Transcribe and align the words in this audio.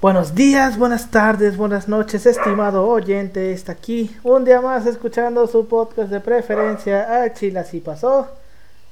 Buenos 0.00 0.36
días, 0.36 0.78
buenas 0.78 1.10
tardes, 1.10 1.56
buenas 1.56 1.88
noches, 1.88 2.24
estimado 2.24 2.86
oyente. 2.86 3.50
Está 3.50 3.72
aquí 3.72 4.16
un 4.22 4.44
día 4.44 4.60
más 4.60 4.86
escuchando 4.86 5.44
su 5.48 5.66
podcast 5.66 6.08
de 6.08 6.20
preferencia. 6.20 7.20
A 7.20 7.32
Chile 7.34 7.58
así 7.58 7.80
pasó. 7.80 8.28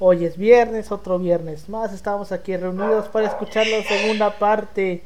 Hoy 0.00 0.24
es 0.24 0.36
viernes, 0.36 0.90
otro 0.90 1.20
viernes 1.20 1.68
más. 1.68 1.92
Estamos 1.92 2.32
aquí 2.32 2.56
reunidos 2.56 3.06
para 3.06 3.28
escuchar 3.28 3.68
la 3.68 3.84
segunda 3.84 4.36
parte 4.36 5.04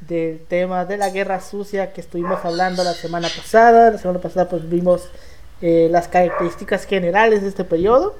del 0.00 0.44
tema 0.48 0.84
de 0.84 0.96
la 0.96 1.10
guerra 1.10 1.40
sucia 1.40 1.92
que 1.92 2.00
estuvimos 2.00 2.44
hablando 2.44 2.82
la 2.82 2.94
semana 2.94 3.28
pasada. 3.28 3.92
La 3.92 3.98
semana 3.98 4.18
pasada 4.18 4.48
pues 4.48 4.68
vimos 4.68 5.08
eh, 5.62 5.86
las 5.92 6.08
características 6.08 6.86
generales 6.86 7.42
de 7.42 7.50
este 7.50 7.62
periodo. 7.62 8.16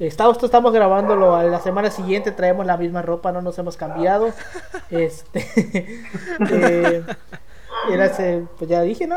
Estamos, 0.00 0.42
estamos 0.42 0.72
grabándolo 0.72 1.36
a 1.36 1.42
la 1.42 1.60
semana 1.60 1.90
siguiente, 1.90 2.32
traemos 2.32 2.64
la 2.64 2.78
misma 2.78 3.02
ropa, 3.02 3.32
no 3.32 3.42
nos 3.42 3.58
hemos 3.58 3.76
cambiado. 3.76 4.28
Este, 4.90 5.46
eh, 6.50 7.04
pues 8.58 8.68
ya 8.68 8.80
dije, 8.80 9.06
¿no? 9.06 9.16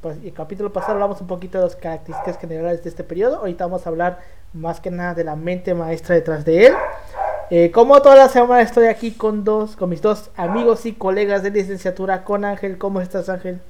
Pues, 0.00 0.18
el 0.22 0.32
capítulo 0.32 0.72
pasado 0.72 0.92
hablamos 0.92 1.20
un 1.20 1.26
poquito 1.26 1.58
de 1.58 1.64
las 1.64 1.74
características 1.74 2.38
generales 2.38 2.84
de 2.84 2.90
este 2.90 3.02
periodo. 3.02 3.38
Ahorita 3.38 3.66
vamos 3.66 3.84
a 3.86 3.88
hablar 3.88 4.20
más 4.52 4.78
que 4.78 4.90
nada 4.90 5.14
de 5.14 5.24
la 5.24 5.34
mente 5.34 5.74
maestra 5.74 6.14
detrás 6.14 6.44
de 6.44 6.66
él. 6.66 6.74
Eh, 7.50 7.70
como 7.72 8.00
toda 8.02 8.14
la 8.14 8.28
semana 8.28 8.60
estoy 8.60 8.86
aquí 8.86 9.10
con 9.12 9.42
dos, 9.42 9.74
con 9.74 9.88
mis 9.88 10.00
dos 10.00 10.30
amigos 10.36 10.86
y 10.86 10.92
colegas 10.92 11.42
de 11.42 11.50
licenciatura, 11.50 12.24
con 12.24 12.44
Ángel. 12.44 12.78
¿Cómo 12.78 13.00
estás, 13.00 13.28
Ángel? 13.28 13.60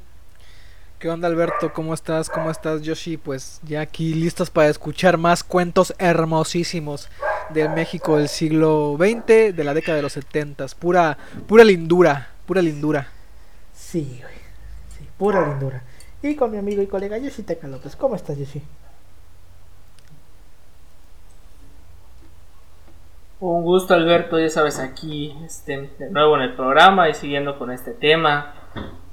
¿Qué 1.03 1.11
onda 1.11 1.27
Alberto? 1.27 1.73
¿Cómo 1.73 1.95
estás? 1.95 2.31
¿Cómo 2.31 2.49
estás 2.49 2.83
Yoshi? 2.83 3.17
Pues 3.17 3.61
ya 3.65 3.81
aquí 3.81 4.15
listos 4.15 4.51
para 4.51 4.69
escuchar 4.69 5.19
más 5.19 5.43
cuentos 5.43 5.93
hermosísimos 5.99 7.09
del 7.51 7.71
México 7.71 8.19
del 8.19 8.29
siglo 8.29 8.97
XX, 8.97 9.57
de 9.57 9.65
la 9.65 9.75
década 9.75 9.97
de 9.97 10.03
los 10.03 10.13
70. 10.13 10.65
Pura, 10.79 11.19
pura 11.49 11.65
lindura, 11.65 12.29
pura 12.47 12.63
lindura. 12.63 13.09
Sí, 13.75 14.21
güey. 14.23 14.35
Sí, 14.97 15.09
pura 15.19 15.45
lindura. 15.45 15.83
Y 16.23 16.37
con 16.37 16.53
mi 16.53 16.59
amigo 16.59 16.81
y 16.81 16.87
colega 16.87 17.19
Yoshi 17.19 17.43
Teca 17.43 17.67
López. 17.67 17.97
¿Cómo 17.97 18.15
estás 18.15 18.39
Yoshi? 18.39 18.63
Un 23.41 23.65
gusto 23.65 23.95
Alberto, 23.95 24.39
ya 24.39 24.51
sabes, 24.51 24.79
aquí 24.79 25.37
este, 25.45 25.91
de 25.99 26.11
nuevo 26.11 26.37
en 26.37 26.43
el 26.43 26.55
programa 26.55 27.09
y 27.09 27.15
siguiendo 27.15 27.59
con 27.59 27.73
este 27.73 27.91
tema 27.91 28.55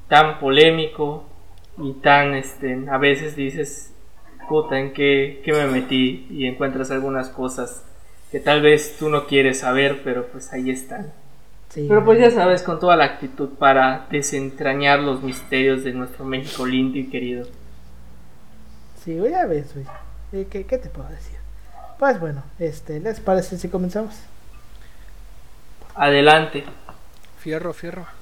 tan 0.07 0.39
polémico, 0.39 1.28
y 1.81 1.93
tan, 1.93 2.33
este, 2.33 2.85
a 2.89 2.97
veces 2.97 3.35
dices, 3.35 3.93
puta, 4.47 4.79
¿en 4.79 4.93
qué, 4.93 5.41
me 5.47 5.67
metí? 5.67 6.27
Y 6.29 6.45
encuentras 6.45 6.91
algunas 6.91 7.29
cosas 7.29 7.83
que 8.31 8.39
tal 8.39 8.61
vez 8.61 8.97
tú 8.97 9.09
no 9.09 9.27
quieres 9.27 9.59
saber, 9.59 10.01
pero 10.03 10.27
pues 10.27 10.51
ahí 10.53 10.69
están. 10.69 11.11
Pero 11.73 12.03
pues 12.03 12.19
ya 12.19 12.31
sabes, 12.31 12.63
con 12.63 12.79
toda 12.79 12.95
la 12.95 13.05
actitud 13.05 13.49
para 13.59 14.07
desentrañar 14.09 14.99
los 14.99 15.21
misterios 15.21 15.83
de 15.83 15.93
nuestro 15.93 16.25
México 16.25 16.65
lindo 16.65 16.97
y 16.97 17.09
querido. 17.09 17.47
Sí, 19.03 19.17
ya 19.29 19.45
ves, 19.45 19.73
güey. 19.73 20.47
¿Qué, 20.49 20.65
¿Qué 20.65 20.77
te 20.77 20.89
puedo 20.89 21.07
decir? 21.09 21.37
Pues 21.99 22.19
bueno, 22.19 22.43
este, 22.57 22.99
¿les 22.99 23.19
parece 23.19 23.57
si 23.57 23.69
comenzamos? 23.69 24.15
Adelante. 25.95 26.63
Fierro, 27.39 27.73
fierro. 27.73 28.18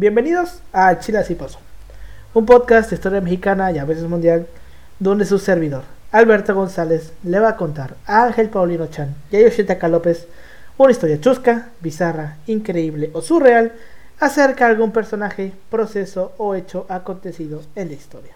Bienvenidos 0.00 0.62
a 0.72 0.98
Chile 0.98 1.18
así 1.18 1.34
pasó, 1.34 1.58
un 2.32 2.46
podcast 2.46 2.88
de 2.88 2.96
historia 2.96 3.20
mexicana 3.20 3.70
y 3.70 3.76
a 3.76 3.84
veces 3.84 4.04
mundial, 4.04 4.46
donde 4.98 5.26
su 5.26 5.38
servidor, 5.38 5.82
Alberto 6.10 6.54
González, 6.54 7.12
le 7.22 7.38
va 7.38 7.50
a 7.50 7.56
contar 7.58 7.96
a 8.06 8.24
Ángel 8.24 8.48
Paulino 8.48 8.86
Chan 8.86 9.14
y 9.30 9.36
a 9.36 9.40
Yoshitaka 9.40 9.88
López 9.88 10.26
una 10.78 10.92
historia 10.92 11.20
chusca, 11.20 11.68
bizarra, 11.82 12.38
increíble 12.46 13.10
o 13.12 13.20
surreal 13.20 13.74
acerca 14.18 14.64
de 14.64 14.70
algún 14.70 14.90
personaje, 14.90 15.52
proceso 15.68 16.32
o 16.38 16.54
hecho 16.54 16.86
acontecido 16.88 17.60
en 17.74 17.88
la 17.88 17.94
historia. 17.94 18.32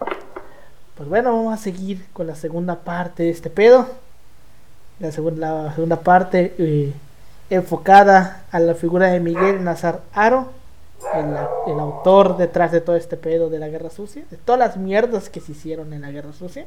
Pues 0.95 1.09
bueno, 1.09 1.35
vamos 1.35 1.55
a 1.55 1.57
seguir 1.57 2.05
con 2.13 2.27
la 2.27 2.35
segunda 2.35 2.75
parte 2.75 3.23
de 3.23 3.31
este 3.31 3.49
pedo. 3.49 3.89
La 4.99 5.11
segunda, 5.11 5.73
segunda 5.73 5.99
parte 5.99 6.53
eh, 6.59 6.93
enfocada 7.49 8.43
a 8.51 8.59
la 8.59 8.75
figura 8.75 9.07
de 9.07 9.19
Miguel 9.19 9.63
Nazar 9.63 10.01
Aro 10.13 10.63
el, 11.13 11.79
autor 11.79 12.37
detrás 12.37 12.71
de 12.71 12.81
todo 12.81 12.95
este 12.95 13.17
pedo 13.17 13.49
de 13.49 13.59
la 13.59 13.67
guerra 13.67 13.89
sucia, 13.89 14.23
de 14.29 14.37
todas 14.37 14.59
las 14.59 14.77
mierdas 14.77 15.29
que 15.29 15.39
se 15.39 15.51
hicieron 15.51 15.93
en 15.93 16.01
la 16.01 16.11
guerra 16.11 16.33
sucia. 16.33 16.65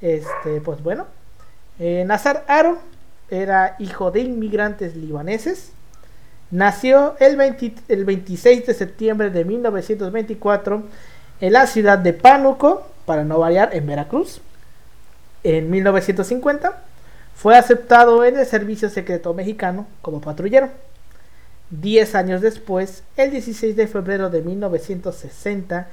Este, 0.00 0.60
pues 0.60 0.82
bueno, 0.82 1.06
eh, 1.78 2.04
Nazar 2.06 2.44
Aro 2.46 2.78
era 3.30 3.76
hijo 3.78 4.10
de 4.10 4.20
inmigrantes 4.20 4.96
libaneses. 4.96 5.72
Nació 6.50 7.16
el, 7.18 7.40
el 7.88 8.04
26 8.04 8.66
de 8.66 8.74
septiembre 8.74 9.30
de 9.30 9.44
1924 9.44 10.82
en 11.40 11.52
la 11.52 11.66
ciudad 11.66 11.98
de 11.98 12.12
Pánuco, 12.12 12.86
para 13.06 13.24
no 13.24 13.38
variar, 13.38 13.74
en 13.74 13.86
Veracruz. 13.86 14.40
En 15.42 15.70
1950 15.70 16.82
fue 17.34 17.56
aceptado 17.56 18.24
en 18.24 18.38
el 18.38 18.46
Servicio 18.46 18.88
Secreto 18.88 19.34
Mexicano 19.34 19.86
como 20.00 20.20
patrullero. 20.20 20.70
Diez 21.70 22.14
años 22.14 22.40
después, 22.40 23.02
el 23.16 23.30
16 23.30 23.74
de 23.74 23.86
febrero 23.86 24.30
de 24.30 24.42
1960, 24.42 25.88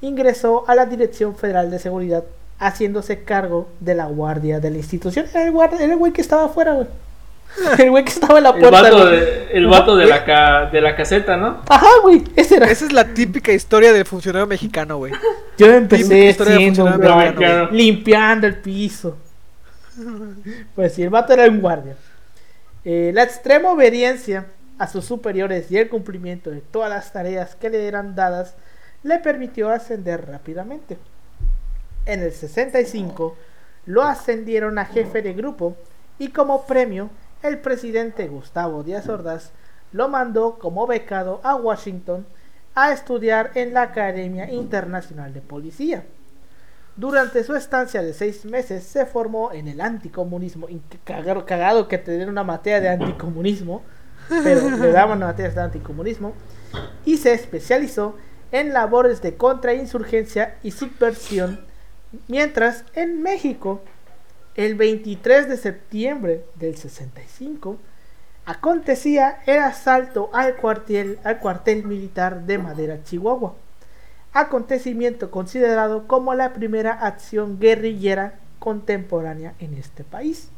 ingresó 0.00 0.64
a 0.68 0.74
la 0.74 0.86
Dirección 0.86 1.36
Federal 1.36 1.70
de 1.70 1.78
Seguridad, 1.78 2.24
haciéndose 2.58 3.24
cargo 3.24 3.68
de 3.80 3.94
la 3.94 4.06
guardia 4.06 4.60
de 4.60 4.70
la 4.70 4.76
institución. 4.76 5.26
Era 5.32 5.44
el, 5.44 5.96
güey 5.96 6.12
que 6.12 6.20
estaba 6.20 6.44
afuera, 6.44 6.74
güey. 6.74 6.86
El 7.78 7.90
güey 7.90 8.04
que 8.04 8.10
estaba 8.10 8.38
en 8.38 8.44
la 8.44 8.52
puerta. 8.52 8.80
El 9.50 9.66
vato, 9.66 9.96
de, 9.96 10.06
la 10.06 10.68
de 10.72 10.80
la 10.80 10.96
caseta, 10.96 11.36
¿no? 11.36 11.60
Ajá, 11.68 11.86
güey. 12.02 12.24
Ese 12.34 12.56
era. 12.56 12.66
Esa 12.66 12.84
es 12.84 12.92
la 12.92 13.04
típica 13.04 13.52
historia 13.52 13.92
del 13.92 14.04
funcionario 14.04 14.46
mexicano, 14.46 14.98
güey. 14.98 15.12
Yo 15.56 15.72
empecé 15.72 16.34
siendo 16.34 16.88
limpiando 17.70 18.46
el 18.46 18.56
piso. 18.56 19.18
Pues 20.74 20.92
sí, 20.92 21.04
el 21.04 21.10
vato 21.10 21.32
era 21.32 21.46
un 21.46 21.60
guardia. 21.60 21.94
Eh, 22.84 23.12
la 23.14 23.22
extrema 23.22 23.70
obediencia 23.70 24.46
a 24.78 24.86
sus 24.86 25.04
superiores 25.04 25.70
y 25.70 25.78
el 25.78 25.88
cumplimiento 25.88 26.50
de 26.50 26.60
todas 26.60 26.90
las 26.90 27.12
tareas 27.12 27.54
que 27.54 27.70
le 27.70 27.86
eran 27.86 28.14
dadas 28.14 28.56
le 29.02 29.18
permitió 29.18 29.70
ascender 29.70 30.26
rápidamente. 30.26 30.98
En 32.06 32.22
el 32.22 32.32
65 32.32 33.36
lo 33.86 34.02
ascendieron 34.02 34.78
a 34.78 34.86
jefe 34.86 35.22
de 35.22 35.32
grupo 35.34 35.76
y 36.18 36.28
como 36.28 36.66
premio 36.66 37.10
el 37.42 37.58
presidente 37.58 38.28
Gustavo 38.28 38.82
Díaz 38.82 39.08
Ordaz 39.08 39.52
lo 39.92 40.08
mandó 40.08 40.58
como 40.58 40.86
becado 40.86 41.40
a 41.44 41.54
Washington 41.54 42.26
a 42.74 42.92
estudiar 42.92 43.52
en 43.54 43.74
la 43.74 43.82
Academia 43.82 44.50
Internacional 44.50 45.32
de 45.32 45.40
Policía. 45.40 46.04
Durante 46.96 47.42
su 47.44 47.54
estancia 47.54 48.02
de 48.02 48.12
seis 48.12 48.44
meses 48.44 48.84
se 48.84 49.06
formó 49.06 49.52
en 49.52 49.68
el 49.68 49.80
anticomunismo, 49.80 50.68
cagado, 51.04 51.44
cagado 51.44 51.88
que 51.88 51.98
tener 51.98 52.28
una 52.28 52.44
materia 52.44 52.80
de 52.80 52.88
anticomunismo, 52.88 53.82
pero 54.28 54.70
le 54.76 54.92
daban 54.92 55.20
materias 55.20 55.54
de 55.54 55.62
anticomunismo 55.62 56.34
y 57.04 57.18
se 57.18 57.32
especializó 57.32 58.16
en 58.52 58.72
labores 58.72 59.20
de 59.20 59.36
contrainsurgencia 59.36 60.56
y 60.62 60.70
subversión, 60.70 61.64
mientras 62.28 62.84
en 62.94 63.20
México, 63.22 63.82
el 64.54 64.76
23 64.76 65.48
de 65.48 65.56
septiembre 65.56 66.44
del 66.54 66.76
65, 66.76 67.78
acontecía 68.46 69.40
el 69.46 69.58
asalto 69.58 70.30
al 70.32 70.54
cuartel, 70.56 71.18
al 71.24 71.40
cuartel 71.40 71.84
militar 71.84 72.42
de 72.42 72.58
Madera, 72.58 73.02
Chihuahua. 73.02 73.54
acontecimiento 74.32 75.30
considerado 75.30 76.06
como 76.06 76.34
la 76.34 76.52
primera 76.52 76.92
acción 76.92 77.58
guerrillera 77.58 78.38
contemporánea 78.58 79.54
en 79.58 79.74
este 79.74 80.04
país. 80.04 80.48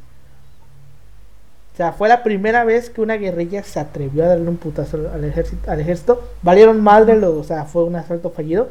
O 1.77 1.81
sea, 1.83 1.91
fue 1.91 2.09
la 2.09 2.23
primera 2.23 2.63
vez 2.63 2.89
que 2.89 3.01
una 3.01 3.17
guerrilla 3.17 3.61
se 3.61 3.79
atrevió 3.79 4.23
a 4.23 4.29
darle 4.29 4.49
un 4.49 4.57
putazo 4.57 4.97
al 5.13 5.23
ejército. 5.23 5.69
Al 5.69 5.79
ejército. 5.79 6.23
Valieron 6.41 6.81
madre, 6.81 7.15
lo, 7.19 7.37
o 7.37 7.43
sea, 7.43 7.65
fue 7.65 7.83
un 7.83 7.95
asalto 7.95 8.31
fallido. 8.31 8.69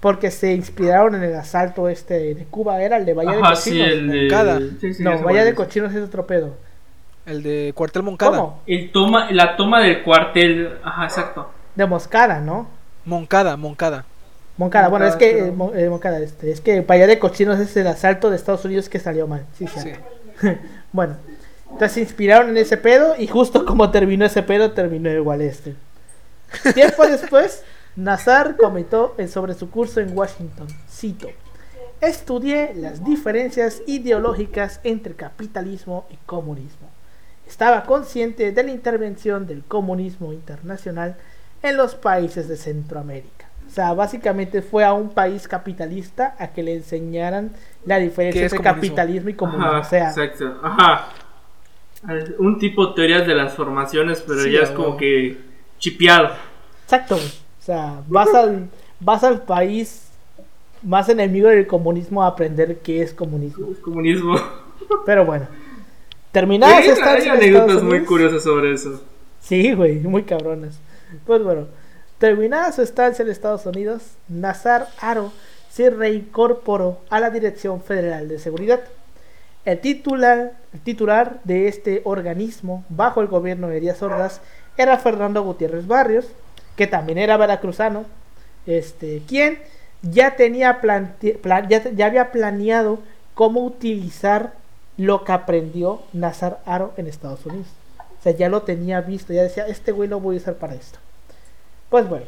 Porque 0.00 0.32
se 0.32 0.54
inspiraron 0.54 1.14
en 1.14 1.22
el 1.22 1.34
asalto 1.36 1.88
este 1.88 2.34
de 2.34 2.44
Cuba, 2.50 2.82
era 2.82 2.96
el 2.96 3.04
de 3.04 3.14
Bahía 3.14 3.32
de 3.32 3.40
Cochinos. 3.40 3.60
sí, 3.60 3.80
el 3.80 4.08
de... 4.10 4.20
Moncada. 4.22 4.58
sí, 4.80 4.94
sí, 4.94 5.02
no, 5.04 5.18
güey. 5.20 5.36
de 5.36 5.54
Cochinos 5.54 5.94
es 5.94 6.02
otro 6.04 6.26
pedo. 6.26 6.54
El 7.26 7.42
de 7.44 7.72
Cuartel 7.76 8.02
Moncada. 8.02 8.38
¿Cómo? 8.38 8.60
El 8.66 8.90
toma, 8.90 9.30
la 9.30 9.56
toma 9.56 9.80
del 9.80 10.02
cuartel. 10.02 10.78
Ajá, 10.82 11.04
exacto. 11.04 11.48
De 11.76 11.86
Moscada, 11.86 12.40
¿no? 12.40 12.66
Moncada, 13.04 13.56
Moncada. 13.56 14.04
Moncada, 14.56 14.88
bueno, 14.88 15.06
es 15.06 15.12
Moncada, 15.12 15.30
que 15.32 15.40
sí, 15.42 15.48
eh, 15.48 15.52
Mo- 15.52 15.72
eh, 15.74 15.88
Moncada, 15.88 16.18
este, 16.18 16.50
es 16.50 16.60
que 16.60 16.80
Bahía 16.80 17.06
de 17.06 17.20
Cochinos 17.20 17.60
es 17.60 17.76
el 17.76 17.86
asalto 17.86 18.30
de 18.30 18.36
Estados 18.36 18.64
Unidos 18.64 18.88
que 18.88 18.98
salió 18.98 19.28
mal. 19.28 19.44
Sí, 19.56 19.66
Sí. 19.68 19.92
Bueno, 20.92 21.16
entonces 21.72 21.92
se 21.92 22.00
inspiraron 22.00 22.50
en 22.50 22.56
ese 22.58 22.76
pedo 22.76 23.14
y 23.18 23.26
justo 23.26 23.64
como 23.64 23.90
terminó 23.90 24.24
ese 24.24 24.42
pedo, 24.42 24.72
terminó 24.72 25.10
igual 25.10 25.40
este. 25.42 25.74
Tiempo 26.74 27.06
después, 27.06 27.62
Nazar 27.96 28.56
comentó 28.56 29.14
en- 29.18 29.28
sobre 29.28 29.54
su 29.54 29.70
curso 29.70 30.00
en 30.00 30.16
Washington, 30.16 30.66
cito, 30.90 31.28
estudié 32.00 32.72
las 32.74 33.04
diferencias 33.04 33.82
ideológicas 33.86 34.80
entre 34.84 35.14
capitalismo 35.14 36.06
y 36.10 36.16
comunismo. 36.26 36.88
Estaba 37.46 37.84
consciente 37.84 38.52
de 38.52 38.62
la 38.62 38.70
intervención 38.70 39.46
del 39.46 39.64
comunismo 39.64 40.32
internacional 40.32 41.16
en 41.62 41.76
los 41.76 41.94
países 41.94 42.46
de 42.48 42.56
Centroamérica. 42.56 43.46
O 43.66 43.70
sea, 43.70 43.92
básicamente 43.92 44.62
fue 44.62 44.84
a 44.84 44.92
un 44.94 45.10
país 45.10 45.46
capitalista 45.48 46.34
a 46.38 46.48
que 46.48 46.62
le 46.62 46.74
enseñaran 46.76 47.50
la 47.84 47.98
diferencia 47.98 48.40
¿Qué 48.42 48.46
es 48.46 48.52
entre 48.52 48.66
comunismo? 48.70 48.96
capitalismo 48.96 49.28
y 49.30 49.34
comunismo. 49.34 49.66
Ajá, 49.66 49.78
o 49.80 49.84
sea, 49.84 50.08
exacto. 50.08 50.58
Ajá. 50.62 51.08
Un 52.38 52.58
tipo 52.58 52.86
de 52.86 52.94
teorías 52.94 53.26
de 53.26 53.34
las 53.34 53.54
formaciones, 53.54 54.22
pero 54.26 54.40
Sí, 54.40 54.52
ya 54.52 54.60
es 54.60 54.70
como 54.70 54.96
que 54.96 55.36
chipeado. 55.78 56.30
Exacto. 56.84 57.16
O 57.16 57.62
sea, 57.62 58.02
vas 58.06 58.32
al, 58.34 58.68
vas 59.00 59.24
al 59.24 59.42
país 59.42 60.08
más 60.82 61.08
enemigo 61.08 61.48
del 61.48 61.66
comunismo 61.66 62.22
a 62.22 62.28
aprender 62.28 62.78
qué 62.78 63.02
es 63.02 63.12
comunismo. 63.12 63.68
Comunismo. 63.82 64.36
Pero 65.04 65.24
bueno. 65.24 65.46
Terminada 66.32 66.76
Hay, 66.76 66.84
su 66.84 66.92
estancia 66.92 67.32
hay 67.32 67.38
en 67.38 67.44
Estados 67.44 67.68
anécdotas 67.68 67.82
muy 67.82 68.04
curiosas 68.04 68.42
sobre 68.42 68.72
eso. 68.72 69.02
Sí, 69.40 69.72
güey, 69.72 69.96
muy 70.00 70.22
cabronas. 70.24 70.78
Pues 71.26 71.42
bueno, 71.42 71.66
terminada 72.18 72.70
su 72.72 72.82
estancia 72.82 73.22
en 73.22 73.30
Estados 73.30 73.64
Unidos, 73.66 74.02
Nazar 74.28 74.88
Aro 75.00 75.32
se 75.70 75.90
reincorporó 75.90 77.00
a 77.08 77.20
la 77.20 77.30
Dirección 77.30 77.82
Federal 77.82 78.28
de 78.28 78.38
Seguridad. 78.38 78.80
El 79.68 79.80
titular, 79.80 80.54
el 80.72 80.80
titular 80.80 81.40
de 81.44 81.68
este 81.68 82.00
organismo, 82.04 82.84
bajo 82.88 83.20
el 83.20 83.26
gobierno 83.26 83.68
de 83.68 83.80
Díaz 83.80 84.02
Ordaz, 84.02 84.40
era 84.78 84.96
Fernando 84.96 85.42
Gutiérrez 85.42 85.86
Barrios, 85.86 86.24
que 86.74 86.86
también 86.86 87.18
era 87.18 87.36
veracruzano, 87.36 88.06
este, 88.64 89.20
quien 89.28 89.58
ya 90.00 90.36
tenía 90.36 90.80
plan- 90.80 91.16
ya, 91.68 91.90
ya 91.90 92.06
había 92.06 92.32
planeado 92.32 93.00
cómo 93.34 93.62
utilizar 93.62 94.54
lo 94.96 95.22
que 95.24 95.32
aprendió 95.32 96.00
Nazar 96.14 96.60
Aro 96.64 96.94
en 96.96 97.06
Estados 97.06 97.44
Unidos. 97.44 97.66
O 98.18 98.22
sea, 98.22 98.32
ya 98.32 98.48
lo 98.48 98.62
tenía 98.62 99.02
visto, 99.02 99.34
ya 99.34 99.42
decía, 99.42 99.66
este 99.66 99.92
güey 99.92 100.08
lo 100.08 100.18
voy 100.18 100.36
a 100.36 100.38
usar 100.38 100.54
para 100.54 100.76
esto. 100.76 100.98
Pues 101.90 102.08
bueno, 102.08 102.24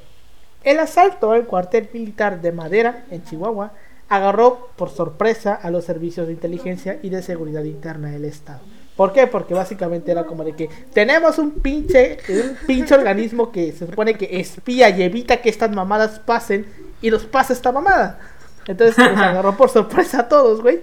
el 0.63 0.79
asalto 0.79 1.33
al 1.33 1.47
cuartel 1.47 1.89
militar 1.95 2.43
de 2.43 2.53
Madera, 2.53 3.07
en 3.11 3.25
Chihuahua, 3.25 3.73
agarró 4.11 4.69
por 4.77 4.91
sorpresa 4.91 5.55
a 5.55 5.71
los 5.71 5.85
servicios 5.85 6.27
de 6.27 6.35
inteligencia 6.35 6.99
y 7.01 7.09
de 7.09 7.23
seguridad 7.23 7.63
interna 7.63 8.11
del 8.11 8.27
Estado. 8.27 8.61
¿Por 8.97 9.13
qué? 9.13 9.29
Porque 9.29 9.55
básicamente 9.55 10.11
era 10.11 10.27
como 10.27 10.45
de 10.45 10.53
que 10.53 10.69
tenemos 10.93 11.39
un 11.39 11.53
pinche, 11.53 12.19
un 12.29 12.57
pinche 12.67 12.95
organismo 12.95 13.51
que 13.51 13.73
se 13.73 13.87
supone 13.87 14.15
que 14.15 14.41
espía 14.41 14.91
y 14.91 15.03
evita 15.05 15.41
que 15.41 15.49
estas 15.49 15.71
mamadas 15.71 16.19
pasen 16.19 16.67
y 17.01 17.09
los 17.09 17.25
pasa 17.25 17.53
esta 17.53 17.71
mamada. 17.71 18.19
Entonces 18.67 18.99
nos 18.99 19.17
agarró 19.17 19.57
por 19.57 19.71
sorpresa 19.71 20.23
a 20.23 20.29
todos, 20.29 20.61
güey. 20.61 20.81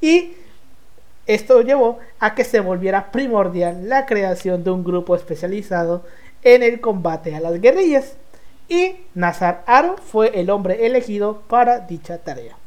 Y 0.00 0.34
esto 1.26 1.60
llevó 1.62 1.98
a 2.20 2.36
que 2.36 2.44
se 2.44 2.60
volviera 2.60 3.10
primordial 3.10 3.88
la 3.88 4.06
creación 4.06 4.62
de 4.62 4.70
un 4.70 4.84
grupo 4.84 5.16
especializado 5.16 6.04
en 6.42 6.62
el 6.62 6.80
combate 6.80 7.34
a 7.34 7.40
las 7.40 7.60
guerrillas. 7.60 8.14
Y 8.68 8.94
Nazar 9.14 9.64
Aro 9.66 9.96
fue 9.96 10.40
el 10.40 10.50
hombre 10.50 10.86
elegido 10.86 11.42
para 11.48 11.80
dicha 11.80 12.18
tarea. 12.18 12.59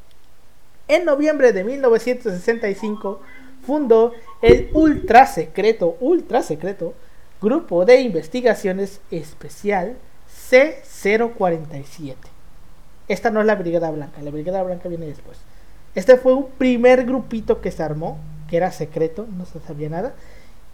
En 0.94 1.06
noviembre 1.06 1.54
de 1.54 1.64
1965 1.64 3.20
fundó 3.66 4.14
el 4.44 4.70
ultra 4.74 5.26
secreto, 5.26 5.98
ultra 6.00 6.44
secreto 6.44 6.94
Grupo 7.42 7.84
de 7.84 8.02
Investigaciones 8.02 9.02
Especial 9.10 9.96
C047. 10.32 12.14
Esta 13.08 13.32
no 13.32 13.42
es 13.42 13.48
la 13.48 13.56
Brigada 13.56 13.90
Blanca, 13.90 14.22
la 14.22 14.30
Brigada 14.30 14.62
Blanca 14.62 14.88
viene 14.88 15.08
después. 15.08 15.40
Este 15.96 16.16
fue 16.18 16.36
un 16.36 16.50
primer 16.60 17.06
grupito 17.06 17.60
que 17.60 17.72
se 17.72 17.82
armó, 17.82 18.20
que 18.48 18.58
era 18.58 18.72
secreto, 18.72 19.26
no 19.36 19.48
se 19.48 19.60
sabía 19.62 19.90
nada, 19.90 20.14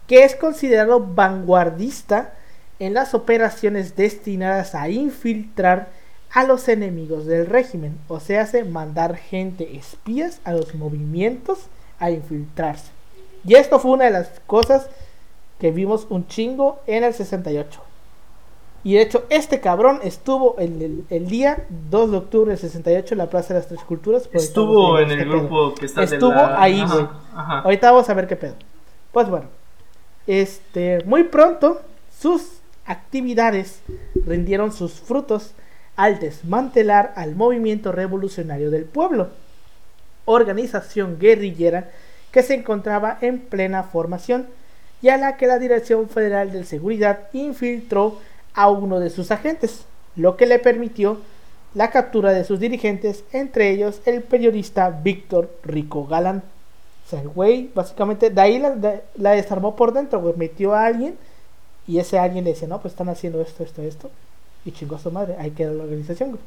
que 0.06 0.24
es 0.24 0.34
considerado 0.34 1.00
vanguardista 1.00 2.34
en 2.78 2.92
las 2.92 3.14
operaciones 3.14 3.96
destinadas 3.96 4.74
a 4.74 4.90
infiltrar 4.90 5.88
a 6.32 6.44
los 6.44 6.68
enemigos 6.68 7.26
del 7.26 7.46
régimen, 7.46 7.98
o 8.08 8.20
sea, 8.20 8.42
hace 8.42 8.64
mandar 8.64 9.16
gente 9.16 9.76
espías 9.76 10.40
a 10.44 10.52
los 10.52 10.74
movimientos 10.74 11.58
a 11.98 12.10
infiltrarse. 12.10 12.90
Y 13.44 13.54
esto 13.54 13.78
fue 13.80 13.92
una 13.92 14.04
de 14.04 14.10
las 14.12 14.28
cosas 14.46 14.88
que 15.58 15.70
vimos 15.72 16.06
un 16.10 16.26
chingo 16.28 16.78
en 16.86 17.04
el 17.04 17.12
68. 17.14 17.80
Y 18.82 18.94
de 18.94 19.02
hecho, 19.02 19.24
este 19.28 19.60
cabrón 19.60 20.00
estuvo 20.02 20.56
el, 20.58 20.80
el- 20.80 21.04
el 21.10 21.26
día 21.28 21.66
2 21.90 22.10
de 22.12 22.16
octubre 22.16 22.50
del 22.50 22.58
68 22.58 23.12
en 23.14 23.18
la 23.18 23.28
Plaza 23.28 23.52
de 23.52 23.60
las 23.60 23.68
Tres 23.68 23.82
Culturas. 23.82 24.28
Estuvo 24.32 24.98
en 24.98 25.10
el 25.10 25.18
este 25.18 25.24
pedo. 25.24 25.38
grupo 25.48 25.74
que 25.74 25.84
está 25.86 26.00
de 26.00 26.06
Estuvo 26.06 26.32
la- 26.32 26.62
ahí, 26.62 26.82
güey. 26.82 27.06
Ahorita 27.34 27.90
vamos 27.92 28.08
a 28.08 28.14
ver 28.14 28.26
qué 28.26 28.36
pedo. 28.36 28.54
Pues 29.12 29.28
bueno, 29.28 29.46
este, 30.26 31.02
muy 31.04 31.24
pronto 31.24 31.80
sus 32.18 32.60
actividades 32.86 33.82
rindieron 34.26 34.72
sus 34.72 34.92
frutos 34.94 35.52
al 36.00 36.18
desmantelar 36.18 37.12
al 37.14 37.36
movimiento 37.36 37.92
revolucionario 37.92 38.70
del 38.70 38.86
pueblo, 38.86 39.28
organización 40.24 41.18
guerrillera 41.18 41.90
que 42.30 42.42
se 42.42 42.54
encontraba 42.54 43.18
en 43.20 43.38
plena 43.38 43.82
formación 43.82 44.46
y 45.02 45.10
a 45.10 45.18
la 45.18 45.36
que 45.36 45.46
la 45.46 45.58
Dirección 45.58 46.08
Federal 46.08 46.52
de 46.52 46.64
Seguridad 46.64 47.28
infiltró 47.34 48.18
a 48.54 48.70
uno 48.70 48.98
de 48.98 49.10
sus 49.10 49.30
agentes, 49.30 49.84
lo 50.16 50.38
que 50.38 50.46
le 50.46 50.58
permitió 50.58 51.18
la 51.74 51.90
captura 51.90 52.32
de 52.32 52.44
sus 52.44 52.58
dirigentes, 52.60 53.22
entre 53.32 53.70
ellos 53.70 54.00
el 54.06 54.22
periodista 54.22 54.88
Víctor 54.90 55.50
Rico 55.62 56.06
Galán. 56.06 56.42
O 57.06 57.10
sea, 57.10 57.20
el 57.20 57.28
güey, 57.28 57.70
básicamente, 57.74 58.30
de 58.30 58.40
ahí 58.40 58.58
la, 58.58 58.70
de- 58.70 59.02
desarmó 59.16 59.76
por 59.76 59.92
dentro, 59.92 60.20
güey. 60.20 60.34
Metió 60.36 60.74
a 60.74 60.86
alguien 60.86 61.16
y 61.86 61.98
ese 61.98 62.18
alguien 62.18 62.44
le 62.44 62.50
decía, 62.50 62.68
no, 62.68 62.80
pues 62.80 62.92
están 62.94 63.08
haciendo 63.10 63.42
esto, 63.42 63.62
esto, 63.64 63.82
esto. 63.82 64.10
Y 64.64 64.72
chingó 64.72 64.96
a 64.96 64.98
su 64.98 65.10
madre, 65.10 65.36
ahí 65.38 65.50
quedó 65.52 65.74
la 65.74 65.84
organización, 65.84 66.30
güey. 66.30 66.42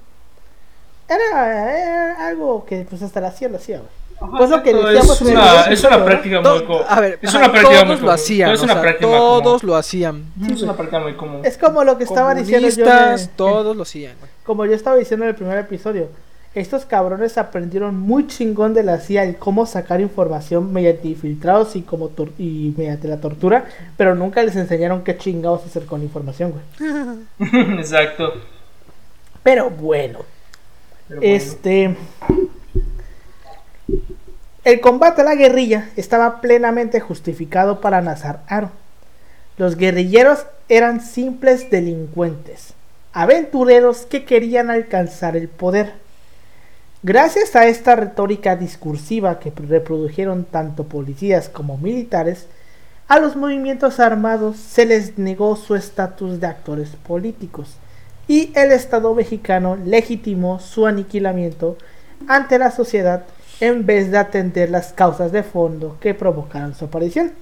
Era, 1.09 1.77
era 1.79 2.27
algo 2.27 2.65
que, 2.65 2.85
pues 2.89 3.01
hasta 3.01 3.19
la 3.21 3.27
hacía, 3.27 3.49
lo 3.49 3.57
hacía, 3.57 3.77
güey. 3.79 3.89
Ajá, 4.21 4.37
Pues 4.37 4.49
lo 4.49 4.63
que 4.63 4.73
decíamos 4.73 5.21
es 5.21 5.27
una, 5.27 5.61
es 5.65 5.83
una 5.83 5.97
¿no? 5.97 6.05
práctica 6.05 6.41
muy 6.41 6.63
común. 6.65 6.81
a 6.87 7.01
ver, 7.01 7.19
es 7.21 7.33
una 7.33 7.51
práctica 7.51 7.69
muy 7.69 7.81
todos 7.83 7.89
lo 7.89 7.97
común. 7.97 8.09
hacían, 8.13 8.51
Es 8.51 8.59
o 8.59 8.63
una 8.63 8.73
sea, 8.73 8.81
práctica 8.81 9.07
muy 9.07 9.17
común. 9.17 9.43
todos 9.43 9.63
lo 9.63 9.75
hacían. 9.75 10.25
Es 10.49 10.61
una 10.61 10.73
práctica 10.75 10.99
muy 10.99 11.13
común. 11.15 11.41
Es 11.43 11.57
como 11.57 11.83
lo 11.83 11.97
que 11.97 12.03
estaba 12.05 12.33
diciendo 12.35 12.69
yo. 12.69 12.85
De- 12.85 13.27
todos 13.35 13.75
lo 13.75 13.83
hacían. 13.83 14.15
güey. 14.19 14.31
como 14.45 14.65
yo 14.65 14.73
estaba 14.73 14.95
diciendo 14.95 15.25
en 15.25 15.29
el 15.29 15.35
primer 15.35 15.57
episodio, 15.57 16.07
estos 16.55 16.85
cabrones 16.85 17.37
aprendieron 17.37 17.99
muy 17.99 18.27
chingón 18.27 18.73
de 18.75 18.83
la 18.83 18.99
CIA 18.99 19.23
el 19.23 19.37
cómo 19.37 19.65
sacar 19.65 20.01
información 20.01 20.71
mediante 20.71 21.07
infiltrados 21.07 21.75
y 21.75 21.81
como 21.81 22.09
tor- 22.09 22.31
y 22.37 22.73
mediante 22.77 23.07
la 23.07 23.17
tortura, 23.17 23.65
pero 23.97 24.13
nunca 24.15 24.43
les 24.43 24.55
enseñaron 24.55 25.03
qué 25.03 25.17
chingados 25.17 25.65
hacer 25.65 25.85
con 25.85 25.99
la 26.01 26.05
información, 26.05 26.53
güey. 26.79 26.91
Exacto. 27.79 28.33
Pero 29.41 29.69
bueno, 29.71 30.19
Pero 31.07 31.21
bueno. 31.21 31.35
este 31.35 31.95
el 34.63 34.79
combate 34.79 35.21
a 35.21 35.25
la 35.25 35.35
guerrilla 35.35 35.89
estaba 35.97 36.39
plenamente 36.39 36.99
justificado 36.99 37.81
para 37.81 38.01
Nazar 38.01 38.41
Aro. 38.47 38.71
Los 39.57 39.75
guerrilleros 39.75 40.45
eran 40.69 41.01
simples 41.01 41.69
delincuentes, 41.69 42.73
aventureros 43.11 44.05
que 44.05 44.23
querían 44.23 44.69
alcanzar 44.69 45.35
el 45.35 45.49
poder. 45.49 45.93
Gracias 47.05 47.55
a 47.57 47.67
esta 47.67 47.97
retórica 47.97 48.55
discursiva 48.55 49.37
que 49.37 49.51
reprodujeron 49.55 50.45
tanto 50.45 50.85
policías 50.85 51.49
como 51.49 51.77
militares, 51.77 52.47
a 53.09 53.19
los 53.19 53.35
movimientos 53.35 53.99
armados 53.99 54.55
se 54.55 54.85
les 54.85 55.17
negó 55.17 55.57
su 55.57 55.75
estatus 55.75 56.39
de 56.39 56.47
actores 56.47 56.91
políticos, 57.05 57.75
y 58.27 58.53
el 58.55 58.71
Estado 58.71 59.13
mexicano 59.13 59.75
legitimó 59.75 60.59
su 60.59 60.87
aniquilamiento 60.87 61.77
ante 62.27 62.57
la 62.57 62.71
sociedad 62.71 63.25
en 63.59 63.85
vez 63.85 64.09
de 64.09 64.17
atender 64.17 64.69
las 64.69 64.93
causas 64.93 65.33
de 65.33 65.43
fondo 65.43 65.97
que 65.99 66.13
provocaron 66.13 66.73
su 66.73 66.85
aparición. 66.85 67.33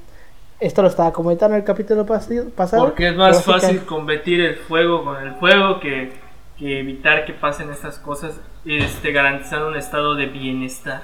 Esto 0.60 0.82
lo 0.82 0.88
estaba 0.88 1.13
comentando 1.13 1.56
en 1.56 1.62
el 1.62 1.65
capítulo 1.65 2.06
pasado. 2.06 2.86
Porque 2.86 3.10
es 3.10 3.15
más 3.15 3.44
fácil 3.44 3.84
combatir 3.86 4.41
el 4.41 4.56
fuego 4.56 5.03
con 5.03 5.22
el 5.22 5.34
fuego 5.36 5.80
que, 5.80 6.13
evitar 6.60 7.25
que 7.25 7.34
pasen 7.34 7.72
estas 7.72 7.98
cosas, 7.98 8.34
este, 8.65 9.12
garantizando 9.12 9.68
un 9.68 9.75
estado 9.75 10.15
de 10.15 10.27
bienestar. 10.27 11.03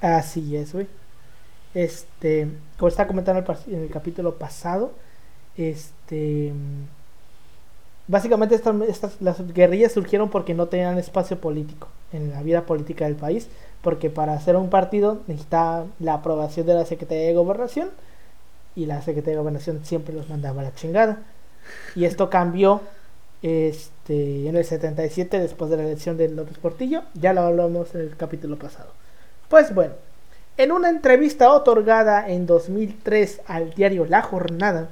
Así 0.00 0.56
es, 0.56 0.72
güey. 0.72 0.86
Este, 1.74 2.48
como 2.78 2.88
estaba 2.88 3.08
comentando 3.08 3.44
en 3.66 3.82
el 3.82 3.90
capítulo 3.90 4.36
pasado, 4.36 4.92
este 5.56 6.52
básicamente 8.06 8.54
estas, 8.54 9.20
las 9.20 9.54
guerrillas 9.54 9.92
surgieron 9.92 10.28
porque 10.28 10.54
no 10.54 10.66
tenían 10.66 10.98
espacio 10.98 11.40
político 11.40 11.88
en 12.12 12.30
la 12.30 12.42
vida 12.42 12.66
política 12.66 13.06
del 13.06 13.16
país, 13.16 13.48
porque 13.82 14.10
para 14.10 14.34
hacer 14.34 14.56
un 14.56 14.70
partido 14.70 15.22
necesitaba 15.26 15.86
la 15.98 16.14
aprobación 16.14 16.66
de 16.66 16.74
la 16.74 16.84
Secretaría 16.84 17.26
de 17.26 17.34
Gobernación 17.34 17.90
y 18.76 18.86
la 18.86 19.02
Secretaría 19.02 19.36
de 19.36 19.40
Gobernación 19.40 19.84
siempre 19.84 20.14
los 20.14 20.28
mandaba 20.28 20.60
a 20.60 20.64
la 20.64 20.74
chingada. 20.74 21.22
Y 21.94 22.04
esto 22.04 22.28
cambió 22.28 22.82
este, 23.44 24.48
en 24.48 24.56
el 24.56 24.64
77 24.64 25.38
después 25.38 25.70
de 25.70 25.76
la 25.76 25.82
elección 25.82 26.16
de 26.16 26.30
López 26.30 26.56
Portillo, 26.56 27.02
ya 27.12 27.34
lo 27.34 27.42
hablamos 27.42 27.94
en 27.94 28.00
el 28.00 28.16
capítulo 28.16 28.56
pasado. 28.56 28.90
Pues 29.50 29.74
bueno, 29.74 29.92
en 30.56 30.72
una 30.72 30.88
entrevista 30.88 31.52
otorgada 31.52 32.26
en 32.26 32.46
2003 32.46 33.42
al 33.46 33.74
diario 33.74 34.06
La 34.06 34.22
Jornada, 34.22 34.88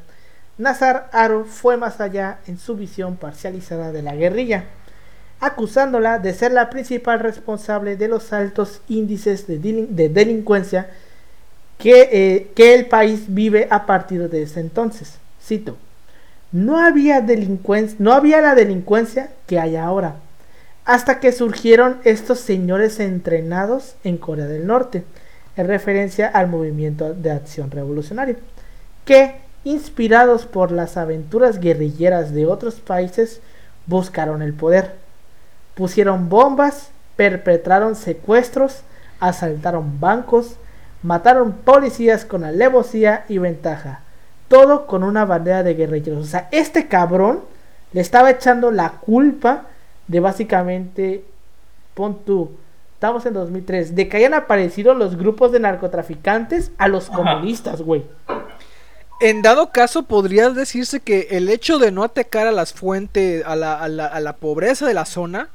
Nazar 0.59 1.09
Aro 1.13 1.47
fue 1.47 1.79
más 1.79 2.03
allá 2.03 2.41
en 2.47 2.59
su 2.59 2.77
visión 2.77 3.17
parcializada 3.17 3.91
de 3.91 4.03
la 4.03 4.15
guerrilla, 4.15 4.67
acusándola 5.41 6.19
de 6.19 6.35
ser 6.35 6.53
la 6.53 6.69
principal 6.69 7.21
responsable 7.21 7.97
de 7.97 8.09
los 8.09 8.35
altos 8.35 8.83
índices 8.87 9.47
de, 9.47 9.57
delincuencia 10.11 10.91
que, 11.79 12.11
eh, 12.13 12.51
que, 12.55 12.75
el 12.75 12.85
país 12.85 13.25
vive 13.29 13.67
a 13.71 13.87
partir 13.87 14.29
de 14.29 14.43
ese 14.43 14.61
entonces. 14.61 15.15
Cito, 15.43 15.79
no 16.53 16.79
había, 16.79 17.25
no 17.99 18.13
había 18.13 18.41
la 18.41 18.55
delincuencia 18.55 19.31
que 19.47 19.59
hay 19.59 19.77
ahora, 19.77 20.17
hasta 20.85 21.21
que 21.21 21.33
surgieron 21.33 21.99
estos 22.05 22.41
señores 22.41 23.01
entrenados 23.01 23.97
en 24.05 24.19
Corea 24.19 24.47
del 24.47 24.67
Norte, 24.67 25.05
en 25.57 25.67
referencia 25.67 26.29
al 26.29 26.49
movimiento 26.49 27.15
de 27.15 27.31
acción 27.31 27.71
revolucionario, 27.71 28.37
que 29.05 29.37
inspirados 29.65 30.47
por 30.47 30.73
las 30.73 30.97
aventuras 30.97 31.61
guerrilleras 31.61 32.33
de 32.33 32.47
otros 32.47 32.77
países, 32.77 33.41
buscaron 33.87 34.43
el 34.43 34.55
poder. 34.55 34.95
Pusieron 35.75 36.29
bombas, 36.29 36.91
perpetraron 37.17 37.95
secuestros, 37.95 38.83
asaltaron 39.21 40.01
bancos, 40.01 40.57
mataron 41.03 41.53
policías 41.53 42.25
con 42.25 42.45
alevosía 42.45 43.25
y 43.29 43.39
ventaja. 43.39 44.01
Todo 44.53 44.87
con 44.87 45.03
una 45.03 45.25
bandera 45.25 45.63
de 45.63 45.73
guerrilleros. 45.73 46.27
O 46.27 46.29
sea, 46.29 46.49
este 46.53 46.87
cabrón 46.87 47.41
le 47.93 48.03
estaba 48.03 48.31
echando 48.31 48.71
la 48.71 48.91
culpa 48.91 49.69
de 50.09 50.21
básicamente, 50.21 51.25
pon 51.95 52.19
tú, 52.27 52.51
estamos 52.93 53.25
en 53.25 53.33
2003, 53.33 53.95
de 53.95 54.09
que 54.09 54.19
hayan 54.19 54.35
aparecido 54.35 54.93
los 54.93 55.17
grupos 55.17 55.53
de 55.53 55.61
narcotraficantes 55.61 56.71
a 56.77 56.89
los 56.89 57.09
comunistas, 57.09 57.81
güey 57.81 58.05
en 59.23 59.41
dado 59.41 59.71
caso, 59.71 60.03
podría 60.03 60.51
decirse 60.51 60.99
que 60.99 61.29
el 61.31 61.49
hecho 61.49 61.79
de 61.79 61.93
no 61.93 62.03
atacar 62.03 62.49
a 62.49 62.53
las 62.53 62.73
fuentes, 62.73 63.45
a 63.47 63.55
la, 63.55 63.81
a 63.81 63.87
la, 63.87 64.07
a 64.07 64.19
la 64.19 64.35
pobreza 64.35 64.85
de 64.85 64.95
la 64.95 65.05
zona, 65.05 65.49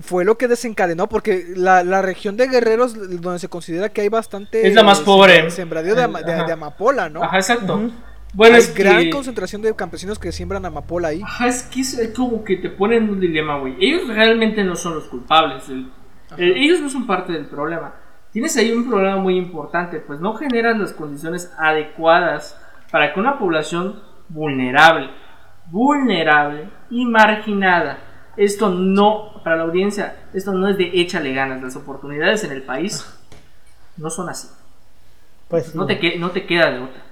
fue 0.00 0.24
lo 0.24 0.38
que 0.38 0.48
desencadenó, 0.48 1.08
porque 1.08 1.52
la, 1.54 1.84
la, 1.84 2.02
región 2.02 2.36
de 2.36 2.48
Guerreros, 2.48 2.94
donde 3.20 3.38
se 3.38 3.48
considera 3.48 3.90
que 3.90 4.00
hay 4.00 4.08
bastante... 4.08 4.66
Es 4.66 4.74
la 4.74 4.82
más 4.82 5.00
pobre. 5.00 5.50
Sembradío 5.50 5.94
de, 5.94 6.06
de, 6.06 6.52
amapola, 6.52 7.08
¿no? 7.08 7.22
Ajá, 7.22 7.36
exacto. 7.36 7.90
Bueno, 8.34 8.56
hay 8.56 8.62
es 8.62 8.74
gran 8.74 9.10
concentración 9.10 9.60
de 9.60 9.76
campesinos 9.76 10.18
que 10.18 10.32
siembran 10.32 10.64
amapola 10.64 11.08
ahí. 11.08 11.20
Ajá, 11.22 11.48
es 11.48 11.64
que 11.64 11.80
es 11.80 12.12
como 12.16 12.42
que 12.42 12.56
te 12.56 12.70
ponen 12.70 13.10
un 13.10 13.20
dilema, 13.20 13.58
güey. 13.58 13.76
Ellos 13.78 14.08
realmente 14.08 14.64
no 14.64 14.74
son 14.74 14.94
los 14.94 15.04
culpables. 15.04 15.64
ellos 16.38 16.80
no 16.80 16.88
son 16.88 17.06
parte 17.06 17.32
del 17.32 17.46
problema. 17.46 17.94
Tienes 18.32 18.56
ahí 18.56 18.72
un 18.72 18.88
problema 18.88 19.16
muy 19.16 19.36
importante, 19.36 20.00
pues 20.00 20.18
no 20.20 20.32
generan 20.34 20.80
las 20.80 20.94
condiciones 20.94 21.52
adecuadas 21.58 22.58
para 22.90 23.12
que 23.12 23.20
una 23.20 23.38
población 23.38 24.02
vulnerable, 24.30 25.10
vulnerable 25.70 26.70
y 26.88 27.04
marginada, 27.04 27.98
esto 28.36 28.70
no, 28.70 29.40
para 29.44 29.56
la 29.56 29.62
audiencia, 29.64 30.16
esto 30.32 30.52
no 30.52 30.68
es 30.68 30.78
de 30.78 30.90
échale 30.94 31.32
ganas, 31.34 31.62
las 31.62 31.76
oportunidades 31.76 32.44
en 32.44 32.52
el 32.52 32.62
país 32.62 33.04
no 33.96 34.10
son 34.10 34.28
así. 34.28 34.48
Pues 35.48 35.74
no, 35.74 35.86
te, 35.86 36.18
no 36.18 36.30
te 36.30 36.46
queda 36.46 36.70
de 36.70 36.78
otra. 36.78 37.02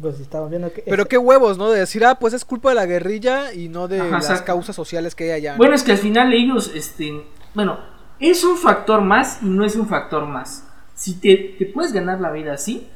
Pues 0.00 0.20
estamos 0.20 0.50
viendo 0.50 0.72
que... 0.72 0.82
Pero 0.82 1.06
qué 1.06 1.18
huevos, 1.18 1.58
¿no? 1.58 1.70
De 1.70 1.80
decir, 1.80 2.04
ah, 2.04 2.14
pues 2.18 2.32
es 2.32 2.44
culpa 2.44 2.70
de 2.70 2.76
la 2.76 2.86
guerrilla 2.86 3.52
y 3.52 3.68
no 3.68 3.88
de 3.88 3.98
las 3.98 4.42
causas 4.42 4.74
sociales 4.74 5.14
que 5.14 5.24
hay 5.24 5.30
allá. 5.32 5.56
Bueno, 5.56 5.74
es 5.74 5.82
que 5.82 5.92
al 5.92 5.98
final 5.98 6.32
ellos, 6.32 6.70
este, 6.74 7.24
bueno, 7.54 7.78
es 8.18 8.44
un 8.44 8.56
factor 8.56 9.00
más 9.00 9.42
y 9.42 9.46
no 9.46 9.64
es 9.64 9.76
un 9.76 9.88
factor 9.88 10.26
más. 10.26 10.64
Si 10.94 11.14
te, 11.14 11.56
te 11.58 11.66
puedes 11.66 11.92
ganar 11.92 12.20
la 12.20 12.30
vida 12.30 12.54
así, 12.54 12.88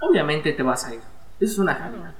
obviamente 0.00 0.52
te 0.52 0.62
vas 0.62 0.84
a 0.86 0.94
ir. 0.94 1.00
Eso 1.40 1.52
es 1.52 1.58
una 1.58 1.74
gana. 1.74 2.14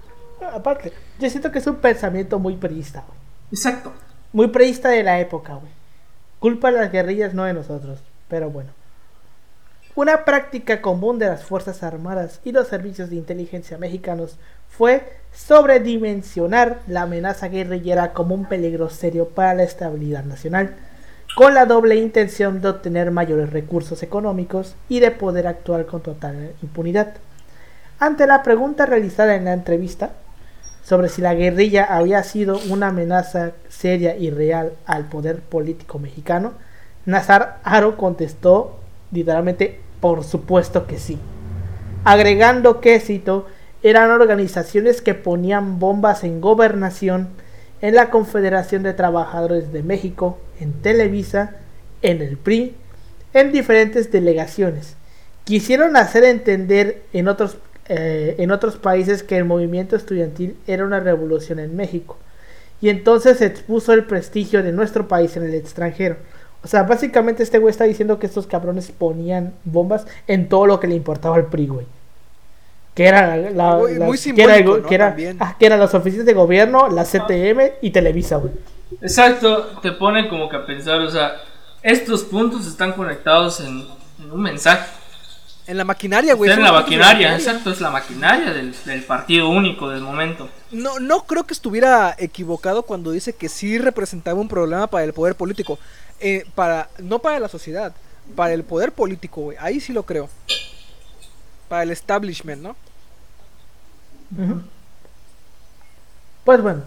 aparte, 0.52 0.92
yo 1.18 1.30
siento 1.30 1.50
que 1.52 1.60
es 1.60 1.66
un 1.66 1.76
pensamiento 1.76 2.38
muy 2.38 2.56
preísta, 2.56 3.04
Exacto. 3.50 3.92
Muy 4.32 4.48
preísta 4.48 4.88
de 4.88 5.02
la 5.02 5.20
época, 5.20 5.54
güey. 5.54 5.72
Culpa 6.38 6.70
de 6.70 6.78
las 6.78 6.90
guerrillas, 6.90 7.34
no 7.34 7.44
de 7.44 7.52
nosotros. 7.52 8.00
Pero 8.28 8.50
bueno. 8.50 8.70
Una 9.94 10.24
práctica 10.24 10.80
común 10.80 11.18
de 11.18 11.26
las 11.26 11.44
Fuerzas 11.44 11.82
Armadas 11.82 12.40
y 12.44 12.52
los 12.52 12.68
servicios 12.68 13.10
de 13.10 13.16
inteligencia 13.16 13.76
mexicanos 13.76 14.38
fue 14.70 15.06
sobredimensionar 15.34 16.80
la 16.86 17.02
amenaza 17.02 17.48
guerrillera 17.48 18.14
como 18.14 18.34
un 18.34 18.46
peligro 18.46 18.88
serio 18.88 19.28
para 19.28 19.52
la 19.52 19.64
estabilidad 19.64 20.24
nacional, 20.24 20.76
con 21.36 21.52
la 21.52 21.66
doble 21.66 21.96
intención 21.96 22.62
de 22.62 22.68
obtener 22.68 23.10
mayores 23.10 23.50
recursos 23.50 24.02
económicos 24.02 24.76
y 24.88 25.00
de 25.00 25.10
poder 25.10 25.46
actuar 25.46 25.84
con 25.84 26.00
total 26.00 26.54
impunidad. 26.62 27.14
Ante 27.98 28.26
la 28.26 28.42
pregunta 28.42 28.86
realizada 28.86 29.34
en 29.34 29.44
la 29.44 29.52
entrevista 29.52 30.12
sobre 30.92 31.08
si 31.08 31.22
la 31.22 31.32
guerrilla 31.32 31.84
había 31.84 32.22
sido 32.22 32.60
una 32.68 32.88
amenaza 32.88 33.52
seria 33.70 34.14
y 34.14 34.28
real 34.28 34.74
al 34.84 35.08
poder 35.08 35.40
político 35.40 35.98
mexicano, 35.98 36.52
Nazar 37.06 37.60
Aro 37.64 37.96
contestó 37.96 38.78
literalmente 39.10 39.80
por 40.00 40.22
supuesto 40.22 40.86
que 40.86 40.98
sí, 40.98 41.18
agregando 42.04 42.82
que, 42.82 43.00
cito, 43.00 43.46
eran 43.82 44.10
organizaciones 44.10 45.00
que 45.00 45.14
ponían 45.14 45.78
bombas 45.78 46.24
en 46.24 46.42
gobernación, 46.42 47.28
en 47.80 47.94
la 47.94 48.10
Confederación 48.10 48.82
de 48.82 48.92
Trabajadores 48.92 49.72
de 49.72 49.82
México, 49.82 50.38
en 50.60 50.74
Televisa, 50.74 51.56
en 52.02 52.20
el 52.20 52.36
PRI, 52.36 52.76
en 53.32 53.50
diferentes 53.50 54.12
delegaciones. 54.12 54.96
Quisieron 55.44 55.96
hacer 55.96 56.24
entender 56.24 57.02
en 57.14 57.28
otros 57.28 57.56
eh, 57.88 58.36
en 58.38 58.50
otros 58.52 58.76
países 58.76 59.22
que 59.22 59.36
el 59.36 59.44
movimiento 59.44 59.96
estudiantil 59.96 60.56
era 60.66 60.84
una 60.84 61.00
revolución 61.00 61.58
en 61.58 61.76
México. 61.76 62.16
Y 62.80 62.88
entonces 62.88 63.38
se 63.38 63.46
expuso 63.46 63.92
el 63.92 64.04
prestigio 64.04 64.62
de 64.62 64.72
nuestro 64.72 65.08
país 65.08 65.36
en 65.36 65.44
el 65.44 65.54
extranjero. 65.54 66.16
O 66.64 66.68
sea, 66.68 66.84
básicamente 66.84 67.42
este 67.42 67.58
güey 67.58 67.70
está 67.70 67.84
diciendo 67.84 68.18
que 68.18 68.26
estos 68.26 68.46
cabrones 68.46 68.90
ponían 68.92 69.52
bombas 69.64 70.06
en 70.26 70.48
todo 70.48 70.66
lo 70.66 70.78
que 70.78 70.86
le 70.86 70.94
importaba 70.94 71.36
al 71.36 71.46
PRI, 71.46 71.66
güey. 71.66 71.86
Que 72.94 73.06
era 73.06 73.36
la, 73.36 73.80
que, 74.86 74.94
era, 74.94 75.16
ah, 75.40 75.56
que, 75.58 75.66
eran 75.66 75.80
las 75.80 75.94
oficinas 75.94 76.26
de 76.26 76.34
gobierno, 76.34 76.88
la 76.88 77.04
CTM 77.04 77.78
y 77.80 77.90
Televisa, 77.90 78.36
güey. 78.36 78.52
Exacto, 79.00 79.80
te 79.80 79.92
pone 79.92 80.28
como 80.28 80.48
que 80.48 80.56
a 80.56 80.66
pensar, 80.66 81.00
o 81.00 81.10
sea, 81.10 81.36
estos 81.82 82.22
puntos 82.22 82.66
están 82.66 82.92
conectados 82.92 83.60
en 83.60 83.86
un 84.30 84.42
mensaje. 84.42 85.01
En 85.66 85.76
la 85.76 85.84
maquinaria, 85.84 86.34
güey. 86.34 86.50
en 86.50 86.62
la 86.62 86.72
maquinaria, 86.72 87.36
exacto, 87.36 87.70
es 87.70 87.80
la 87.80 87.90
maquinaria 87.90 88.52
del, 88.52 88.74
partido 89.06 89.48
único 89.48 89.88
del 89.88 90.00
momento. 90.00 90.48
No, 90.72 90.98
no 90.98 91.24
creo 91.24 91.44
que 91.44 91.54
estuviera 91.54 92.16
equivocado 92.18 92.82
cuando 92.82 93.12
dice 93.12 93.32
que 93.32 93.48
sí 93.48 93.78
representaba 93.78 94.40
un 94.40 94.48
problema 94.48 94.88
para 94.88 95.04
el 95.04 95.12
poder 95.12 95.36
político. 95.36 95.78
Eh, 96.20 96.44
para, 96.54 96.88
no 96.98 97.20
para 97.20 97.38
la 97.38 97.48
sociedad, 97.48 97.94
para 98.34 98.54
el 98.54 98.64
poder 98.64 98.92
político, 98.92 99.42
güey. 99.42 99.56
Ahí 99.60 99.80
sí 99.80 99.92
lo 99.92 100.04
creo. 100.04 100.28
Para 101.68 101.84
el 101.84 101.90
establishment, 101.90 102.62
¿no? 102.62 102.76
Pues 106.44 106.60
bueno, 106.60 106.82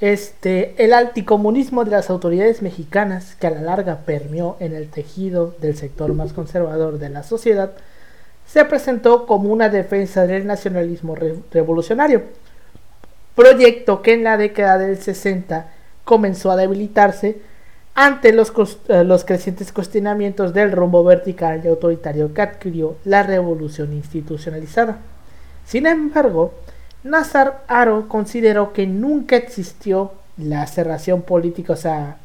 este, 0.00 0.74
el 0.82 0.92
anticomunismo 0.92 1.84
de 1.84 1.92
las 1.92 2.10
autoridades 2.10 2.62
mexicanas, 2.62 3.36
que 3.36 3.46
a 3.46 3.50
la 3.50 3.62
larga 3.62 3.98
permeó 4.00 4.56
en 4.58 4.74
el 4.74 4.88
tejido 4.88 5.54
del 5.60 5.76
sector 5.76 6.12
más 6.14 6.32
conservador 6.32 6.98
de 6.98 7.08
la 7.08 7.22
sociedad, 7.22 7.72
se 8.52 8.66
presentó 8.66 9.24
como 9.24 9.50
una 9.50 9.70
defensa 9.70 10.26
del 10.26 10.46
nacionalismo 10.46 11.16
revolucionario. 11.50 12.22
proyecto 13.34 14.02
que 14.02 14.12
en 14.12 14.24
la 14.24 14.36
década 14.36 14.76
del 14.76 14.98
60 14.98 15.70
comenzó 16.04 16.50
a 16.50 16.56
debilitarse 16.56 17.40
ante 17.94 18.34
los, 18.34 18.52
eh, 18.88 19.04
los 19.04 19.24
crecientes 19.24 19.72
cuestionamientos 19.72 20.52
del 20.52 20.70
rumbo 20.70 21.02
vertical 21.02 21.62
y 21.64 21.68
autoritario 21.68 22.34
que 22.34 22.42
adquirió 22.42 22.96
la 23.04 23.22
revolución 23.22 23.94
institucionalizada. 23.94 24.98
Sin 25.64 25.86
embargo, 25.86 26.52
Nazar 27.04 27.64
Aro 27.68 28.06
consideró 28.06 28.74
que 28.74 28.86
nunca 28.86 29.36
existió 29.36 30.12
la 30.36 30.66
cerración 30.66 31.22
política, 31.22 31.72
o 31.72 31.76
sea, 31.76 32.18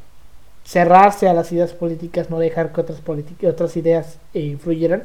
cerrarse 0.65 1.29
a 1.29 1.33
las 1.33 1.53
ideas 1.53 1.71
políticas, 1.71 2.29
no 2.29 2.37
dejar 2.37 2.73
que 2.73 2.81
otras, 2.81 3.01
otras 3.47 3.77
ideas 3.77 4.17
eh, 4.33 4.41
influyeran. 4.41 5.03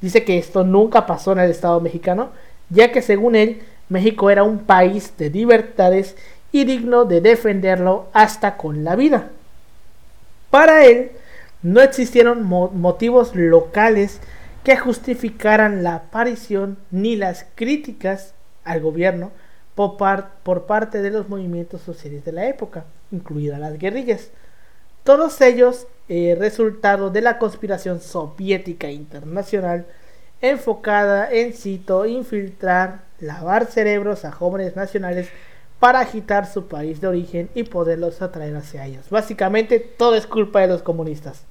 Dice 0.00 0.24
que 0.24 0.38
esto 0.38 0.64
nunca 0.64 1.06
pasó 1.06 1.32
en 1.32 1.40
el 1.40 1.50
Estado 1.50 1.80
mexicano, 1.80 2.30
ya 2.70 2.92
que 2.92 3.02
según 3.02 3.34
él, 3.34 3.62
México 3.88 4.30
era 4.30 4.42
un 4.42 4.58
país 4.58 5.12
de 5.16 5.30
libertades 5.30 6.16
y 6.52 6.64
digno 6.64 7.04
de 7.04 7.20
defenderlo 7.20 8.08
hasta 8.12 8.56
con 8.56 8.84
la 8.84 8.96
vida. 8.96 9.30
Para 10.50 10.84
él, 10.84 11.12
no 11.62 11.80
existieron 11.80 12.44
motivos 12.44 13.34
locales 13.34 14.20
que 14.64 14.76
justificaran 14.76 15.82
la 15.82 15.96
aparición 15.96 16.78
ni 16.90 17.16
las 17.16 17.46
críticas 17.54 18.34
al 18.64 18.80
gobierno 18.80 19.32
por, 19.74 20.66
parte 20.66 21.02
de 21.02 21.10
los 21.10 21.28
movimientos 21.28 21.82
sociales 21.82 22.24
de 22.24 22.32
la 22.32 22.48
época, 22.48 22.84
incluidas 23.12 23.60
las 23.60 23.78
guerrillas. 23.78 24.30
Todos 25.04 25.40
ellos 25.40 25.86
eh, 26.08 26.36
resultado 26.38 27.10
de 27.10 27.20
la 27.20 27.38
conspiración 27.38 28.00
soviética 28.00 28.90
internacional 28.90 29.86
enfocada 30.40 31.30
en, 31.30 31.52
cito, 31.52 32.06
infiltrar, 32.06 33.00
lavar 33.20 33.66
cerebros 33.66 34.24
a 34.24 34.32
jóvenes 34.32 34.76
nacionales 34.76 35.28
para 35.80 36.00
agitar 36.00 36.46
su 36.46 36.66
país 36.66 37.00
de 37.00 37.08
origen 37.08 37.50
y 37.54 37.64
poderlos 37.64 38.22
atraer 38.22 38.56
hacia 38.56 38.86
ellos. 38.86 39.10
Básicamente 39.10 39.80
todo 39.80 40.14
es 40.14 40.26
culpa 40.26 40.60
de 40.60 40.68
los 40.68 40.82
comunistas. 40.82 41.44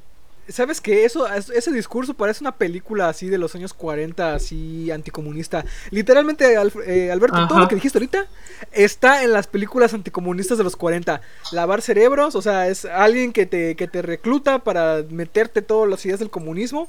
¿Sabes 0.49 0.79
qué? 0.79 1.03
Eso, 1.03 1.27
ese 1.27 1.71
discurso 1.71 2.13
parece 2.13 2.43
una 2.43 2.55
película 2.55 3.09
así 3.09 3.27
de 3.27 3.37
los 3.37 3.53
años 3.55 3.73
40, 3.73 4.35
así 4.35 4.89
anticomunista. 4.91 5.65
Literalmente, 5.91 6.53
eh, 6.85 7.11
Alberto, 7.11 7.47
todo 7.47 7.59
lo 7.59 7.67
que 7.67 7.75
dijiste 7.75 7.97
ahorita 7.97 8.27
está 8.71 9.23
en 9.23 9.33
las 9.33 9.47
películas 9.47 9.93
anticomunistas 9.93 10.57
de 10.57 10.63
los 10.63 10.75
40. 10.75 11.21
Lavar 11.51 11.81
cerebros, 11.81 12.35
o 12.35 12.41
sea, 12.41 12.67
es 12.67 12.85
alguien 12.85 13.33
que 13.33 13.45
te, 13.45 13.75
que 13.75 13.87
te 13.87 14.01
recluta 14.01 14.59
para 14.59 15.03
meterte 15.09 15.61
todas 15.61 15.89
las 15.89 16.05
ideas 16.05 16.19
del 16.19 16.29
comunismo 16.29 16.87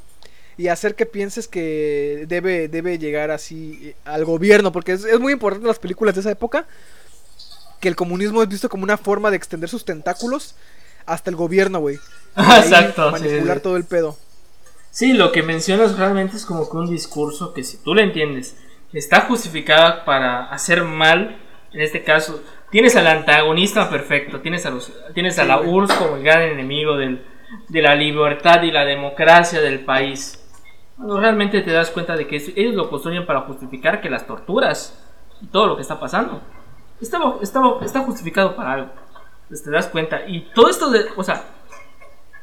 y 0.56 0.68
hacer 0.68 0.94
que 0.94 1.06
pienses 1.06 1.48
que 1.48 2.26
debe, 2.28 2.68
debe 2.68 2.98
llegar 2.98 3.30
así 3.30 3.78
eh, 3.82 3.96
al 4.04 4.24
gobierno, 4.24 4.72
porque 4.72 4.92
es, 4.92 5.04
es 5.04 5.18
muy 5.18 5.32
importante 5.32 5.64
en 5.64 5.68
las 5.68 5.78
películas 5.78 6.14
de 6.14 6.20
esa 6.20 6.30
época 6.30 6.66
que 7.80 7.88
el 7.88 7.96
comunismo 7.96 8.42
es 8.42 8.48
visto 8.48 8.68
como 8.68 8.84
una 8.84 8.98
forma 8.98 9.30
de 9.30 9.36
extender 9.36 9.68
sus 9.68 9.84
tentáculos 9.84 10.54
hasta 11.08 11.30
el 11.30 11.36
gobierno, 11.36 11.80
güey. 11.80 11.98
Exacto. 12.36 13.10
Manipular 13.10 13.60
todo 13.60 13.76
el 13.76 13.84
pedo. 13.84 14.16
Sí, 14.90 15.12
lo 15.12 15.32
que 15.32 15.42
mencionas 15.42 15.98
realmente 15.98 16.36
es 16.36 16.44
como 16.44 16.68
que 16.68 16.76
un 16.76 16.88
discurso 16.88 17.52
que 17.52 17.62
si 17.62 17.76
tú 17.78 17.94
lo 17.94 18.00
entiendes, 18.00 18.56
está 18.92 19.22
justificada 19.22 20.04
para 20.04 20.46
hacer 20.46 20.84
mal, 20.84 21.38
en 21.72 21.80
este 21.80 22.02
caso, 22.02 22.42
tienes 22.70 22.96
al 22.96 23.06
antagonista 23.06 23.90
perfecto, 23.90 24.40
tienes 24.40 24.64
a 24.66 24.70
los 24.70 24.92
tienes 25.14 25.38
a 25.38 25.44
la 25.44 25.60
URSS 25.60 25.94
como 25.94 26.16
el 26.16 26.22
gran 26.22 26.42
enemigo 26.42 26.96
del, 26.96 27.22
de 27.68 27.82
la 27.82 27.94
libertad 27.94 28.62
y 28.62 28.70
la 28.70 28.84
democracia 28.84 29.60
del 29.60 29.80
país. 29.80 30.42
Realmente 30.98 31.60
te 31.60 31.70
das 31.70 31.90
cuenta 31.90 32.16
de 32.16 32.26
que 32.26 32.36
ellos 32.56 32.74
lo 32.74 32.90
construyen 32.90 33.26
para 33.26 33.42
justificar 33.42 34.00
que 34.00 34.10
las 34.10 34.26
torturas 34.26 34.98
y 35.40 35.46
todo 35.46 35.68
lo 35.68 35.76
que 35.76 35.82
está 35.82 36.00
pasando 36.00 36.40
está, 37.00 37.18
está, 37.40 37.60
está 37.82 38.00
justificado 38.00 38.56
para 38.56 38.72
algo. 38.72 38.90
Pues 39.48 39.62
te 39.62 39.70
das 39.70 39.86
cuenta. 39.88 40.26
Y 40.26 40.42
todo 40.54 40.68
esto 40.68 40.90
de, 40.90 41.06
o 41.16 41.24
sea, 41.24 41.44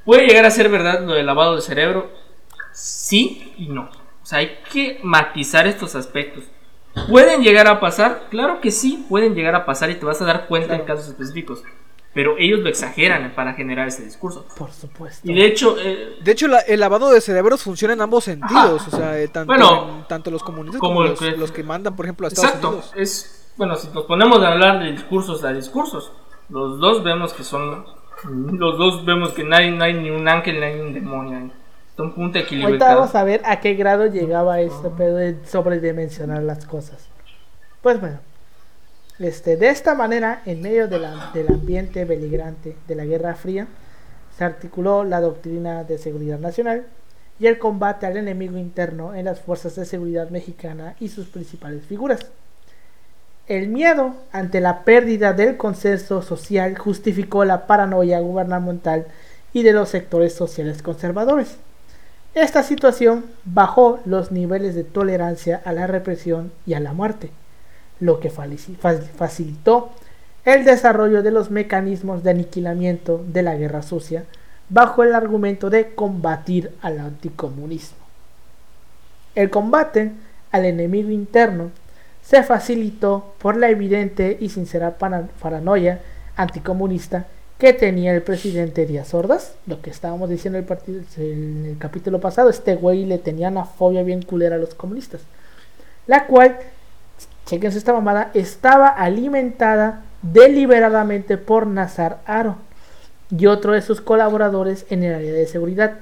¿Puede 0.05 0.27
llegar 0.27 0.45
a 0.45 0.51
ser 0.51 0.69
verdad 0.69 1.03
lo 1.03 1.13
del 1.13 1.25
lavado 1.25 1.55
de 1.55 1.61
cerebro? 1.61 2.11
Sí 2.71 3.53
y 3.57 3.67
no. 3.67 3.89
O 4.21 4.25
sea, 4.25 4.39
hay 4.39 4.59
que 4.71 4.99
matizar 5.03 5.65
estos 5.67 5.95
aspectos. 5.95 6.43
¿Pueden 7.09 7.41
llegar 7.41 7.67
a 7.67 7.79
pasar? 7.79 8.27
Claro 8.29 8.61
que 8.61 8.71
sí, 8.71 9.05
pueden 9.09 9.33
llegar 9.33 9.55
a 9.55 9.65
pasar 9.65 9.89
y 9.89 9.95
te 9.95 10.05
vas 10.05 10.21
a 10.21 10.25
dar 10.25 10.47
cuenta 10.47 10.75
en 10.75 10.85
casos 10.85 11.07
específicos. 11.07 11.63
Pero 12.13 12.35
ellos 12.37 12.59
lo 12.59 12.69
exageran 12.69 13.33
para 13.35 13.53
generar 13.53 13.87
ese 13.87 14.05
discurso. 14.05 14.45
Por 14.57 14.71
supuesto. 14.71 15.29
Y 15.29 15.33
de 15.33 15.45
hecho... 15.45 15.75
Eh, 15.77 16.17
de 16.21 16.31
hecho, 16.31 16.47
el 16.67 16.79
lavado 16.79 17.11
de 17.11 17.19
cerebros 17.19 17.63
funciona 17.63 17.93
en 17.95 18.01
ambos 18.01 18.23
sentidos. 18.23 18.87
O 18.87 18.91
sea, 18.95 19.19
eh, 19.19 19.27
tanto, 19.27 19.51
bueno, 19.51 20.05
tanto 20.07 20.31
los 20.31 20.43
comunistas 20.43 20.79
como, 20.79 21.03
los, 21.03 21.51
que, 21.51 21.63
mandan, 21.63 21.95
por 21.95 22.05
ejemplo, 22.05 22.27
a 22.27 22.29
Estados 22.29 22.53
exacto, 22.53 22.83
Es, 22.95 23.51
bueno, 23.57 23.75
si 23.75 23.89
nos 23.89 24.05
ponemos 24.05 24.41
a 24.41 24.53
hablar 24.53 24.79
de 24.79 24.91
discursos 24.91 25.43
a 25.43 25.51
discursos, 25.51 26.11
los 26.49 26.79
dos 26.79 27.03
vemos 27.03 27.33
que 27.33 27.43
son 27.43 27.85
los 28.23 28.77
dos 28.77 29.05
vemos 29.05 29.31
que 29.33 29.43
no 29.43 29.55
hay, 29.55 29.93
ni 29.93 30.09
un 30.09 30.27
ángel 30.27 30.59
ni 30.59 30.81
un 30.81 30.93
demonio. 30.93 31.51
Está 31.89 32.03
un 32.03 32.13
punto 32.13 32.39
de 32.39 32.63
Ahorita 32.63 32.95
vamos 32.95 33.15
a 33.15 33.23
ver 33.23 33.41
a 33.45 33.59
qué 33.59 33.73
grado 33.73 34.07
llegaba 34.07 34.59
este 34.59 34.89
pedo 34.89 35.17
de 35.17 35.37
sobredimensionar 35.45 36.43
las 36.43 36.65
cosas. 36.65 37.07
Pues 37.81 37.99
bueno, 38.01 38.19
este, 39.19 39.55
de 39.55 39.69
esta 39.69 39.95
manera, 39.95 40.41
en 40.45 40.61
medio 40.61 40.87
del 40.87 41.05
ambiente 41.05 42.03
beligrante 42.03 42.75
de 42.87 42.95
la 42.95 43.05
Guerra 43.05 43.35
Fría, 43.35 43.67
se 44.37 44.43
articuló 44.43 45.03
la 45.03 45.21
doctrina 45.21 45.83
de 45.83 45.97
seguridad 45.97 46.39
nacional 46.39 46.85
y 47.39 47.47
el 47.47 47.57
combate 47.59 48.05
al 48.05 48.17
enemigo 48.17 48.57
interno 48.57 49.13
en 49.13 49.25
las 49.25 49.39
fuerzas 49.39 49.75
de 49.75 49.85
seguridad 49.85 50.29
mexicana 50.29 50.95
y 50.99 51.09
sus 51.09 51.27
principales 51.27 51.85
figuras. 51.85 52.31
El 53.47 53.67
miedo 53.67 54.15
ante 54.31 54.59
la 54.59 54.83
pérdida 54.83 55.33
del 55.33 55.55
consenso 55.55 56.23
social 56.23 56.75
justificó 56.77 57.45
la 57.45 57.67
paranoia 57.67 58.19
gubernamental 58.19 59.05
y 59.53 59.61
de 59.61 59.71
los 59.71 59.89
sectores 59.89 60.33
sociales 60.33 60.81
conservadores. 60.81 61.57
Esta 62.33 62.63
situación 62.63 63.25
bajó 63.45 63.99
los 64.05 64.31
niveles 64.31 64.73
de 64.73 64.83
tolerancia 64.83 65.61
a 65.63 65.73
la 65.73 65.85
represión 65.85 66.51
y 66.65 66.73
a 66.73 66.79
la 66.79 66.93
muerte, 66.93 67.29
lo 67.99 68.19
que 68.19 68.31
facilitó 68.31 69.91
el 70.43 70.65
desarrollo 70.65 71.21
de 71.21 71.31
los 71.31 71.51
mecanismos 71.51 72.23
de 72.23 72.31
aniquilamiento 72.31 73.23
de 73.27 73.43
la 73.43 73.55
guerra 73.55 73.83
sucia 73.83 74.25
bajo 74.69 75.03
el 75.03 75.13
argumento 75.13 75.69
de 75.69 75.93
combatir 75.93 76.71
al 76.81 76.99
anticomunismo. 76.99 77.97
El 79.35 79.51
combate 79.51 80.11
al 80.51 80.65
enemigo 80.65 81.11
interno 81.11 81.69
se 82.27 82.41
facilitó 82.43 83.35
por 83.37 83.55
la 83.55 83.69
evidente 83.69 84.37
y 84.39 84.49
sincera 84.49 84.97
paranoia 84.97 86.01
anticomunista 86.35 87.27
que 87.59 87.71
tenía 87.71 88.13
el 88.13 88.21
presidente 88.21 88.85
Díaz 88.85 89.13
Ordaz, 89.13 89.55
lo 89.67 89.81
que 89.81 89.89
estábamos 89.89 90.29
diciendo 90.29 90.59
el, 90.59 90.65
partido, 90.65 91.01
en 91.17 91.65
el 91.65 91.77
capítulo 91.77 92.19
pasado, 92.19 92.49
este 92.49 92.75
güey 92.75 93.05
le 93.05 93.17
tenía 93.17 93.49
una 93.49 93.63
fobia 93.63 94.03
bien 94.03 94.23
culera 94.23 94.55
a 94.55 94.59
los 94.59 94.73
comunistas, 94.73 95.21
la 96.07 96.25
cual, 96.25 96.57
chequense 97.45 97.77
esta 97.77 97.93
mamada, 97.93 98.31
estaba 98.33 98.87
alimentada 98.87 100.03
deliberadamente 100.21 101.37
por 101.37 101.67
Nazar 101.67 102.19
Aro 102.25 102.57
y 103.29 103.45
otro 103.45 103.71
de 103.73 103.81
sus 103.81 104.01
colaboradores 104.01 104.85
en 104.89 105.03
el 105.03 105.13
área 105.13 105.31
de 105.31 105.47
seguridad, 105.47 105.99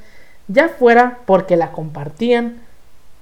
ya 0.48 0.70
fuera 0.70 1.20
porque 1.26 1.56
la 1.56 1.72
compartían, 1.72 2.62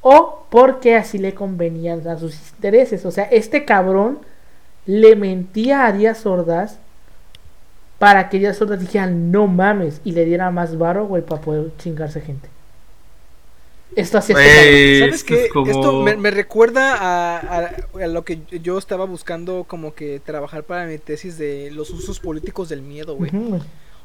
o 0.02 0.46
porque 0.50 0.96
así 0.96 1.18
le 1.18 1.34
convenían 1.34 2.08
a 2.08 2.18
sus 2.18 2.36
intereses. 2.54 3.06
O 3.06 3.12
sea, 3.12 3.24
este 3.26 3.66
cabrón 3.66 4.20
le 4.86 5.16
mentía 5.16 5.86
a 5.86 5.92
Díaz 5.92 6.26
Ordaz 6.26 6.80
para 8.00 8.30
que 8.30 8.40
Díaz 8.40 8.62
Ordaz 8.62 8.80
dijera 8.80 9.08
no 9.08 9.48
mames 9.48 10.02
y 10.04 10.14
le 10.14 10.26
diera 10.26 10.50
más 10.50 10.78
varo, 10.78 11.06
güey, 11.06 11.24
para 11.24 11.42
poder 11.42 11.72
chingarse 11.78 12.22
gente. 12.22 12.50
Esto 13.96 14.18
hacía 14.18 14.38
este 14.40 15.00
¿Sabes 15.00 15.24
qué? 15.24 15.50
Esto 15.68 16.02
me, 16.02 16.32
recuerda 16.32 17.38
a, 17.38 18.08
lo 18.08 18.24
que 18.24 18.40
yo 18.62 18.78
estaba 18.78 19.06
buscando 19.06 19.66
como 19.66 19.94
que 19.94 20.22
trabajar 20.22 20.64
para 20.64 20.86
mi 20.86 20.98
tesis 20.98 21.38
de 21.38 21.70
los 21.72 21.90
usos 21.92 22.20
políticos 22.20 22.70
del 22.70 22.82
miedo, 22.82 23.16
güey. 23.16 23.32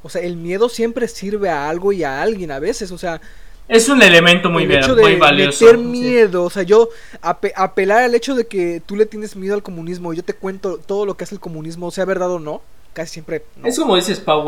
o 0.03 0.09
sea, 0.09 0.23
el 0.23 0.37
miedo 0.37 0.69
siempre 0.69 1.07
sirve 1.07 1.51
a 1.51 1.69
algo 1.69 1.93
y 1.93 2.03
a 2.03 2.21
alguien 2.21 2.51
a 2.51 2.59
veces, 2.59 2.91
o 2.91 2.99
sea, 2.99 3.21
es 3.69 3.89
un 3.89 4.01
elemento 4.01 4.49
muy, 4.49 4.67
bien, 4.67 4.81
muy 4.97 5.17
valioso. 5.17 5.65
Meter 5.65 5.79
miedo, 5.79 6.45
o 6.45 6.51
sea, 6.51 6.63
yo 6.63 6.89
apelar 7.21 8.05
al 8.05 8.15
hecho 8.15 8.35
de 8.35 8.47
que 8.47 8.81
tú 8.85 8.97
le 8.97 9.07
tienes 9.07 9.35
miedo 9.35 9.55
al 9.55 9.63
comunismo 9.63 10.13
y 10.13 10.17
yo 10.17 10.25
te 10.25 10.35
cuento 10.35 10.79
todo 10.79 11.05
lo 11.05 11.17
que 11.17 11.25
hace 11.25 11.35
el 11.35 11.41
comunismo, 11.41 11.91
sea 11.91 12.05
verdad 12.05 12.31
o 12.31 12.39
no, 12.39 12.63
casi 12.93 13.15
siempre. 13.15 13.45
Es 13.65 13.79
como 13.79 13.97
dices, 13.97 14.21
Pau, 14.21 14.47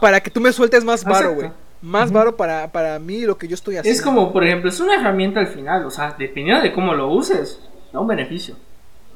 Para 0.00 0.20
que 0.20 0.30
tú 0.30 0.40
me 0.40 0.52
sueltes 0.52 0.84
más 0.84 1.04
varo, 1.04 1.34
güey. 1.34 1.50
Más 1.80 2.10
varo 2.10 2.36
para, 2.36 2.72
para 2.72 2.98
mí 2.98 3.20
lo 3.20 3.38
que 3.38 3.46
yo 3.46 3.54
estoy 3.54 3.76
haciendo. 3.76 3.96
Es 3.96 4.02
como, 4.02 4.32
por 4.32 4.44
ejemplo, 4.44 4.68
es 4.68 4.80
una 4.80 4.96
herramienta 4.96 5.40
al 5.40 5.46
final, 5.48 5.84
o 5.84 5.90
sea, 5.90 6.14
dependiendo 6.18 6.62
de 6.62 6.72
cómo 6.72 6.92
lo 6.94 7.08
uses, 7.08 7.60
da 7.92 8.00
un 8.00 8.08
beneficio. 8.08 8.56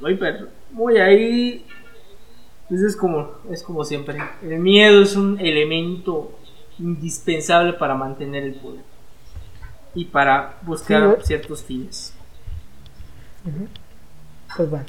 Muy, 0.00 0.18
muy 0.70 0.98
ahí. 0.98 1.64
Pues 2.68 2.82
es 2.82 2.96
como, 2.96 3.32
es 3.50 3.62
como 3.62 3.85
siempre. 3.85 4.16
El 4.42 4.58
miedo 4.61 5.02
es 5.02 5.16
un 5.16 5.38
elemento 5.40 6.32
indispensable 6.78 7.74
para 7.74 7.94
mantener 7.94 8.44
el 8.44 8.54
poder 8.54 8.91
y 9.94 10.07
para 10.07 10.57
buscar 10.62 11.18
ciertos 11.22 11.62
fines. 11.62 12.12
Pues 14.57 14.70
bueno. 14.70 14.87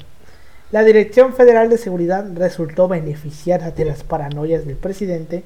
la 0.70 0.82
Dirección 0.82 1.34
Federal 1.34 1.68
de 1.68 1.78
Seguridad 1.78 2.26
resultó 2.34 2.88
beneficiada 2.88 3.70
de 3.70 3.84
las 3.84 4.04
paranoias 4.04 4.66
del 4.66 4.76
presidente, 4.76 5.44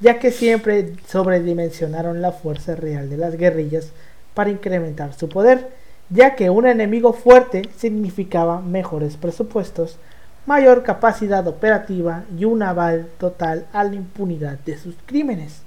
ya 0.00 0.18
que 0.18 0.30
siempre 0.30 0.94
sobredimensionaron 1.06 2.22
la 2.22 2.32
fuerza 2.32 2.74
real 2.76 3.10
de 3.10 3.16
las 3.16 3.36
guerrillas 3.36 3.92
para 4.34 4.50
incrementar 4.50 5.14
su 5.14 5.28
poder, 5.28 5.68
ya 6.10 6.34
que 6.34 6.50
un 6.50 6.66
enemigo 6.66 7.12
fuerte 7.12 7.68
significaba 7.76 8.60
mejores 8.60 9.16
presupuestos, 9.16 9.98
mayor 10.46 10.82
capacidad 10.82 11.46
operativa 11.46 12.24
y 12.38 12.44
un 12.44 12.62
aval 12.62 13.08
total 13.18 13.66
a 13.72 13.84
la 13.84 13.94
impunidad 13.94 14.58
de 14.60 14.78
sus 14.78 14.94
crímenes. 15.04 15.62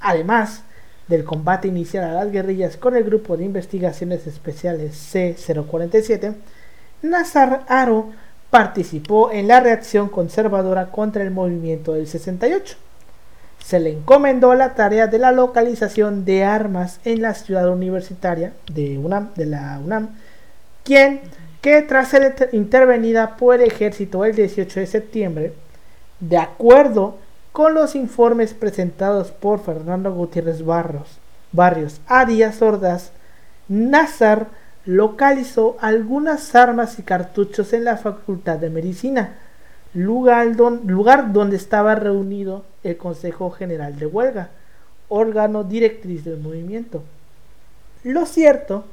Además 0.00 0.62
del 1.08 1.24
combate 1.24 1.68
inicial 1.68 2.04
a 2.04 2.24
las 2.24 2.32
guerrillas 2.32 2.76
con 2.76 2.96
el 2.96 3.04
Grupo 3.04 3.36
de 3.36 3.44
Investigaciones 3.44 4.26
Especiales 4.26 4.96
C-047, 4.96 6.34
Nazar 7.02 7.64
Aro 7.68 8.10
participó 8.50 9.30
en 9.30 9.48
la 9.48 9.60
reacción 9.60 10.08
conservadora 10.08 10.86
contra 10.86 11.22
el 11.22 11.30
movimiento 11.30 11.92
del 11.92 12.06
68. 12.06 12.76
Se 13.62 13.80
le 13.80 13.90
encomendó 13.90 14.54
la 14.54 14.74
tarea 14.74 15.06
de 15.06 15.18
la 15.18 15.32
localización 15.32 16.24
de 16.24 16.44
armas 16.44 17.00
en 17.04 17.22
la 17.22 17.34
ciudad 17.34 17.68
universitaria 17.68 18.52
de, 18.72 18.98
UNAM, 18.98 19.30
la 19.36 19.80
UNAM, 19.84 20.10
quien 20.84 21.20
que 21.60 21.82
tras 21.82 22.08
ser 22.08 22.48
intervenida 22.52 23.36
por 23.36 23.56
el 23.56 23.62
ejército 23.62 24.24
el 24.24 24.36
18 24.36 24.80
de 24.80 24.86
septiembre, 24.86 25.52
de 26.20 26.38
acuerdo 26.38 27.18
con 27.56 27.72
los 27.72 27.94
informes 27.94 28.52
presentados 28.52 29.30
por 29.30 29.60
Fernando 29.60 30.12
Gutiérrez 30.12 30.62
Barros, 30.62 31.08
Barrios 31.52 32.02
a 32.06 32.26
Díaz 32.26 32.60
Ordaz, 32.60 33.12
Nazar 33.66 34.48
localizó 34.84 35.78
algunas 35.80 36.54
armas 36.54 36.98
y 36.98 37.02
cartuchos 37.02 37.72
en 37.72 37.84
la 37.84 37.96
Facultad 37.96 38.58
de 38.58 38.68
Medicina, 38.68 39.38
lugar, 39.94 40.48
lugar 40.84 41.32
donde 41.32 41.56
estaba 41.56 41.94
reunido 41.94 42.66
el 42.84 42.98
Consejo 42.98 43.50
General 43.50 43.98
de 43.98 44.04
Huelga, 44.04 44.50
órgano 45.08 45.64
directriz 45.64 46.26
del 46.26 46.36
movimiento. 46.36 47.04
Lo 48.04 48.26
cierto 48.26 48.84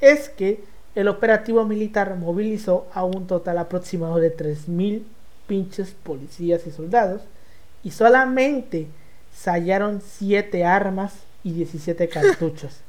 es 0.00 0.28
que 0.28 0.62
el 0.94 1.08
operativo 1.08 1.64
militar 1.64 2.14
movilizó 2.14 2.86
a 2.94 3.02
un 3.02 3.26
total 3.26 3.58
aproximado 3.58 4.18
de 4.18 4.36
3.000 4.36 5.02
pinches 5.48 5.90
policías 6.04 6.64
y 6.68 6.70
soldados 6.70 7.22
y 7.84 7.90
solamente 7.90 8.88
hallaron 9.50 10.00
7 10.00 10.64
armas 10.64 11.14
y 11.42 11.52
17 11.52 12.08
cartuchos. 12.08 12.80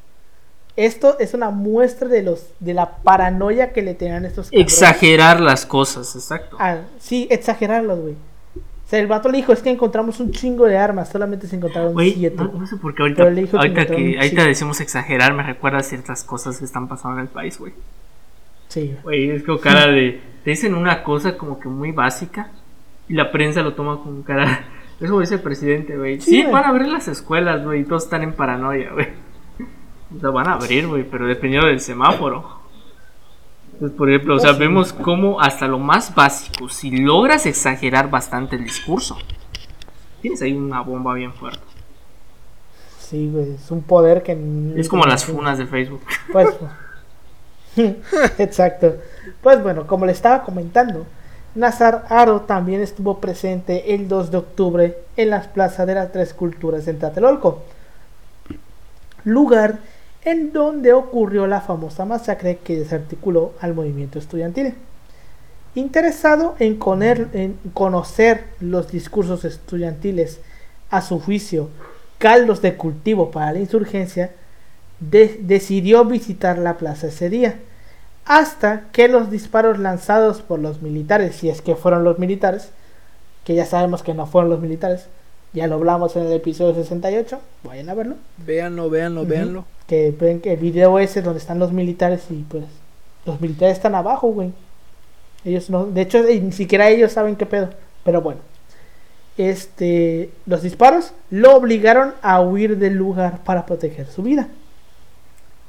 Esto 0.75 1.17
es 1.19 1.33
una 1.33 1.51
muestra 1.51 2.07
de 2.07 2.21
los 2.21 2.47
de 2.59 2.73
la 2.73 2.97
paranoia 2.97 3.71
que 3.71 3.81
le 3.81 3.93
tenían 3.93 4.25
estos 4.25 4.49
Exagerar 4.51 5.39
las 5.39 5.65
cosas, 5.65 6.15
exacto. 6.15 6.57
Ah, 6.59 6.79
sí, 6.99 7.27
exagerarlos, 7.31 7.99
güey. 7.99 8.13
O 8.13 8.89
sea, 8.89 8.99
el 8.99 9.07
vato 9.07 9.29
le 9.29 9.37
dijo, 9.37 9.51
es 9.51 9.61
que 9.61 9.71
encontramos 9.71 10.19
un 10.19 10.31
chingo 10.31 10.65
de 10.65 10.77
armas, 10.77 11.09
solamente 11.09 11.47
se 11.47 11.55
encontraron 11.55 11.95
7. 11.97 12.35
No, 12.35 12.67
sé 12.67 12.75
por 12.75 12.93
qué 12.93 13.03
ahorita, 13.03 13.23
ahorita 13.23 13.85
que, 13.87 14.17
ahorita 14.19 14.43
decimos 14.43 14.79
exagerar, 14.81 15.33
me 15.33 15.43
recuerda 15.43 15.79
a 15.79 15.83
ciertas 15.83 16.23
cosas 16.23 16.59
que 16.59 16.65
están 16.65 16.87
pasando 16.87 17.19
en 17.19 17.23
el 17.23 17.31
país, 17.31 17.57
güey. 17.57 17.73
Sí. 18.67 18.95
Güey, 19.03 19.31
es 19.31 19.43
como 19.43 19.59
cara 19.59 19.87
de... 19.87 20.21
Te 20.43 20.51
dicen 20.51 20.75
una 20.75 21.03
cosa 21.03 21.37
como 21.37 21.59
que 21.59 21.67
muy 21.67 21.91
básica 21.91 22.51
y 23.07 23.13
la 23.13 23.31
prensa 23.31 23.61
lo 23.61 23.73
toma 23.73 24.03
con 24.03 24.21
cara... 24.23 24.65
Eso 24.99 25.19
dice 25.19 25.35
el 25.35 25.41
presidente, 25.41 25.97
güey. 25.97 26.21
Sí, 26.21 26.43
van 26.43 26.63
a 26.63 26.69
abrir 26.69 26.87
las 26.87 27.07
escuelas, 27.07 27.63
güey, 27.63 27.81
y 27.81 27.83
todos 27.83 28.03
están 28.03 28.23
en 28.23 28.33
paranoia, 28.33 28.91
güey. 28.93 29.07
O 30.15 30.19
sea, 30.19 30.29
van 30.29 30.47
a 30.47 30.53
abrir, 30.53 30.87
güey, 30.87 31.03
pero 31.03 31.27
dependiendo 31.27 31.67
del 31.67 31.81
semáforo. 31.81 32.61
Entonces, 33.73 33.97
por 33.97 34.09
ejemplo, 34.09 34.35
o 34.35 34.39
sea, 34.39 34.53
vemos 34.53 34.93
cómo 34.93 35.41
hasta 35.41 35.67
lo 35.67 35.79
más 35.79 36.15
básico, 36.15 36.69
si 36.69 36.91
logras 36.95 37.45
exagerar 37.45 38.09
bastante 38.09 38.55
el 38.55 38.63
discurso, 38.63 39.17
tienes 40.21 40.41
ahí 40.41 40.53
una 40.53 40.79
bomba 40.81 41.13
bien 41.15 41.33
fuerte. 41.33 41.59
Sí, 42.99 43.29
güey, 43.29 43.55
es 43.55 43.69
un 43.71 43.83
poder 43.83 44.23
que... 44.23 44.37
Es 44.77 44.87
como 44.87 45.05
las 45.05 45.25
funas 45.25 45.57
de 45.57 45.65
Facebook. 45.65 46.01
Pues, 46.31 46.47
exacto. 48.37 48.95
Pues 49.41 49.61
bueno, 49.61 49.85
como 49.85 50.05
le 50.05 50.13
estaba 50.13 50.43
comentando, 50.43 51.05
Nazar 51.55 52.05
Aro 52.09 52.41
también 52.41 52.81
estuvo 52.81 53.19
presente 53.21 53.95
el 53.95 54.09
2 54.09 54.29
de 54.29 54.37
octubre 54.37 54.97
en 55.15 55.29
las 55.29 55.47
plazas 55.47 55.87
de 55.87 55.95
las 55.95 56.11
Tres 56.11 56.33
Culturas 56.33 56.85
en 56.89 56.99
Tlatelolco, 56.99 57.63
lugar 59.23 59.79
en 60.25 60.51
donde 60.51 60.91
ocurrió 60.91 61.47
la 61.47 61.61
famosa 61.61 62.03
masacre 62.03 62.57
que 62.57 62.77
desarticuló 62.77 63.53
al 63.61 63.73
movimiento 63.73 64.19
estudiantil. 64.19 64.73
Interesado 65.75 66.55
en, 66.59 66.77
conocer 67.73 68.45
los 68.59 68.91
discursos 68.91 69.45
estudiantiles, 69.45 70.39
a 70.89 71.01
su 71.01 71.19
juicio, 71.19 71.69
caldos 72.17 72.61
de 72.61 72.75
cultivo 72.75 73.31
para 73.31 73.53
la 73.53 73.59
insurgencia, 73.59 74.31
decidió 74.99 76.05
visitar 76.05 76.57
la 76.57 76.77
plaza 76.77 77.07
ese 77.07 77.29
día, 77.29 77.59
hasta 78.25 78.85
que 78.91 79.07
los 79.07 79.29
disparos 79.29 79.79
lanzados 79.79 80.41
por 80.41 80.59
los 80.59 80.81
militares, 80.81 81.35
si 81.35 81.49
es 81.49 81.61
que 81.61 81.75
fueron 81.75 82.03
los 82.03 82.19
militares, 82.19 82.71
que 83.43 83.55
ya 83.55 83.65
sabemos 83.65 84.03
que 84.03 84.13
no 84.13 84.25
fueron 84.25 84.49
los 84.49 84.59
militares, 84.59 85.07
ya 85.53 85.67
lo 85.67 85.75
hablamos 85.75 86.15
en 86.15 86.25
el 86.25 86.33
episodio 86.33 86.75
68, 86.75 87.39
vayan 87.63 87.89
a 87.89 87.93
verlo. 87.93 88.15
Véanlo, 88.45 88.89
véanlo, 88.89 89.25
véanlo 89.25 89.65
que 89.87 90.11
ven 90.11 90.41
que 90.41 90.53
el 90.53 90.59
video 90.59 90.99
ese 90.99 91.21
donde 91.21 91.39
están 91.39 91.59
los 91.59 91.71
militares 91.71 92.25
y 92.29 92.43
pues 92.43 92.63
los 93.25 93.39
militares 93.41 93.77
están 93.77 93.95
abajo, 93.95 94.29
güey. 94.29 94.51
Ellos 95.43 95.69
no, 95.69 95.85
de 95.85 96.01
hecho 96.01 96.23
ni 96.23 96.51
siquiera 96.51 96.89
ellos 96.89 97.11
saben 97.11 97.35
qué 97.35 97.45
pedo, 97.45 97.69
pero 98.03 98.21
bueno. 98.21 98.41
Este, 99.37 100.31
los 100.45 100.61
disparos 100.61 101.11
lo 101.29 101.55
obligaron 101.55 102.13
a 102.21 102.39
huir 102.41 102.77
del 102.77 102.93
lugar 102.95 103.43
para 103.43 103.65
proteger 103.65 104.07
su 104.07 104.23
vida. 104.23 104.47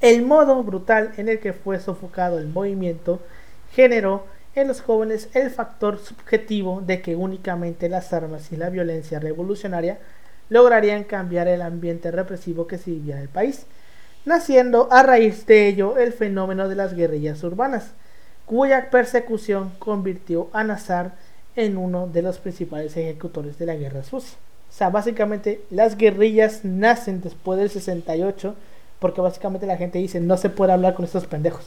El 0.01 0.23
modo 0.23 0.63
brutal 0.63 1.13
en 1.17 1.29
el 1.29 1.41
que 1.41 1.53
fue 1.53 1.81
sofocado 1.81 2.39
el 2.39 2.49
movimiento 2.49 3.21
generó 3.73 4.25
en 4.55 4.69
los 4.69 4.81
jóvenes 4.81 5.29
el 5.35 5.51
factor 5.51 5.99
subjetivo 5.99 6.81
de 6.81 7.03
que 7.03 7.17
únicamente 7.17 7.89
las 7.89 8.13
armas 8.13 8.53
y 8.53 8.57
la 8.57 8.71
violencia 8.71 9.21
revolucionaria 9.21 9.99
lograrían 10.49 11.05
cambiar 11.05 11.49
el 11.49 11.63
ambiente 11.63 12.11
represivo 12.11 12.67
que 12.67 12.79
se 12.79 12.91
vivía 12.91 13.17
en 13.17 13.23
el 13.23 13.29
país 13.29 13.67
naciendo 14.27 14.89
a 14.93 15.03
raíz 15.03 15.47
de 15.47 15.69
ello 15.69 15.97
el 15.97 16.13
fenómeno 16.13 16.69
de 16.69 16.75
las 16.75 16.95
guerrillas 16.95 17.43
urbanas, 17.45 17.93
cuya 18.45 18.91
persecución 18.91 19.73
convirtió 19.79 20.51
a 20.53 20.65
Nazar 20.65 21.13
en 21.55 21.79
uno 21.79 22.09
de 22.09 22.23
los 22.23 22.39
principales 22.39 22.97
ejecutores 22.97 23.57
de 23.57 23.67
la 23.67 23.77
guerra 23.77 24.03
sucia. 24.03 24.37
O 24.69 24.73
sea, 24.73 24.91
básicamente 24.91 25.63
las 25.71 25.97
guerrillas 25.97 26.65
nacen 26.65 27.23
después 27.23 27.59
del 27.59 27.71
68 27.71 28.55
porque 28.99 29.21
básicamente 29.21 29.67
la 29.67 29.77
gente 29.77 29.99
dice 29.99 30.21
no 30.21 30.37
se 30.37 30.51
puede 30.51 30.73
hablar 30.73 30.95
con 30.95 31.05
estos 31.05 31.27
pendejos. 31.27 31.65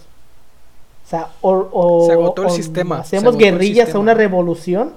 O 1.05 1.09
sea, 1.09 1.29
o, 1.41 2.05
se 2.05 2.13
agotó 2.13 2.43
el 2.43 2.51
sistema. 2.51 2.99
Hacemos 2.99 3.35
guerrillas 3.35 3.95
a 3.95 3.99
una 3.99 4.13
revolución. 4.13 4.93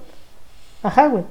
Ajá, 0.83 1.07
güey. 1.07 1.23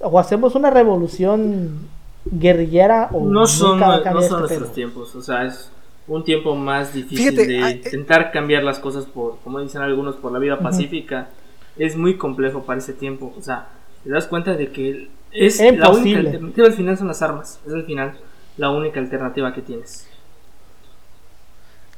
O 0.00 0.18
hacemos 0.18 0.54
una 0.54 0.70
revolución 0.70 1.88
guerrillera 2.24 3.10
o 3.12 3.20
no 3.20 3.46
son, 3.46 3.80
no 3.80 3.86
son 3.86 3.98
este 3.98 4.38
nuestros 4.38 4.72
tiempos. 4.72 5.14
O 5.14 5.20
sea, 5.20 5.44
es 5.44 5.70
un 6.08 6.24
tiempo 6.24 6.56
más 6.56 6.94
difícil 6.94 7.36
de 7.36 7.62
ah, 7.62 7.70
eh, 7.70 7.82
intentar 7.84 8.32
cambiar 8.32 8.64
las 8.64 8.78
cosas 8.78 9.04
por, 9.04 9.38
como 9.44 9.60
dicen 9.60 9.82
algunos, 9.82 10.16
por 10.16 10.32
la 10.32 10.38
vida 10.38 10.58
pacífica, 10.58 11.28
es 11.76 11.96
muy 11.96 12.16
complejo 12.16 12.62
para 12.62 12.78
ese 12.78 12.94
tiempo. 12.94 13.32
O 13.38 13.42
sea, 13.42 13.68
te 14.02 14.10
das 14.10 14.26
cuenta 14.26 14.54
de 14.54 14.72
que 14.72 15.08
es 15.32 15.60
la 15.60 15.90
única 15.90 16.18
alternativa 16.18 16.66
al 16.66 16.72
final 16.72 16.98
son 16.98 17.08
las 17.08 17.22
armas. 17.22 17.60
Es 17.66 17.72
al 17.72 17.84
final 17.84 18.14
la 18.56 18.70
única 18.70 19.00
alternativa 19.00 19.52
que 19.54 19.62
tienes. 19.62 20.08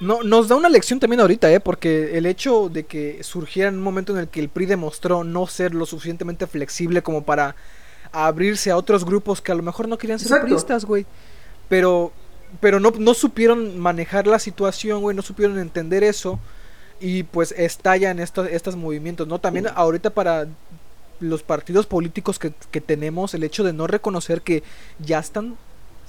No, 0.03 0.23
nos 0.25 0.49
da 0.49 0.57
una 0.57 0.69
lección 0.69 0.99
también 0.99 1.21
ahorita, 1.21 1.51
¿eh? 1.53 1.61
porque 1.61 2.19
el 2.19 2.27
hecho 2.27 2.69
de 2.69 2.85
que 2.85 3.23
surgiera 3.23 3.69
en 3.69 3.77
un 3.77 3.83
momento 3.83 4.13
en 4.13 4.19
el 4.19 4.29
que 4.29 4.41
el 4.41 4.49
PRI 4.49 4.67
demostró 4.67 5.23
no 5.23 5.47
ser 5.47 5.75
lo 5.75 5.87
suficientemente 5.87 6.49
flexible 6.49 7.03
como 7.03 7.23
para 7.23 7.55
abrirse 8.11 8.73
a 8.73 8.77
otros 8.77 9.05
grupos 9.05 9.41
que 9.41 9.53
a 9.53 9.55
lo 9.55 9.63
mejor 9.63 9.87
no 9.89 9.99
querían 9.99 10.19
ser 10.19 10.43
priistas, 10.43 10.85
güey. 10.85 11.07
Pero 11.69 12.13
pero 12.61 12.81
no, 12.81 12.93
no 12.99 13.15
supieron 13.15 13.79
manejar 13.79 14.27
la 14.27 14.39
situación, 14.39 15.01
güey, 15.01 15.17
no 15.17 15.23
supieron 15.23 15.59
entender 15.59 16.05
eso 16.05 16.39
y 17.01 17.23
pues 17.23 17.53
estallan 17.53 18.19
estos, 18.19 18.49
estos 18.49 18.77
movimientos, 18.77 19.27
¿no? 19.27 19.39
También 19.39 19.67
ahorita 19.75 20.11
para 20.11 20.47
los 21.21 21.43
partidos 21.43 21.87
políticos 21.87 22.39
que, 22.39 22.53
que, 22.71 22.81
tenemos, 22.81 23.35
el 23.35 23.45
hecho 23.45 23.65
de 23.65 23.73
no 23.73 23.87
reconocer 23.87 24.43
que 24.43 24.63
ya 24.99 25.19
están 25.19 25.57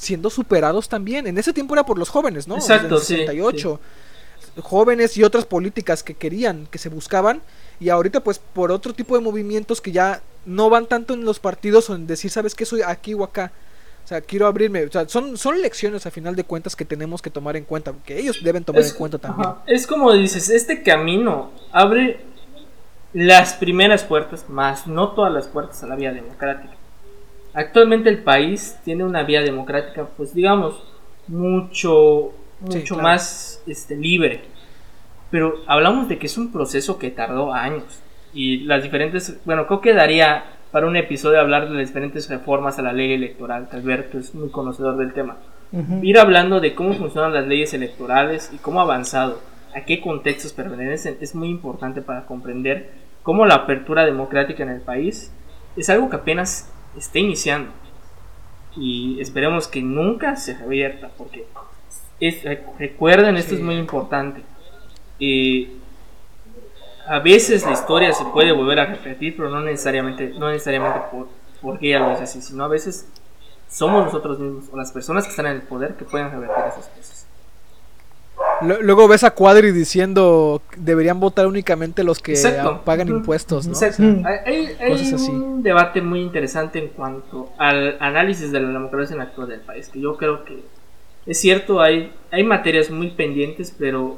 siendo 0.03 0.29
superados 0.29 0.87
también. 0.89 1.25
En 1.25 1.37
ese 1.37 1.53
tiempo 1.53 1.73
era 1.73 1.85
por 1.85 1.97
los 1.97 2.09
jóvenes, 2.09 2.47
¿no? 2.47 2.55
Exacto, 2.55 2.99
68. 2.99 3.79
Jóvenes 4.61 5.17
y 5.17 5.23
otras 5.23 5.45
políticas 5.45 6.03
que 6.03 6.13
querían, 6.13 6.67
que 6.69 6.77
se 6.77 6.89
buscaban. 6.89 7.41
Y 7.79 7.89
ahorita 7.89 8.19
pues 8.19 8.39
por 8.39 8.71
otro 8.71 8.93
tipo 8.93 9.15
de 9.15 9.23
movimientos 9.23 9.81
que 9.81 9.91
ya 9.91 10.21
no 10.45 10.69
van 10.69 10.85
tanto 10.85 11.13
en 11.15 11.25
los 11.25 11.39
partidos 11.39 11.89
o 11.89 11.95
en 11.95 12.05
decir, 12.05 12.29
¿sabes 12.29 12.53
qué? 12.53 12.65
Soy 12.65 12.81
aquí 12.83 13.15
o 13.15 13.23
acá 13.23 13.51
o 14.03 14.07
sea, 14.07 14.21
quiero 14.21 14.47
abrirme. 14.47 14.83
O 14.83 14.91
sea, 14.91 15.07
son, 15.07 15.37
son 15.37 15.61
lecciones 15.61 16.05
a 16.05 16.11
final 16.11 16.35
de 16.35 16.43
cuentas 16.43 16.75
que 16.75 16.83
tenemos 16.83 17.21
que 17.21 17.29
tomar 17.29 17.55
en 17.55 17.63
cuenta, 17.63 17.93
que 18.05 18.19
ellos 18.19 18.43
deben 18.43 18.63
tomar 18.63 18.83
en 18.83 18.93
cuenta 18.93 19.17
también. 19.17 19.49
Es 19.65 19.87
como 19.87 20.11
dices, 20.11 20.49
este 20.49 20.83
camino 20.83 21.51
abre 21.71 22.19
las 23.13 23.53
primeras 23.53 24.03
puertas, 24.03 24.49
más 24.49 24.87
no 24.87 25.09
todas 25.11 25.31
las 25.31 25.47
puertas 25.47 25.81
a 25.83 25.87
la 25.87 25.95
vía 25.95 26.11
democrática. 26.11 26.73
Actualmente 27.53 28.09
el 28.09 28.23
país 28.23 28.79
tiene 28.83 29.03
una 29.03 29.23
vía 29.23 29.41
democrática, 29.41 30.07
pues 30.17 30.33
digamos, 30.33 30.83
mucho, 31.27 32.31
Sí, 32.69 32.77
mucho 32.77 32.95
claro. 32.95 33.09
más 33.09 33.61
este, 33.67 33.95
libre. 33.95 34.41
Pero 35.29 35.55
hablamos 35.67 36.07
de 36.07 36.17
que 36.17 36.27
es 36.27 36.37
un 36.37 36.51
proceso 36.51 36.97
que 36.97 37.11
tardó 37.11 37.53
años. 37.53 38.01
Y 38.33 38.59
las 38.59 38.81
diferentes, 38.81 39.39
bueno, 39.45 39.67
creo 39.67 39.81
que 39.81 39.93
daría 39.93 40.45
para 40.71 40.87
un 40.87 40.95
episodio 40.95 41.39
hablar 41.39 41.69
de 41.69 41.75
las 41.75 41.87
diferentes 41.87 42.29
reformas 42.29 42.79
a 42.79 42.81
la 42.81 42.93
ley 42.93 43.13
electoral, 43.13 43.67
que 43.69 43.75
Alberto 43.75 44.17
es 44.17 44.33
muy 44.33 44.49
conocedor 44.49 44.97
del 44.97 45.13
tema. 45.13 45.37
Ir 46.01 46.19
hablando 46.19 46.59
de 46.59 46.75
cómo 46.75 46.93
funcionan 46.93 47.33
las 47.33 47.47
leyes 47.47 47.73
electorales 47.73 48.51
y 48.53 48.57
cómo 48.57 48.79
ha 48.79 48.83
avanzado, 48.83 49.39
a 49.75 49.81
qué 49.85 50.01
contextos 50.01 50.53
pertenecen, 50.53 51.17
es 51.19 51.33
muy 51.33 51.49
importante 51.49 52.01
para 52.01 52.25
comprender 52.25 52.91
cómo 53.23 53.45
la 53.45 53.55
apertura 53.55 54.05
democrática 54.05 54.63
en 54.63 54.69
el 54.69 54.81
país 54.81 55.31
es 55.75 55.89
algo 55.89 56.09
que 56.09 56.17
apenas 56.17 56.72
está 56.97 57.19
iniciando. 57.19 57.71
Y 58.75 59.19
esperemos 59.21 59.67
que 59.67 59.81
nunca 59.81 60.35
se 60.35 60.57
revierta, 60.57 61.09
porque 61.17 61.45
es- 62.19 62.43
recuerden, 62.79 63.37
esto 63.37 63.51
Sí. 63.51 63.55
es 63.57 63.61
muy 63.61 63.75
importante. 63.75 64.41
Eh, 65.19 65.71
a 67.07 67.19
veces 67.19 67.65
la 67.65 67.71
historia 67.73 68.13
se 68.13 68.25
puede 68.25 68.51
volver 68.51 68.79
a 68.79 68.85
repetir, 68.85 69.35
pero 69.35 69.49
no 69.49 69.61
necesariamente, 69.61 70.29
no 70.37 70.49
necesariamente 70.49 70.99
por, 71.11 71.27
porque 71.61 71.87
ella 71.89 71.99
lo 71.99 72.11
es 72.13 72.21
así, 72.21 72.41
sino 72.41 72.63
a 72.63 72.67
veces 72.67 73.07
somos 73.69 74.05
nosotros 74.05 74.39
mismos 74.39 74.65
o 74.71 74.77
las 74.77 74.91
personas 74.91 75.25
que 75.25 75.31
están 75.31 75.47
en 75.47 75.53
el 75.53 75.61
poder 75.63 75.95
que 75.95 76.05
pueden 76.05 76.31
revertir 76.31 76.63
esas 76.67 76.87
cosas. 76.87 77.12
Lu- 78.67 78.81
Luego 78.81 79.07
ves 79.07 79.23
a 79.23 79.31
Cuadri 79.31 79.71
diciendo 79.71 80.61
deberían 80.77 81.19
votar 81.19 81.47
únicamente 81.47 82.03
los 82.03 82.19
que 82.19 82.33
Exacto. 82.33 82.81
pagan 82.85 83.07
impuestos, 83.09 83.67
¿no? 83.67 83.73
Exacto. 83.73 84.03
Mm. 84.03 84.25
Hay, 84.25 84.35
hay- 84.45 84.75
hay 84.79 84.91
Cosas 84.91 85.13
así. 85.13 85.31
un 85.31 85.63
debate 85.63 86.01
muy 86.01 86.21
interesante 86.21 86.79
en 86.79 86.89
cuanto 86.89 87.49
al 87.57 87.97
análisis 87.99 88.51
de 88.51 88.59
la 88.59 88.69
democracia 88.69 89.13
en 89.13 89.19
la 89.19 89.25
actual 89.25 89.47
del 89.49 89.61
país, 89.61 89.89
que 89.89 89.99
yo 89.99 90.17
creo 90.17 90.43
que 90.45 90.63
es 91.25 91.39
cierto, 91.39 91.81
hay, 91.81 92.11
hay 92.31 92.43
materias 92.43 92.89
muy 92.91 93.11
pendientes, 93.11 93.73
pero 93.77 94.17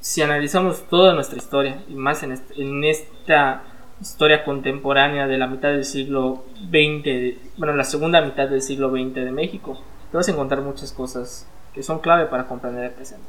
si 0.00 0.20
analizamos 0.20 0.82
toda 0.88 1.14
nuestra 1.14 1.38
historia, 1.38 1.82
y 1.88 1.94
más 1.94 2.22
en, 2.22 2.32
este- 2.32 2.60
en 2.60 2.84
esta 2.84 3.62
historia 4.00 4.44
contemporánea 4.44 5.26
de 5.26 5.38
la 5.38 5.46
mitad 5.46 5.68
del 5.70 5.84
siglo 5.84 6.44
XX, 6.70 7.04
de- 7.04 7.38
bueno, 7.56 7.74
la 7.74 7.84
segunda 7.84 8.20
mitad 8.20 8.48
del 8.48 8.60
siglo 8.60 8.90
XX 8.90 9.14
de 9.24 9.30
México, 9.32 9.78
te 10.10 10.16
vas 10.16 10.28
a 10.28 10.32
encontrar 10.32 10.60
muchas 10.60 10.92
cosas 10.92 11.46
que 11.72 11.82
son 11.82 12.00
clave 12.00 12.26
para 12.26 12.46
comprender 12.46 12.84
el 12.84 12.90
presente. 12.90 13.24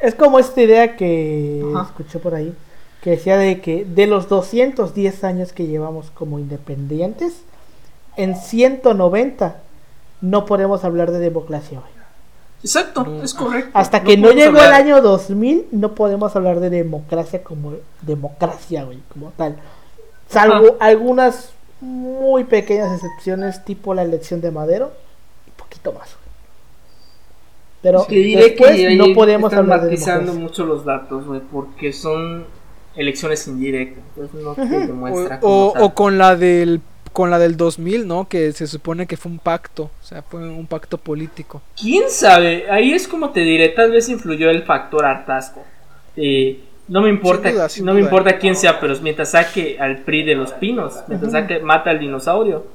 Es 0.00 0.14
como 0.14 0.38
esta 0.38 0.60
idea 0.62 0.96
que 0.96 1.64
Ajá. 1.74 1.84
escuché 1.88 2.18
por 2.18 2.34
ahí, 2.34 2.54
que 3.02 3.10
decía 3.10 3.36
de 3.36 3.60
que 3.60 3.84
de 3.84 4.06
los 4.06 4.28
210 4.28 5.24
años 5.24 5.52
que 5.52 5.66
llevamos 5.66 6.10
como 6.10 6.38
independientes, 6.38 7.34
en 8.16 8.36
190 8.36 9.56
no 10.20 10.44
podemos 10.46 10.84
hablar 10.84 11.10
de 11.12 11.18
democracia 11.18 11.78
hoy. 11.78 11.90
Exacto, 12.62 13.04
No. 13.04 13.22
es 13.22 13.34
correcto. 13.34 13.70
Hasta 13.74 14.02
que 14.02 14.16
no, 14.16 14.28
podemos 14.28 14.44
llegó 14.44 14.58
el 14.64 14.72
año 14.72 15.02
2000, 15.02 15.66
no 15.72 15.94
podemos 15.94 16.34
hablar 16.34 16.58
de 16.60 16.70
democracia 16.70 17.44
como 17.44 17.74
democracia, 18.02 18.84
güey, 18.84 18.98
como 19.12 19.30
tal. 19.36 19.56
Salvo 20.28 20.76
algunas 20.80 21.50
muy 21.80 22.44
pequeñas 22.44 22.92
excepciones, 22.94 23.64
tipo 23.64 23.94
la 23.94 24.02
elección 24.02 24.40
de 24.40 24.50
Madero, 24.50 24.90
y 25.46 25.50
poquito 25.50 25.92
más. 25.92 26.08
güey. 26.16 26.25
Pero 27.82 28.06
Que 28.06 28.16
diré 28.16 28.42
después 28.44 28.72
que 28.72 28.96
no 28.96 29.12
podemos 29.14 29.52
están 29.52 29.70
hablar 29.70 29.88
de 29.88 30.32
mucho 30.32 30.64
los 30.66 30.84
datos, 30.84 31.24
güey, 31.26 31.40
porque 31.52 31.92
son 31.92 32.44
elecciones 32.96 33.46
indirectas, 33.46 34.02
entonces 34.16 34.42
no 34.42 34.54
te 34.54 34.86
demuestra 34.86 35.38
O, 35.42 35.66
o- 35.76 35.84
o 35.84 35.94
con 35.94 36.18
la 36.18 36.34
del 36.36 36.80
con 37.12 37.30
la 37.30 37.38
del 37.38 37.56
2000, 37.56 38.06
¿no? 38.06 38.28
Que 38.28 38.52
se 38.52 38.66
supone 38.66 39.06
que 39.06 39.16
fue 39.16 39.32
un 39.32 39.38
pacto, 39.38 39.84
o 39.84 40.04
sea, 40.04 40.20
fue 40.22 40.46
un 40.46 40.66
pacto 40.66 40.98
político. 40.98 41.62
¿Quién 41.80 42.10
sabe? 42.10 42.70
Ahí 42.70 42.92
es 42.92 43.08
como 43.08 43.30
te 43.30 43.40
diré, 43.40 43.70
tal 43.70 43.90
vez 43.90 44.10
influyó 44.10 44.50
el 44.50 44.64
factor 44.64 45.06
hartazgo. 45.06 45.62
Eh, 46.14 46.60
no 46.88 47.00
me 47.00 47.08
importa, 47.08 47.48
Sin 47.48 47.54
duda, 47.56 47.68
sin 47.70 47.84
no 47.86 47.94
me 47.94 48.00
duda. 48.00 48.10
importa 48.10 48.38
quién 48.38 48.54
sea, 48.54 48.78
pero 48.80 48.94
mientras 49.00 49.30
saque 49.30 49.78
al 49.80 49.98
PRI 50.00 50.24
de 50.24 50.34
los 50.34 50.52
pinos, 50.52 50.94
mientras 51.08 51.32
saque 51.32 51.58
mata 51.60 51.88
al 51.90 51.98
dinosaurio, 52.00 52.66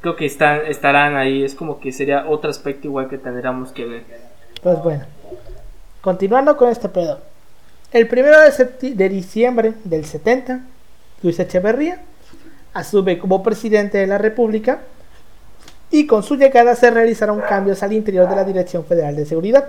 creo 0.00 0.16
que 0.16 0.26
están, 0.26 0.66
estarán 0.66 1.16
ahí. 1.16 1.44
Es 1.44 1.54
como 1.54 1.80
que 1.80 1.92
sería 1.92 2.28
otro 2.28 2.50
aspecto 2.50 2.86
igual 2.86 3.08
que 3.08 3.18
tendríamos 3.18 3.72
que 3.72 3.84
ver. 3.84 4.04
Pues 4.62 4.82
bueno, 4.82 5.04
continuando 6.00 6.56
con 6.56 6.70
este 6.70 6.88
pedo. 6.88 7.20
El 7.90 8.06
primero 8.06 8.36
de, 8.40 8.90
de 8.94 9.08
diciembre 9.08 9.74
del 9.84 10.04
70, 10.04 10.60
Luis 11.22 11.38
Echeverría 11.38 12.02
asume 12.74 13.18
como 13.18 13.42
presidente 13.42 13.98
de 13.98 14.06
la 14.06 14.18
República 14.18 14.80
y 15.90 16.06
con 16.06 16.22
su 16.22 16.36
llegada 16.36 16.74
se 16.76 16.90
realizaron 16.90 17.40
cambios 17.40 17.82
al 17.82 17.92
interior 17.92 18.28
de 18.28 18.36
la 18.36 18.44
Dirección 18.44 18.84
Federal 18.84 19.16
de 19.16 19.24
Seguridad. 19.24 19.68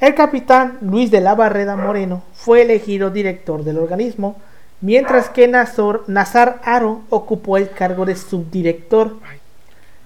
El 0.00 0.14
capitán 0.14 0.78
Luis 0.82 1.10
de 1.10 1.20
la 1.20 1.34
Barreda 1.34 1.76
Moreno 1.76 2.24
fue 2.34 2.62
elegido 2.62 3.10
director 3.10 3.64
del 3.64 3.78
organismo, 3.78 4.36
mientras 4.80 5.28
que 5.28 5.48
Nazar 5.48 6.60
Aro 6.64 7.02
ocupó 7.10 7.56
el 7.56 7.70
cargo 7.70 8.04
de 8.04 8.16
subdirector. 8.16 9.18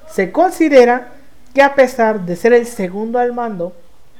Se 0.08 0.32
considera 0.32 1.12
que 1.54 1.62
a 1.62 1.74
pesar 1.74 2.24
de 2.24 2.36
ser 2.36 2.52
el 2.52 2.66
segundo 2.66 3.18
al 3.18 3.32
mando, 3.32 3.74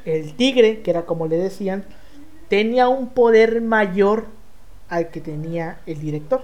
el 0.05 0.35
tigre, 0.35 0.81
que 0.81 0.91
era 0.91 1.03
como 1.03 1.27
le 1.27 1.37
decían, 1.37 1.85
tenía 2.49 2.89
un 2.89 3.11
poder 3.11 3.61
mayor 3.61 4.27
al 4.89 5.09
que 5.09 5.21
tenía 5.21 5.79
el 5.87 6.01
director, 6.01 6.43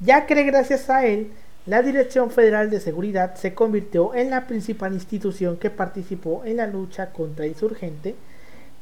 ya 0.00 0.26
que 0.26 0.42
gracias 0.42 0.90
a 0.90 1.06
él, 1.06 1.32
la 1.64 1.80
Dirección 1.80 2.32
Federal 2.32 2.70
de 2.70 2.80
Seguridad 2.80 3.36
se 3.36 3.54
convirtió 3.54 4.16
en 4.16 4.30
la 4.30 4.48
principal 4.48 4.94
institución 4.94 5.56
que 5.56 5.70
participó 5.70 6.42
en 6.44 6.56
la 6.56 6.66
lucha 6.66 7.12
contra 7.12 7.46
insurgente, 7.46 8.16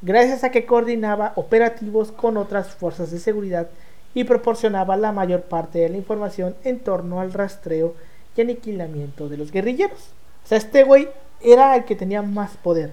gracias 0.01 0.45
a 0.45 0.51
que 0.51 0.65
coordinaba 0.65 1.35
operativos 1.37 2.11
con 2.11 2.39
otras 2.39 2.75
fuerzas 2.75 3.11
de 3.11 3.19
seguridad 3.19 3.69
y 4.15 4.25
proporcionaba 4.25 4.97
la 4.97 5.13
mayor 5.13 5.43
parte 5.43 5.79
de 5.79 5.89
la 5.89 5.97
información 5.97 6.57
en 6.65 6.81
torno 6.81 7.21
al 7.21 7.33
rastreo 7.33 7.95
y 8.37 8.41
aniquilamiento 8.41 9.29
de 9.29 9.37
los 9.37 9.53
guerrilleros. 9.53 10.13
O 10.45 10.49
sea, 10.49 10.59
este 10.59 10.85
güey 10.85 11.09
era 11.41 11.77
el 11.77 11.85
que 11.85 11.97
tenía 11.97 12.23
más 12.23 12.57
poder. 12.57 12.93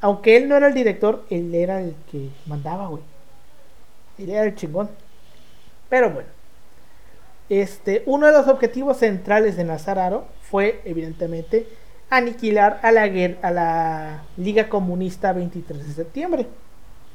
Aunque 0.00 0.36
él 0.36 0.48
no 0.48 0.56
era 0.56 0.68
el 0.68 0.74
director, 0.74 1.24
él 1.30 1.54
era 1.54 1.80
el 1.80 1.94
que 2.10 2.30
mandaba, 2.46 2.88
güey. 2.88 3.02
Él 4.18 4.30
era 4.30 4.44
el 4.44 4.54
chingón. 4.54 4.90
Pero 5.88 6.10
bueno. 6.10 6.28
Este, 7.48 8.02
uno 8.06 8.26
de 8.26 8.32
los 8.32 8.48
objetivos 8.48 8.98
centrales 8.98 9.56
de 9.56 9.64
Nazararo 9.64 10.26
fue, 10.42 10.80
evidentemente, 10.84 11.68
aniquilar 12.10 12.80
a 12.82 12.90
la, 12.90 13.02
a 13.42 13.50
la 13.50 14.24
Liga 14.36 14.68
Comunista 14.68 15.32
23 15.32 15.86
de 15.86 15.92
septiembre. 15.92 16.46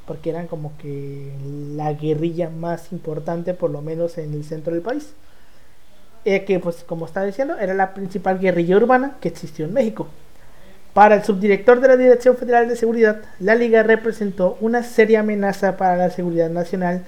Porque 0.06 0.30
eran 0.30 0.48
como 0.48 0.76
que 0.78 1.32
la 1.74 1.92
guerrilla 1.92 2.50
más 2.50 2.92
importante, 2.92 3.54
por 3.54 3.70
lo 3.70 3.82
menos 3.82 4.18
en 4.18 4.34
el 4.34 4.44
centro 4.44 4.72
del 4.72 4.82
país. 4.82 5.14
Eh, 6.24 6.44
que, 6.44 6.60
pues, 6.60 6.84
como 6.84 7.06
estaba 7.06 7.26
diciendo, 7.26 7.58
era 7.58 7.74
la 7.74 7.94
principal 7.94 8.38
guerrilla 8.38 8.76
urbana 8.76 9.16
que 9.20 9.28
existió 9.28 9.64
en 9.64 9.72
México. 9.72 10.08
Para 10.94 11.14
el 11.14 11.24
subdirector 11.24 11.80
de 11.80 11.88
la 11.88 11.96
Dirección 11.96 12.36
Federal 12.36 12.68
de 12.68 12.76
Seguridad, 12.76 13.22
la 13.40 13.54
Liga 13.54 13.82
representó 13.82 14.58
una 14.60 14.82
seria 14.82 15.20
amenaza 15.20 15.76
para 15.76 15.96
la 15.96 16.10
seguridad 16.10 16.50
nacional 16.50 17.04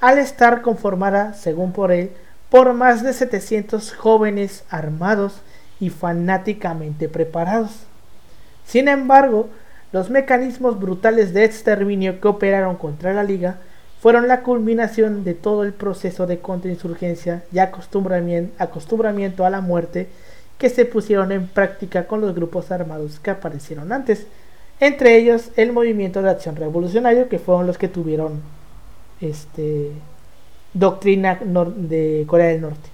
al 0.00 0.18
estar 0.18 0.62
conformada, 0.62 1.34
según 1.34 1.72
por 1.72 1.92
él, 1.92 2.10
por 2.50 2.74
más 2.74 3.02
de 3.02 3.12
700 3.12 3.94
jóvenes 3.94 4.64
armados 4.68 5.40
y 5.78 5.90
fanáticamente 5.90 7.08
preparados. 7.08 7.86
Sin 8.66 8.88
embargo, 8.88 9.48
los 9.92 10.10
mecanismos 10.10 10.78
brutales 10.78 11.34
de 11.34 11.44
exterminio 11.44 12.20
que 12.20 12.28
operaron 12.28 12.76
contra 12.76 13.12
la 13.12 13.24
Liga 13.24 13.58
fueron 14.00 14.28
la 14.28 14.42
culminación 14.42 15.24
de 15.24 15.34
todo 15.34 15.62
el 15.62 15.72
proceso 15.72 16.26
de 16.26 16.38
contrainsurgencia 16.38 17.44
y 17.52 17.58
acostumbramiento, 17.58 19.44
a 19.44 19.50
la 19.50 19.60
muerte 19.60 20.08
que 20.58 20.70
se 20.70 20.84
pusieron 20.84 21.32
en 21.32 21.48
práctica 21.48 22.06
con 22.06 22.20
los 22.20 22.34
grupos 22.34 22.70
armados 22.70 23.18
que 23.20 23.30
aparecieron 23.30 23.92
antes, 23.92 24.26
entre 24.78 25.16
ellos 25.16 25.50
el 25.56 25.72
movimiento 25.72 26.22
de 26.22 26.30
acción 26.30 26.56
revolucionario 26.56 27.28
que 27.28 27.38
fueron 27.38 27.66
los 27.66 27.76
que 27.76 27.88
tuvieron 27.88 28.40
este 29.20 29.90
doctrina 30.72 31.38
de 31.76 32.24
Corea 32.26 32.48
del 32.48 32.62
Norte. 32.62 32.88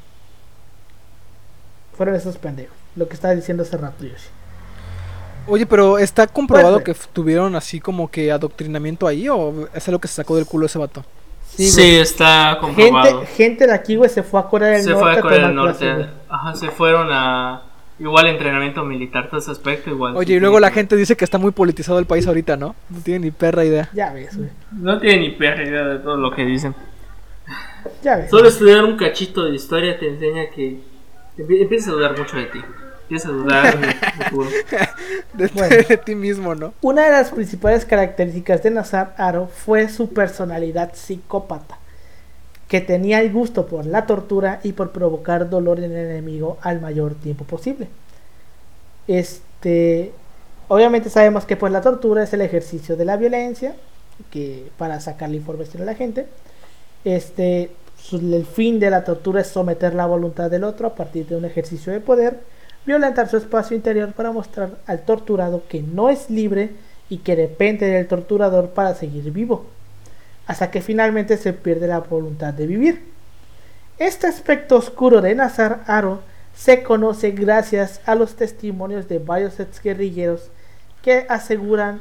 Fueron 1.97 2.17
esos 2.17 2.37
pendejos, 2.37 2.77
lo 2.97 3.07
que 3.07 3.15
estaba 3.15 3.35
diciendo 3.35 3.63
hace 3.63 3.77
rato 3.77 4.05
Yoshi. 4.05 4.36
Oye, 5.49 5.67
pero 5.67 5.99
¿está 5.99 6.27
comprobado 6.27 6.81
Puede 6.81 6.93
que 6.95 7.01
tuvieron 7.13 7.55
así 7.57 7.81
como 7.81 8.11
que 8.11 8.33
adoctrinamiento 8.33 9.07
ahí 9.07 9.29
o 9.29 9.69
es 9.75 9.87
lo 9.89 9.99
que 10.01 10.09
se 10.09 10.15
sacó 10.15 10.37
del 10.37 10.47
culo 10.47 10.67
ese 10.67 10.79
vato? 10.79 11.05
Sí, 11.49 11.97
está 11.97 12.59
comprobado. 12.61 13.21
gente, 13.21 13.27
gente 13.35 13.67
de 13.67 13.73
aquí, 13.73 13.97
güey, 13.97 14.11
se 14.11 14.23
fue 14.23 14.41
a 14.41 14.43
Corea 14.45 14.71
del 14.71 14.83
se 14.83 14.91
Norte. 14.91 15.03
fue 15.05 15.13
a 15.19 15.21
Corea 15.23 15.47
del 15.47 15.55
Norte. 15.57 16.07
Ajá, 16.29 16.55
se 16.55 16.71
fueron 16.71 17.09
a. 17.11 17.63
Igual 17.99 18.27
entrenamiento 18.27 18.85
militar, 18.85 19.31
todo 19.31 19.41
ese 19.41 19.53
aspecto. 19.53 19.89
Igual. 19.89 20.17
Oye, 20.17 20.35
y 20.35 20.41
luego 20.41 20.61
la 20.61 20.71
gente 20.71 20.97
dice 20.97 21.17
que 21.17 21.25
está 21.25 21.39
muy 21.39 21.53
politizado 21.53 21.99
el 21.99 22.05
país 22.05 22.27
ahorita, 22.27 22.55
¿no? 22.59 22.75
No 22.91 23.01
tiene 23.01 23.21
ni 23.21 23.31
perra 23.31 23.65
idea. 23.65 23.89
Ya 23.95 24.13
ves, 24.13 24.37
güey. 24.37 24.51
No 24.73 24.99
tiene 24.99 25.21
ni 25.21 25.31
perra 25.31 25.63
idea 25.63 25.83
de 25.85 25.99
todo 26.01 26.19
lo 26.19 26.31
que 26.31 26.45
dicen. 26.45 26.75
Ya 28.03 28.17
ves. 28.17 28.29
Solo 28.29 28.49
estudiar 28.49 28.85
un 28.85 28.99
cachito 28.99 29.45
de 29.45 29.55
historia 29.55 29.99
te 29.99 30.09
enseña 30.09 30.51
que 30.55 30.79
empie- 31.39 31.63
empiezas 31.63 31.89
a 31.89 31.93
dudar 31.93 32.19
mucho 32.19 32.37
de 32.37 32.45
ti. 32.47 32.59
Empiezas 33.09 33.31
a 33.31 33.35
dudar 33.35 33.79
de 33.79 35.49
Bueno. 35.55 35.77
de 35.89 35.97
ti 35.99 36.17
mismo, 36.17 36.57
¿no? 36.57 36.75
Una 36.83 37.05
de 37.05 37.13
las 37.13 37.31
principales 37.31 37.85
características 37.85 38.65
de 38.65 38.71
Nazar 38.73 39.15
Aro 39.17 39.47
fue 39.47 39.89
su 39.89 40.13
personalidad 40.13 40.93
psicópata, 40.95 41.79
que 42.67 42.81
tenía 42.81 43.21
el 43.21 43.33
gusto 43.33 43.67
por 43.67 43.87
la 43.87 44.07
tortura 44.07 44.59
y 44.65 44.73
por 44.73 44.91
provocar 44.91 45.49
dolor 45.49 45.79
en 45.79 45.93
el 45.93 46.11
enemigo 46.11 46.59
al 46.63 46.81
mayor 46.81 47.15
tiempo 47.15 47.45
posible. 47.45 47.87
Este, 49.07 50.11
obviamente 50.67 51.09
sabemos 51.09 51.45
que 51.45 51.57
pues 51.57 51.73
la 51.73 51.83
tortura 51.83 52.25
es 52.25 52.33
el 52.33 52.41
ejercicio 52.41 52.97
de 52.97 53.05
la 53.05 53.17
violencia, 53.17 53.77
que 54.33 54.69
para 54.79 54.99
sacar 54.99 55.31
la 55.31 55.37
información 55.37 55.83
a 55.83 55.87
la 55.87 55.95
gente. 55.95 56.27
Este, 57.05 57.71
el 58.13 58.45
fin 58.47 58.81
de 58.81 58.91
la 58.91 59.05
tortura 59.05 59.43
es 59.43 59.47
someter 59.47 59.95
la 59.95 60.07
voluntad 60.07 60.51
del 60.51 60.65
otro 60.65 60.89
a 60.89 60.95
partir 60.97 61.27
de 61.29 61.37
un 61.37 61.45
ejercicio 61.45 61.93
de 61.93 62.01
poder, 62.01 62.41
violentar 62.87 63.29
su 63.29 63.37
espacio 63.37 63.77
interior 63.77 64.13
para 64.13 64.33
mostrar 64.33 64.79
al 64.87 65.03
torturado 65.03 65.65
que 65.69 65.83
no 65.83 66.09
es 66.09 66.31
libre 66.31 66.71
y 67.09 67.19
que 67.19 67.37
depende 67.37 67.87
del 67.87 68.07
torturador 68.07 68.71
para 68.71 68.95
seguir 68.95 69.31
vivo, 69.33 69.67
hasta 70.47 70.71
que 70.71 70.81
finalmente 70.81 71.37
se 71.37 71.53
pierde 71.53 71.89
la 71.89 72.01
voluntad 72.01 72.55
de 72.55 72.67
vivir. 72.67 73.05
Este 73.99 74.27
aspecto 74.27 74.77
oscuro 74.77 75.21
de 75.21 75.35
Nazar 75.35 75.83
Aro 75.87 76.21
se 76.55 76.83
conoce 76.83 77.33
gracias 77.33 78.01
a 78.07 78.15
los 78.15 78.35
testimonios 78.35 79.09
de 79.09 79.19
varios 79.19 79.61
exguerrilleros 79.61 80.51
que 81.03 81.27
aseguran 81.29 82.01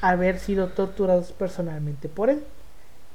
haber 0.00 0.38
sido 0.38 0.68
torturados 0.68 1.32
personalmente 1.32 2.08
por 2.08 2.30
él. 2.30 2.42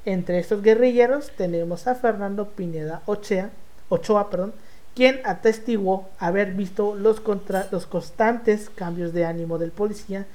Entre 0.05 0.39
estos 0.39 0.61
guerrilleros 0.61 1.31
tenemos 1.37 1.87
a 1.87 1.95
Fernando 1.95 2.49
Pineda 2.49 3.01
Ochoa, 3.05 3.49
Ochoa 3.89 4.29
perdón, 4.29 4.53
quien 4.95 5.21
atestiguó 5.25 6.09
haber 6.19 6.53
visto 6.53 6.95
los, 6.95 7.19
contra- 7.19 7.67
los 7.71 7.85
constantes 7.85 8.69
cambios 8.69 9.13
de 9.13 9.25
ánimo 9.25 9.57
del 9.57 9.71
policía 9.71 10.25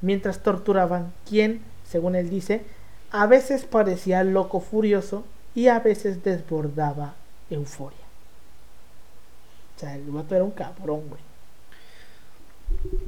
mientras 0.00 0.42
torturaban, 0.42 1.12
quien, 1.28 1.60
según 1.88 2.14
él 2.14 2.30
dice, 2.30 2.62
a 3.10 3.26
veces 3.26 3.64
parecía 3.64 4.24
loco 4.24 4.60
furioso 4.60 5.24
y 5.54 5.68
a 5.68 5.80
veces 5.80 6.22
desbordaba 6.24 7.14
euforia. 7.50 7.98
O 9.76 9.80
sea, 9.80 9.94
el 9.94 10.02
vato 10.10 10.34
era 10.34 10.44
un 10.44 10.50
cabrón, 10.50 11.08
güey. 11.08 11.20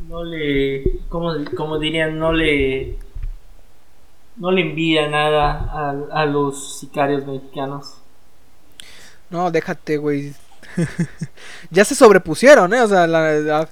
No 0.08 0.24
le. 0.24 0.84
Como, 1.08 1.32
como 1.56 1.78
dirían, 1.78 2.18
no 2.18 2.32
le. 2.32 2.98
No 4.36 4.50
le 4.50 4.62
envía 4.62 5.08
nada 5.08 5.50
a, 5.52 6.22
a 6.22 6.26
los 6.26 6.78
sicarios 6.80 7.26
mexicanos. 7.26 7.94
No, 9.30 9.50
déjate, 9.50 9.96
güey. 9.98 10.34
ya 11.70 11.85
se 11.85 11.94
sobrepusieron, 11.94 12.72
¿eh? 12.74 12.80
O 12.83 12.88
sea, 12.88 13.06
la, 13.06 13.33
la- 13.33 13.68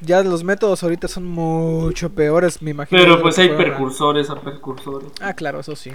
ya 0.00 0.22
los 0.22 0.44
métodos 0.44 0.82
ahorita 0.82 1.08
son 1.08 1.24
mucho 1.26 2.10
peores, 2.10 2.62
me 2.62 2.70
imagino. 2.70 3.00
Pero 3.00 3.20
pues 3.20 3.38
hay 3.38 3.48
precursores 3.50 4.30
a 4.30 4.40
precursores. 4.40 5.10
Ah, 5.20 5.32
claro, 5.34 5.60
eso 5.60 5.74
sí. 5.74 5.90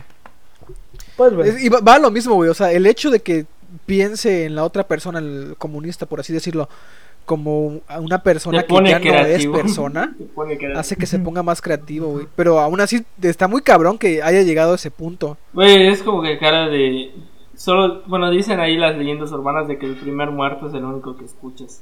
Pues 1.15 1.33
bueno, 1.33 1.49
Es- 1.51 1.63
y 1.63 1.69
va, 1.69 1.79
va 1.79 1.95
a 1.95 1.99
lo 1.99 2.11
mismo, 2.11 2.35
güey. 2.35 2.49
O 2.49 2.53
sea, 2.53 2.71
el 2.71 2.85
hecho 2.85 3.09
de 3.11 3.21
que 3.21 3.45
piense 3.85 4.45
en 4.45 4.55
la 4.55 4.63
otra 4.65 4.83
persona, 4.87 5.19
el 5.19 5.55
comunista, 5.57 6.05
por 6.05 6.19
así 6.19 6.33
decirlo, 6.33 6.67
como 7.25 7.79
a 7.87 7.99
una 8.01 8.21
persona 8.21 8.57
que 8.63 8.73
ya 8.91 8.99
no 8.99 9.05
es 9.27 9.47
persona, 9.53 10.15
hace 10.75 10.95
que 10.97 11.05
se 11.05 11.19
ponga 11.19 11.41
más 11.41 11.61
creativo, 11.61 12.07
güey. 12.09 12.27
Pero 12.35 12.59
aún 12.59 12.81
así 12.81 13.05
está 13.21 13.47
muy 13.47 13.61
cabrón 13.61 13.97
que 13.97 14.21
haya 14.21 14.41
llegado 14.41 14.73
a 14.73 14.75
ese 14.75 14.91
punto. 14.91 15.37
Güey, 15.53 15.87
es 15.87 16.03
como 16.03 16.21
que 16.21 16.37
cara 16.37 16.67
de. 16.67 17.11
Solo, 17.63 18.01
bueno, 18.07 18.29
dicen 18.29 18.59
ahí 18.59 18.75
las 18.75 18.97
leyendas 18.97 19.31
urbanas 19.31 19.69
de 19.69 19.77
que 19.77 19.85
el 19.85 19.95
primer 19.95 20.31
muerto 20.31 20.67
es 20.67 20.73
el 20.73 20.83
único 20.83 21.15
que 21.15 21.23
escuchas. 21.23 21.81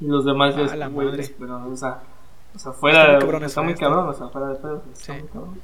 Y 0.00 0.06
los 0.06 0.24
demás 0.24 0.56
Ah, 0.58 0.62
es 0.62 0.74
la 0.76 0.88
madre. 0.88 1.32
Pero, 1.38 1.64
o 1.70 1.76
sea, 1.76 2.00
o 2.56 2.58
sea 2.58 2.70
Está 2.70 2.72
fuera. 2.72 3.04
muy 3.04 3.14
Está 3.14 3.20
cabrón 3.20 3.42
muy, 3.42 3.46
eso, 3.46 3.60
eh, 3.62 3.74
cabrón, 3.78 4.08
o 4.08 4.12
sea, 4.14 4.28
fuera 4.30 4.48
de 4.48 4.54
pedo. 4.56 4.82
Está 4.92 5.04
Sí. 5.14 5.20
muy 5.20 5.28
cabrón. 5.28 5.60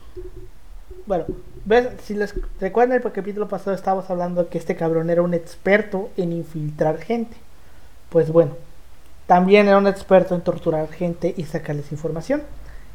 Bueno, 1.06 1.24
ves, 1.64 1.88
si 2.04 2.14
les 2.14 2.36
recuerdan 2.60 3.02
el 3.04 3.10
capítulo 3.12 3.48
pasado 3.48 3.74
estábamos 3.74 4.08
hablando 4.10 4.48
que 4.48 4.58
este 4.58 4.76
cabrón 4.76 5.10
era 5.10 5.22
un 5.22 5.34
experto 5.34 6.08
en 6.16 6.32
infiltrar 6.32 6.98
gente. 6.98 7.36
Pues 8.10 8.30
bueno, 8.30 8.52
también 9.26 9.66
era 9.66 9.78
un 9.78 9.88
experto 9.88 10.36
en 10.36 10.42
torturar 10.42 10.86
gente 10.88 11.34
y 11.36 11.42
sacarles 11.46 11.90
información. 11.90 12.44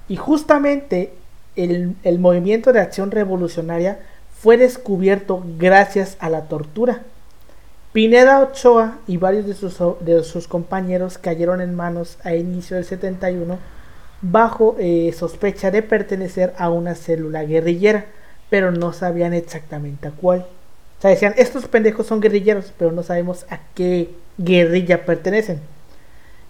Y 0.07 0.15
justamente 0.15 1.13
el, 1.57 1.97
el 2.03 2.19
movimiento 2.19 2.71
de 2.71 2.79
acción 2.79 3.11
revolucionaria 3.11 3.99
fue 4.43 4.57
descubierto 4.57 5.41
gracias 5.57 6.17
a 6.19 6.29
la 6.29 6.49
tortura. 6.49 7.03
Pineda 7.93 8.41
Ochoa 8.41 8.97
y 9.07 9.15
varios 9.15 9.45
de 9.47 10.23
sus, 10.23 10.47
compañeros 10.49 11.17
cayeron 11.17 11.61
en 11.61 11.73
manos 11.73 12.17
a 12.25 12.35
inicio 12.35 12.75
del 12.75 12.83
71 12.83 13.57
bajo 14.21 14.75
eh, 14.79 15.15
sospecha 15.17 15.71
de 15.71 15.81
pertenecer 15.81 16.53
a 16.57 16.69
una 16.69 16.93
célula 16.93 17.45
guerrillera, 17.45 18.07
pero 18.49 18.73
no 18.73 18.91
sabían 18.91 19.33
exactamente 19.33 20.09
a 20.09 20.11
cuál. 20.11 20.39
O 20.41 21.01
sea, 21.01 21.11
decían, 21.11 21.35
estos 21.37 21.69
pendejos 21.69 22.07
son 22.07 22.19
guerrilleros, 22.19 22.73
pero 22.77 22.91
no 22.91 23.01
sabemos 23.01 23.45
a 23.49 23.61
qué 23.73 24.09
guerrilla 24.37 25.05
pertenecen. 25.05 25.61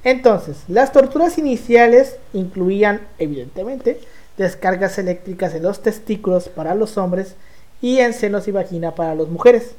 Entonces, 0.04 0.64
las 0.68 0.92
torturas 0.92 1.38
iniciales 1.38 2.18
incluían, 2.34 3.02
evidentemente, 3.20 4.00
descargas 4.36 4.98
eléctricas 4.98 5.54
en 5.54 5.62
los 5.62 5.84
testículos 5.84 6.50
para 6.50 6.74
los 6.74 6.98
hombres 6.98 7.36
y 7.84 8.00
en 8.00 8.14
senos 8.14 8.48
y 8.48 8.52
vagina 8.52 8.96
para 8.96 9.14
las 9.14 9.28
mujeres. 9.28 9.76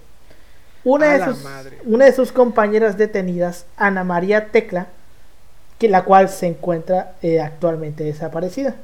Una 0.85 1.15
de, 1.15 1.25
sus, 1.25 1.43
una 1.87 2.05
de 2.05 2.13
sus 2.13 2.33
compañeras 2.33 2.99
detenidas, 2.99 3.65
Ana 3.79 4.05
María 4.05 4.49
Tecla, 4.53 4.89
que 5.79 5.89
la 5.89 6.05
cual 6.05 6.29
se 6.29 6.47
encuentra 6.47 7.15
eh, 7.23 7.41
actualmente 7.41 8.05
desaparecida. 8.05 8.75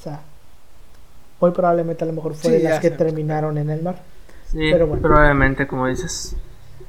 O 0.00 0.02
sea, 0.02 0.18
muy 1.40 1.52
probablemente 1.52 2.02
a 2.02 2.08
lo 2.08 2.12
mejor 2.12 2.34
fue 2.34 2.50
Sí, 2.50 2.56
de 2.58 2.64
las 2.64 2.80
que 2.80 2.90
terminaron 2.90 3.56
en 3.58 3.70
el 3.70 3.80
mar. 3.80 4.02
Sí, 4.50 4.58
Pero 4.72 4.88
bueno. 4.88 5.02
probablemente, 5.02 5.68
como 5.68 5.86
dices. 5.86 6.34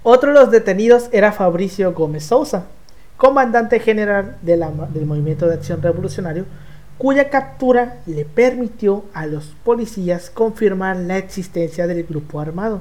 Otro 0.02 0.34
de 0.34 0.40
los 0.40 0.50
detenidos 0.50 1.10
era 1.12 1.32
Fabricio 1.32 1.94
Gómez 1.94 2.26
Sousa, 2.26 2.66
comandante 3.18 3.80
general 3.80 4.38
de 4.42 4.58
la- 4.58 4.72
del 4.90 5.06
Movimiento 5.06 5.46
de 5.48 5.54
Acción 5.54 5.84
Revolucionario, 5.84 6.46
cuya 6.98 7.30
captura 7.30 8.00
le 8.06 8.26
permitió 8.26 9.04
a 9.14 9.26
los 9.28 9.54
policías 9.64 10.30
confirmar 10.30 10.98
la 10.98 11.18
existencia 11.18 11.88
del 11.88 12.04
grupo 12.04 12.40
armado. 12.40 12.78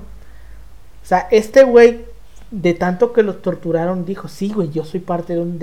O 1.02 1.06
sea, 1.06 1.28
este 1.30 1.64
güey, 1.64 2.00
de 2.50 2.74
tanto 2.74 3.12
que 3.12 3.22
los 3.22 3.42
torturaron, 3.42 4.04
dijo, 4.06 4.28
sí, 4.28 4.52
güey, 4.52 4.70
yo 4.70 4.84
soy 4.84 5.00
parte 5.00 5.34
de, 5.34 5.40
un- 5.40 5.58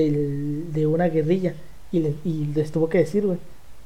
de 0.73 0.87
una 0.87 1.07
guerrilla. 1.07 1.53
Y, 1.91 1.99
le- 1.99 2.15
y 2.23 2.45
les 2.55 2.71
tuvo 2.71 2.89
que 2.89 2.99
decir, 2.99 3.25
güey, 3.25 3.37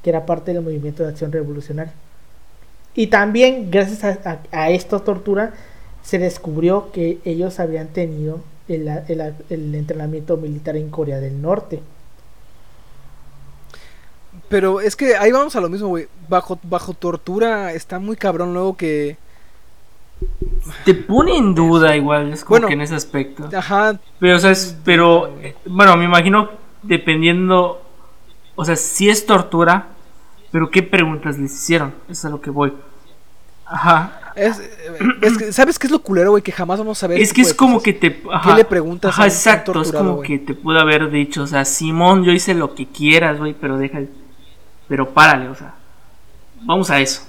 que 0.02 0.10
era 0.10 0.26
parte 0.26 0.52
del 0.52 0.62
Movimiento 0.62 1.02
de 1.02 1.08
Acción 1.10 1.32
Revolucionaria. 1.32 1.92
Y 2.94 3.08
también, 3.08 3.70
gracias 3.70 4.04
a, 4.52 4.70
esta 4.70 4.98
tortura, 5.00 5.54
se 6.02 6.18
descubrió 6.18 6.90
que 6.92 7.18
ellos 7.24 7.60
habían 7.60 7.88
tenido 7.88 8.40
el 8.68 9.74
entrenamiento 9.74 10.36
militar 10.36 10.76
en 10.76 10.88
Corea 10.90 11.20
del 11.20 11.40
Norte. 11.42 11.80
Pero 14.48 14.80
es 14.80 14.94
que 14.96 15.16
ahí 15.16 15.32
vamos 15.32 15.56
a 15.56 15.60
lo 15.60 15.68
mismo, 15.68 15.88
güey. 15.88 16.06
Bajo, 16.28 16.58
bajo 16.62 16.94
tortura 16.94 17.72
está 17.72 17.98
muy 17.98 18.16
cabrón 18.16 18.52
luego 18.54 18.76
que... 18.76 19.16
Te 20.84 20.94
pone 20.94 21.36
en 21.36 21.54
duda 21.54 21.94
igual, 21.94 22.32
es 22.32 22.42
como 22.42 22.54
Bueno. 22.54 22.68
que 22.68 22.74
en 22.74 22.80
ese 22.80 22.94
aspecto. 22.94 23.48
Ajá, 23.54 23.98
Pero, 24.18 24.36
o 24.36 24.38
sea, 24.38 24.50
es- 24.50 24.76
pero, 24.84 25.28
eh, 25.42 25.54
bueno, 25.66 25.96
me 25.96 26.04
imagino 26.06 26.48
dependiendo, 26.82 27.82
o 28.54 28.64
sea, 28.64 28.76
si 28.76 29.10
es 29.10 29.26
tortura, 29.26 29.88
pero 30.50 30.70
¿qué 30.70 30.82
preguntas 30.82 31.38
les 31.38 31.52
hicieron? 31.52 31.92
Eso 32.04 32.12
es 32.12 32.24
a 32.24 32.28
lo 32.30 32.40
que 32.40 32.50
voy. 32.50 32.72
Ajá. 33.66 34.32
es, 34.36 34.62
es 35.22 35.36
que, 35.38 35.52
¿sabes 35.52 35.78
qué 35.78 35.86
es 35.88 35.90
lo 35.90 35.98
culero, 35.98 36.30
güey? 36.30 36.42
Que 36.42 36.52
jamás 36.52 36.78
vamos 36.78 37.02
a 37.02 37.08
ver... 37.08 37.20
Es 37.20 37.32
que 37.32 37.42
es 37.42 37.52
como 37.52 37.74
cosas. 37.74 37.84
que 37.84 37.92
te... 37.94 38.22
Ajá, 38.32 38.56
le 38.56 38.64
preguntas 38.64 39.10
Ajá, 39.12 39.24
a 39.24 39.26
exacto, 39.26 39.82
es 39.82 39.92
como 39.92 40.22
que 40.22 40.38
te 40.38 40.54
pudo 40.54 40.78
haber 40.80 41.10
dicho, 41.10 41.42
o 41.42 41.46
sea, 41.46 41.64
Simón, 41.66 42.24
yo 42.24 42.32
hice 42.32 42.54
lo 42.54 42.74
que 42.74 42.86
quieras, 42.86 43.38
güey, 43.38 43.54
pero 43.60 43.76
deja... 43.76 43.98
el- 43.98 44.10
Pero 44.88 45.12
párale, 45.12 45.48
o 45.48 45.54
sea, 45.54 45.74
vamos 46.62 46.90
a 46.90 47.00
eso. 47.00 47.22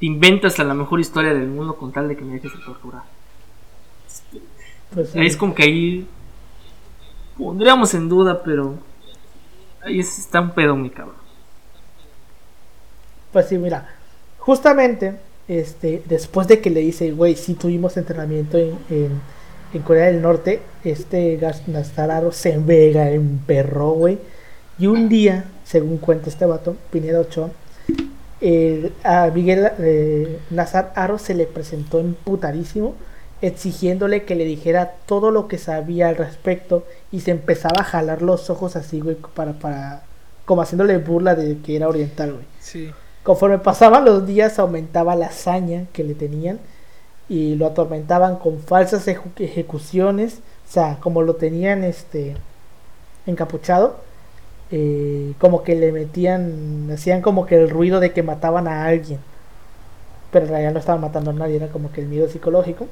Te 0.00 0.06
inventas 0.06 0.58
la 0.58 0.74
mejor 0.74 1.00
historia 1.00 1.34
del 1.34 1.48
mundo 1.48 1.76
con 1.76 1.92
tal 1.92 2.08
de 2.08 2.16
que 2.16 2.24
me 2.24 2.34
dejes 2.34 2.52
de 2.52 2.64
torturar. 2.64 3.02
Pues, 4.94 5.10
sí. 5.10 5.20
Es 5.20 5.36
como 5.36 5.54
que 5.54 5.62
ahí 5.64 6.06
pondríamos 7.36 7.94
en 7.94 8.08
duda, 8.08 8.42
pero 8.42 8.74
ahí 9.84 10.00
es- 10.00 10.18
está 10.18 10.40
un 10.40 10.50
pedo 10.52 10.76
muy 10.76 10.90
cabrón. 10.90 11.16
Pues 13.32 13.46
sí, 13.48 13.58
mira, 13.58 13.88
justamente 14.38 15.16
este, 15.48 16.02
después 16.06 16.48
de 16.48 16.60
que 16.60 16.70
le 16.70 16.80
dice, 16.80 17.12
güey, 17.12 17.36
sí 17.36 17.54
tuvimos 17.54 17.96
entrenamiento 17.96 18.58
en, 18.58 18.78
en, 18.90 19.20
en 19.74 19.82
Corea 19.82 20.06
del 20.06 20.22
Norte, 20.22 20.60
este 20.84 21.36
Gas- 21.36 21.68
Nastararo 21.68 22.32
se 22.32 22.58
vega, 22.58 23.10
emperró, 23.10 23.90
güey. 23.90 24.18
Y 24.78 24.86
un 24.86 25.08
día, 25.08 25.44
según 25.64 25.98
cuenta 25.98 26.28
este 26.28 26.46
vato, 26.46 26.76
Pineda 26.90 27.20
Ochoa, 27.20 27.50
a 29.02 29.30
Miguel 29.34 29.70
eh, 29.78 30.38
Nazar 30.50 30.92
Aro 30.94 31.18
se 31.18 31.34
le 31.34 31.46
presentó 31.46 31.98
emputadísimo 31.98 32.94
exigiéndole 33.40 34.24
que 34.24 34.34
le 34.34 34.44
dijera 34.44 34.94
todo 35.06 35.30
lo 35.30 35.48
que 35.48 35.58
sabía 35.58 36.08
al 36.08 36.16
respecto 36.16 36.84
y 37.12 37.20
se 37.20 37.30
empezaba 37.30 37.80
a 37.80 37.84
jalar 37.84 38.22
los 38.22 38.50
ojos 38.50 38.76
así, 38.76 39.00
güey, 39.00 39.16
para, 39.34 39.52
para, 39.54 40.02
como 40.44 40.62
haciéndole 40.62 40.98
burla 40.98 41.34
de 41.34 41.58
que 41.58 41.76
era 41.76 41.88
oriental, 41.88 42.32
güey. 42.32 42.44
Sí. 42.60 42.90
Conforme 43.22 43.58
pasaban 43.58 44.04
los 44.04 44.26
días 44.26 44.58
aumentaba 44.58 45.14
la 45.14 45.26
hazaña 45.26 45.86
que 45.92 46.02
le 46.02 46.14
tenían 46.14 46.58
y 47.28 47.56
lo 47.56 47.66
atormentaban 47.66 48.36
con 48.36 48.58
falsas 48.60 49.06
ejecuciones, 49.06 50.40
o 50.68 50.72
sea, 50.72 50.98
como 51.00 51.22
lo 51.22 51.34
tenían 51.34 51.84
este 51.84 52.36
encapuchado, 53.26 54.00
eh, 54.70 55.32
como 55.38 55.62
que 55.62 55.74
le 55.74 55.92
metían, 55.92 56.90
hacían 56.92 57.22
como 57.22 57.46
que 57.46 57.56
el 57.56 57.70
ruido 57.70 58.00
de 58.00 58.12
que 58.12 58.22
mataban 58.22 58.68
a 58.68 58.84
alguien, 58.86 59.18
pero 60.30 60.44
en 60.44 60.50
realidad 60.50 60.72
no 60.72 60.78
estaban 60.78 61.00
matando 61.00 61.30
a 61.30 61.34
nadie, 61.34 61.56
era 61.56 61.68
como 61.68 61.90
que 61.92 62.00
el 62.02 62.08
miedo 62.08 62.28
psicológico. 62.28 62.86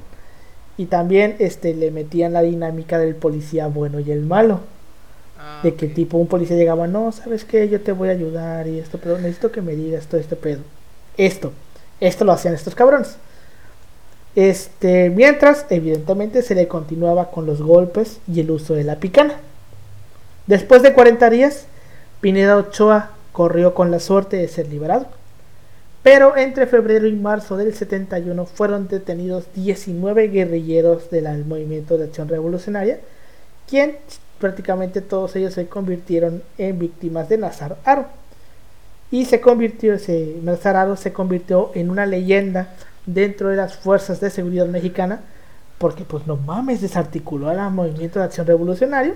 Y 0.77 0.85
también 0.85 1.35
este 1.39 1.73
le 1.73 1.91
metían 1.91 2.33
la 2.33 2.41
dinámica 2.41 2.99
del 2.99 3.15
policía 3.15 3.67
bueno 3.67 3.99
y 3.99 4.11
el 4.11 4.21
malo. 4.21 4.61
Ah, 5.39 5.59
De 5.63 5.75
que 5.75 5.87
tipo 5.87 6.17
un 6.17 6.27
policía 6.27 6.57
llegaba, 6.57 6.87
no, 6.87 7.11
¿sabes 7.11 7.45
qué? 7.45 7.67
Yo 7.69 7.81
te 7.81 7.91
voy 7.91 8.09
a 8.09 8.13
ayudar 8.13 8.67
y 8.67 8.79
esto, 8.79 8.99
pero 9.01 9.17
necesito 9.17 9.51
que 9.51 9.61
me 9.61 9.75
digas 9.75 10.07
todo 10.07 10.19
este 10.19 10.35
pedo. 10.35 10.61
Esto, 11.17 11.51
esto 11.99 12.25
lo 12.25 12.31
hacían 12.31 12.53
estos 12.53 12.75
cabrones. 12.75 13.17
Este, 14.35 15.09
mientras, 15.09 15.65
evidentemente, 15.69 16.43
se 16.43 16.53
le 16.55 16.67
continuaba 16.67 17.31
con 17.31 17.45
los 17.47 17.61
golpes 17.61 18.19
y 18.27 18.39
el 18.39 18.51
uso 18.51 18.75
de 18.75 18.83
la 18.83 18.97
picana. 18.97 19.39
Después 20.47 20.81
de 20.81 20.93
40 20.93 21.29
días, 21.29 21.65
Pineda 22.21 22.55
Ochoa 22.55 23.11
corrió 23.33 23.73
con 23.73 23.91
la 23.91 23.99
suerte 23.99 24.37
de 24.37 24.47
ser 24.47 24.69
liberado. 24.69 25.07
Pero 26.03 26.37
entre 26.37 26.67
febrero 26.67 27.05
y 27.05 27.13
marzo 27.13 27.57
del 27.57 27.75
71 27.75 28.45
fueron 28.45 28.87
detenidos 28.87 29.45
19 29.53 30.29
guerrilleros 30.29 31.09
del 31.09 31.43
movimiento 31.43 31.97
de 31.97 32.05
acción 32.05 32.29
revolucionaria, 32.29 32.99
quien 33.69 33.97
prácticamente 34.39 35.01
todos 35.01 35.35
ellos 35.35 35.53
se 35.53 35.67
convirtieron 35.67 36.41
en 36.57 36.79
víctimas 36.79 37.27
de 37.27 37.37
Nazar 37.37 37.77
Aro. 37.83 38.05
Y 39.11 39.25
se 39.25 39.41
convirtió, 39.41 39.95
ese, 39.95 40.37
Nazar 40.43 40.77
Aro 40.77 40.95
se 40.95 41.11
convirtió 41.11 41.71
en 41.75 41.89
una 41.89 42.05
leyenda 42.05 42.73
dentro 43.05 43.49
de 43.49 43.57
las 43.57 43.75
fuerzas 43.75 44.21
de 44.21 44.29
seguridad 44.29 44.67
mexicana, 44.67 45.19
porque 45.77 46.05
pues 46.05 46.25
no 46.25 46.37
mames, 46.37 46.79
desarticuló 46.79 47.49
al 47.49 47.71
movimiento 47.71 48.19
de 48.19 48.25
acción 48.25 48.47
revolucionario 48.47 49.15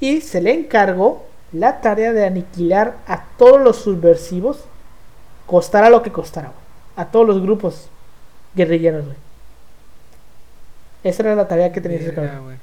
y 0.00 0.20
se 0.20 0.40
le 0.40 0.52
encargó 0.52 1.24
la 1.52 1.80
tarea 1.80 2.12
de 2.12 2.26
aniquilar 2.26 2.96
a 3.06 3.24
todos 3.38 3.60
los 3.60 3.76
subversivos, 3.76 4.64
costara 5.46 5.90
lo 5.90 6.02
que 6.02 6.12
costara, 6.12 6.48
güey, 6.48 6.58
a 6.96 7.10
todos 7.10 7.26
los 7.26 7.40
grupos 7.40 7.88
guerrilleros, 8.54 9.04
güey. 9.04 9.16
Esa 11.04 11.22
era 11.22 11.34
la 11.34 11.46
tarea 11.46 11.72
que 11.72 11.80
tenía 11.80 11.98
ese 11.98 12.14
cabrón. 12.14 12.58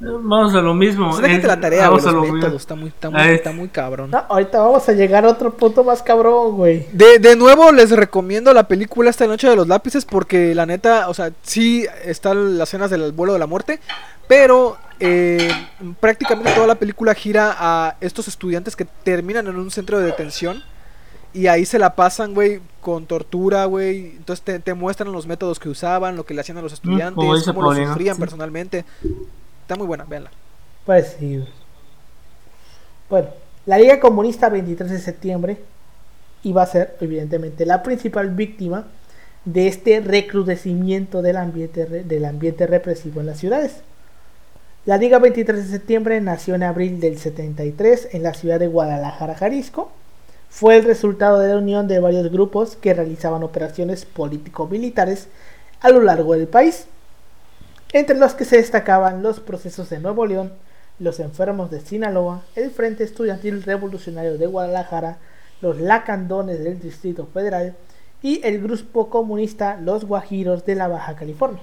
Vamos 0.00 0.54
a 0.54 0.60
lo 0.60 0.74
mismo. 0.74 1.10
Pues 1.10 1.22
déjate 1.22 1.44
eh, 1.44 1.48
la 1.48 1.60
tarea, 1.60 1.88
güey. 1.88 2.02
vamos 2.02 2.06
a 2.06 2.12
Los 2.12 2.28
lo 2.28 2.34
métodos. 2.34 2.60
Está 2.60 2.74
muy, 2.74 2.88
está 2.88 3.10
muy, 3.10 3.20
está 3.20 3.52
muy 3.52 3.68
cabrón. 3.68 4.10
No, 4.10 4.24
ahorita 4.28 4.60
vamos 4.60 4.88
a 4.88 4.92
llegar 4.92 5.24
a 5.24 5.28
otro 5.28 5.52
punto 5.52 5.82
más 5.82 6.02
cabrón, 6.02 6.56
güey. 6.56 6.86
De, 6.92 7.18
de 7.18 7.36
nuevo 7.36 7.72
les 7.72 7.90
recomiendo 7.90 8.52
la 8.52 8.68
película 8.68 9.10
esta 9.10 9.26
noche 9.26 9.48
de 9.48 9.56
los 9.56 9.66
lápices 9.66 10.04
porque 10.04 10.54
la 10.54 10.66
neta, 10.66 11.08
o 11.08 11.14
sea, 11.14 11.32
sí 11.42 11.86
están 12.04 12.58
las 12.58 12.68
escenas 12.68 12.90
del 12.90 13.12
vuelo 13.12 13.32
de 13.32 13.38
la 13.40 13.46
muerte, 13.46 13.80
pero 14.28 14.76
eh, 15.00 15.50
prácticamente 16.00 16.52
toda 16.52 16.66
la 16.66 16.76
película 16.76 17.14
gira 17.14 17.56
a 17.58 17.96
estos 18.00 18.28
estudiantes 18.28 18.76
que 18.76 18.84
terminan 18.84 19.46
en 19.48 19.56
un 19.56 19.70
centro 19.70 19.98
de 19.98 20.06
detención 20.06 20.62
y 21.32 21.46
ahí 21.46 21.66
se 21.66 21.78
la 21.78 21.94
pasan, 21.94 22.34
güey, 22.34 22.60
con 22.80 23.06
tortura, 23.06 23.64
güey. 23.66 24.16
Entonces 24.16 24.44
te, 24.44 24.58
te 24.60 24.74
muestran 24.74 25.12
los 25.12 25.26
métodos 25.26 25.58
que 25.58 25.68
usaban, 25.68 26.16
lo 26.16 26.24
que 26.24 26.34
le 26.34 26.40
hacían 26.40 26.58
a 26.58 26.62
los 26.62 26.72
estudiantes, 26.72 27.14
como 27.14 27.34
dice 27.34 27.52
cómo 27.52 27.72
lo 27.72 27.86
sufrían 27.86 28.16
sí. 28.16 28.20
personalmente. 28.20 28.84
Está 29.68 29.76
muy 29.76 29.86
buena, 29.86 30.04
véanla. 30.04 30.30
Pues 30.86 31.16
sí. 31.18 31.44
Bueno, 33.10 33.28
la 33.66 33.76
Liga 33.76 34.00
Comunista 34.00 34.48
23 34.48 34.90
de 34.90 34.98
septiembre 34.98 35.58
iba 36.42 36.62
a 36.62 36.66
ser, 36.66 36.96
evidentemente, 37.02 37.66
la 37.66 37.82
principal 37.82 38.30
víctima 38.30 38.86
de 39.44 39.68
este 39.68 40.00
recrudecimiento 40.00 41.20
del 41.20 41.36
ambiente, 41.36 41.84
del 41.84 42.24
ambiente 42.24 42.66
represivo 42.66 43.20
en 43.20 43.26
las 43.26 43.40
ciudades. 43.40 43.82
La 44.86 44.96
Liga 44.96 45.18
23 45.18 45.62
de 45.62 45.70
septiembre 45.70 46.18
nació 46.22 46.54
en 46.54 46.62
abril 46.62 46.98
del 46.98 47.18
73 47.18 48.08
en 48.12 48.22
la 48.22 48.32
ciudad 48.32 48.58
de 48.58 48.68
Guadalajara, 48.68 49.34
Jalisco. 49.34 49.92
Fue 50.48 50.78
el 50.78 50.84
resultado 50.84 51.40
de 51.40 51.48
la 51.48 51.58
unión 51.58 51.88
de 51.88 52.00
varios 52.00 52.32
grupos 52.32 52.74
que 52.74 52.94
realizaban 52.94 53.42
operaciones 53.42 54.06
político-militares 54.06 55.28
a 55.82 55.90
lo 55.90 56.00
largo 56.00 56.32
del 56.32 56.48
país, 56.48 56.86
entre 57.92 58.18
los 58.18 58.34
que 58.34 58.44
se 58.44 58.56
destacaban 58.56 59.22
los 59.22 59.40
procesos 59.40 59.88
de 59.88 59.98
Nuevo 59.98 60.26
León, 60.26 60.52
los 60.98 61.20
enfermos 61.20 61.70
de 61.70 61.80
Sinaloa, 61.80 62.42
el 62.54 62.70
Frente 62.70 63.04
Estudiantil 63.04 63.62
Revolucionario 63.62 64.36
de 64.36 64.46
Guadalajara, 64.46 65.18
los 65.60 65.80
lacandones 65.80 66.62
del 66.62 66.80
Distrito 66.80 67.26
Federal 67.26 67.76
y 68.22 68.40
el 68.44 68.60
grupo 68.60 69.08
comunista 69.08 69.78
Los 69.80 70.04
Guajiros 70.04 70.64
de 70.64 70.74
la 70.74 70.88
Baja 70.88 71.16
California. 71.16 71.62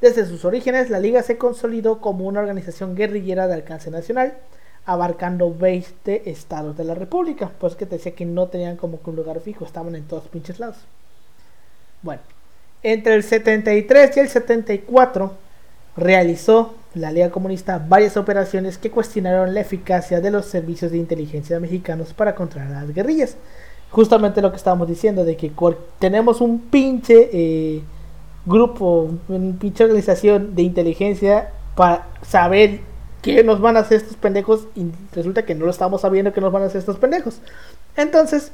Desde 0.00 0.26
sus 0.26 0.44
orígenes, 0.44 0.90
la 0.90 0.98
Liga 0.98 1.22
se 1.22 1.38
consolidó 1.38 2.00
como 2.00 2.26
una 2.26 2.40
organización 2.40 2.96
guerrillera 2.96 3.46
de 3.46 3.54
alcance 3.54 3.90
nacional, 3.90 4.36
abarcando 4.84 5.54
20 5.54 6.28
estados 6.28 6.76
de 6.76 6.84
la 6.84 6.94
República, 6.94 7.52
pues 7.60 7.76
que 7.76 7.86
te 7.86 7.96
decía 7.96 8.14
que 8.14 8.24
no 8.24 8.48
tenían 8.48 8.76
como 8.76 9.00
que 9.00 9.10
un 9.10 9.16
lugar 9.16 9.38
fijo, 9.40 9.64
estaban 9.64 9.94
en 9.94 10.08
todos 10.08 10.26
pinches 10.26 10.58
lados. 10.58 10.78
Bueno, 12.02 12.22
entre 12.82 13.14
el 13.14 13.22
73 13.22 14.16
y 14.16 14.20
el 14.20 14.28
74 14.28 15.34
realizó 15.96 16.74
la 16.94 17.12
Liga 17.12 17.30
Comunista 17.30 17.84
varias 17.86 18.16
operaciones 18.16 18.78
que 18.78 18.90
cuestionaron 18.90 19.54
la 19.54 19.60
eficacia 19.60 20.20
de 20.20 20.30
los 20.30 20.46
servicios 20.46 20.92
de 20.92 20.98
inteligencia 20.98 21.60
mexicanos 21.60 22.12
para 22.12 22.34
controlar 22.34 22.72
a 22.72 22.80
las 22.82 22.94
guerrillas. 22.94 23.36
Justamente 23.90 24.42
lo 24.42 24.50
que 24.50 24.56
estábamos 24.56 24.88
diciendo, 24.88 25.24
de 25.24 25.36
que 25.36 25.52
tenemos 25.98 26.40
un 26.40 26.60
pinche 26.60 27.30
eh, 27.32 27.82
grupo, 28.46 29.10
una 29.28 29.58
pinche 29.58 29.84
organización 29.84 30.54
de 30.54 30.62
inteligencia 30.62 31.50
para 31.74 32.06
saber 32.22 32.80
qué 33.20 33.44
nos 33.44 33.60
van 33.60 33.76
a 33.76 33.80
hacer 33.80 33.98
estos 33.98 34.16
pendejos 34.16 34.66
y 34.74 34.86
resulta 35.14 35.44
que 35.44 35.54
no 35.54 35.66
lo 35.66 35.70
estamos 35.70 36.00
sabiendo 36.00 36.32
que 36.32 36.40
nos 36.40 36.52
van 36.52 36.62
a 36.62 36.66
hacer 36.66 36.80
estos 36.80 36.96
pendejos. 36.96 37.40
Entonces, 37.96 38.52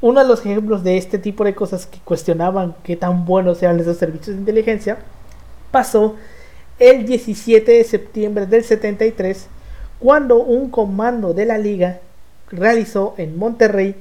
uno 0.00 0.20
de 0.20 0.28
los 0.28 0.40
ejemplos 0.40 0.84
de 0.84 0.96
este 0.96 1.18
tipo 1.18 1.44
de 1.44 1.54
cosas 1.54 1.86
que 1.86 1.98
cuestionaban 2.00 2.74
qué 2.82 2.96
tan 2.96 3.24
buenos 3.24 3.62
eran 3.62 3.80
esos 3.80 3.96
servicios 3.96 4.36
de 4.36 4.40
inteligencia 4.40 4.98
pasó 5.70 6.16
el 6.78 7.04
17 7.04 7.72
de 7.72 7.84
septiembre 7.84 8.46
del 8.46 8.64
73 8.64 9.46
cuando 9.98 10.36
un 10.36 10.70
comando 10.70 11.34
de 11.34 11.46
la 11.46 11.58
liga 11.58 12.00
realizó 12.50 13.14
en 13.18 13.36
Monterrey 13.36 13.96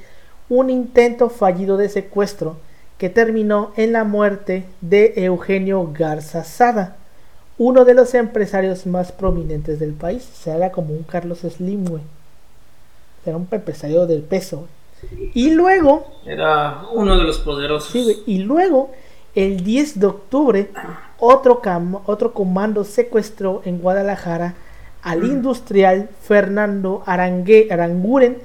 un 0.50 0.70
intento 0.70 1.30
fallido 1.30 1.78
de 1.78 1.90
secuestro 1.90 2.58
que 2.98 3.10
terminó 3.10 3.74
en 3.76 3.94
la 3.94 4.04
muerte 4.04 4.66
de 4.82 5.14
Eugenio 5.18 5.92
Garza 5.94 6.44
Sada, 6.44 6.96
uno 7.58 7.86
de 7.86 7.94
los 7.94 8.14
empresarios 8.14 8.86
más 8.86 9.12
prominentes 9.12 9.80
del 9.80 9.94
país. 9.94 10.28
O 10.34 10.44
sea, 10.44 10.72
como 10.72 10.94
un 10.94 11.04
Carlos 11.04 11.40
Slim, 11.40 11.86
güey. 11.86 12.04
Era 13.26 13.38
un 13.38 13.48
empresario 13.52 14.08
del 14.08 14.22
peso. 14.22 14.68
Y 15.34 15.52
luego, 15.52 16.08
Era 16.26 16.84
uno 16.94 17.18
de 17.18 17.24
los 17.24 17.38
poderosos. 17.40 17.92
Sí. 17.92 18.24
Y 18.26 18.40
luego, 18.40 18.92
el 19.36 19.64
10 19.64 20.00
de 20.00 20.08
octubre, 20.08 20.70
otro, 21.20 21.62
cam- 21.62 22.02
otro 22.06 22.34
comando 22.34 22.84
secuestró 22.84 23.62
en 23.66 23.80
Guadalajara 23.80 24.56
al 25.04 25.24
industrial 25.24 26.10
Fernando 26.22 27.04
Arangue- 27.06 27.72
Aranguren 27.72 28.38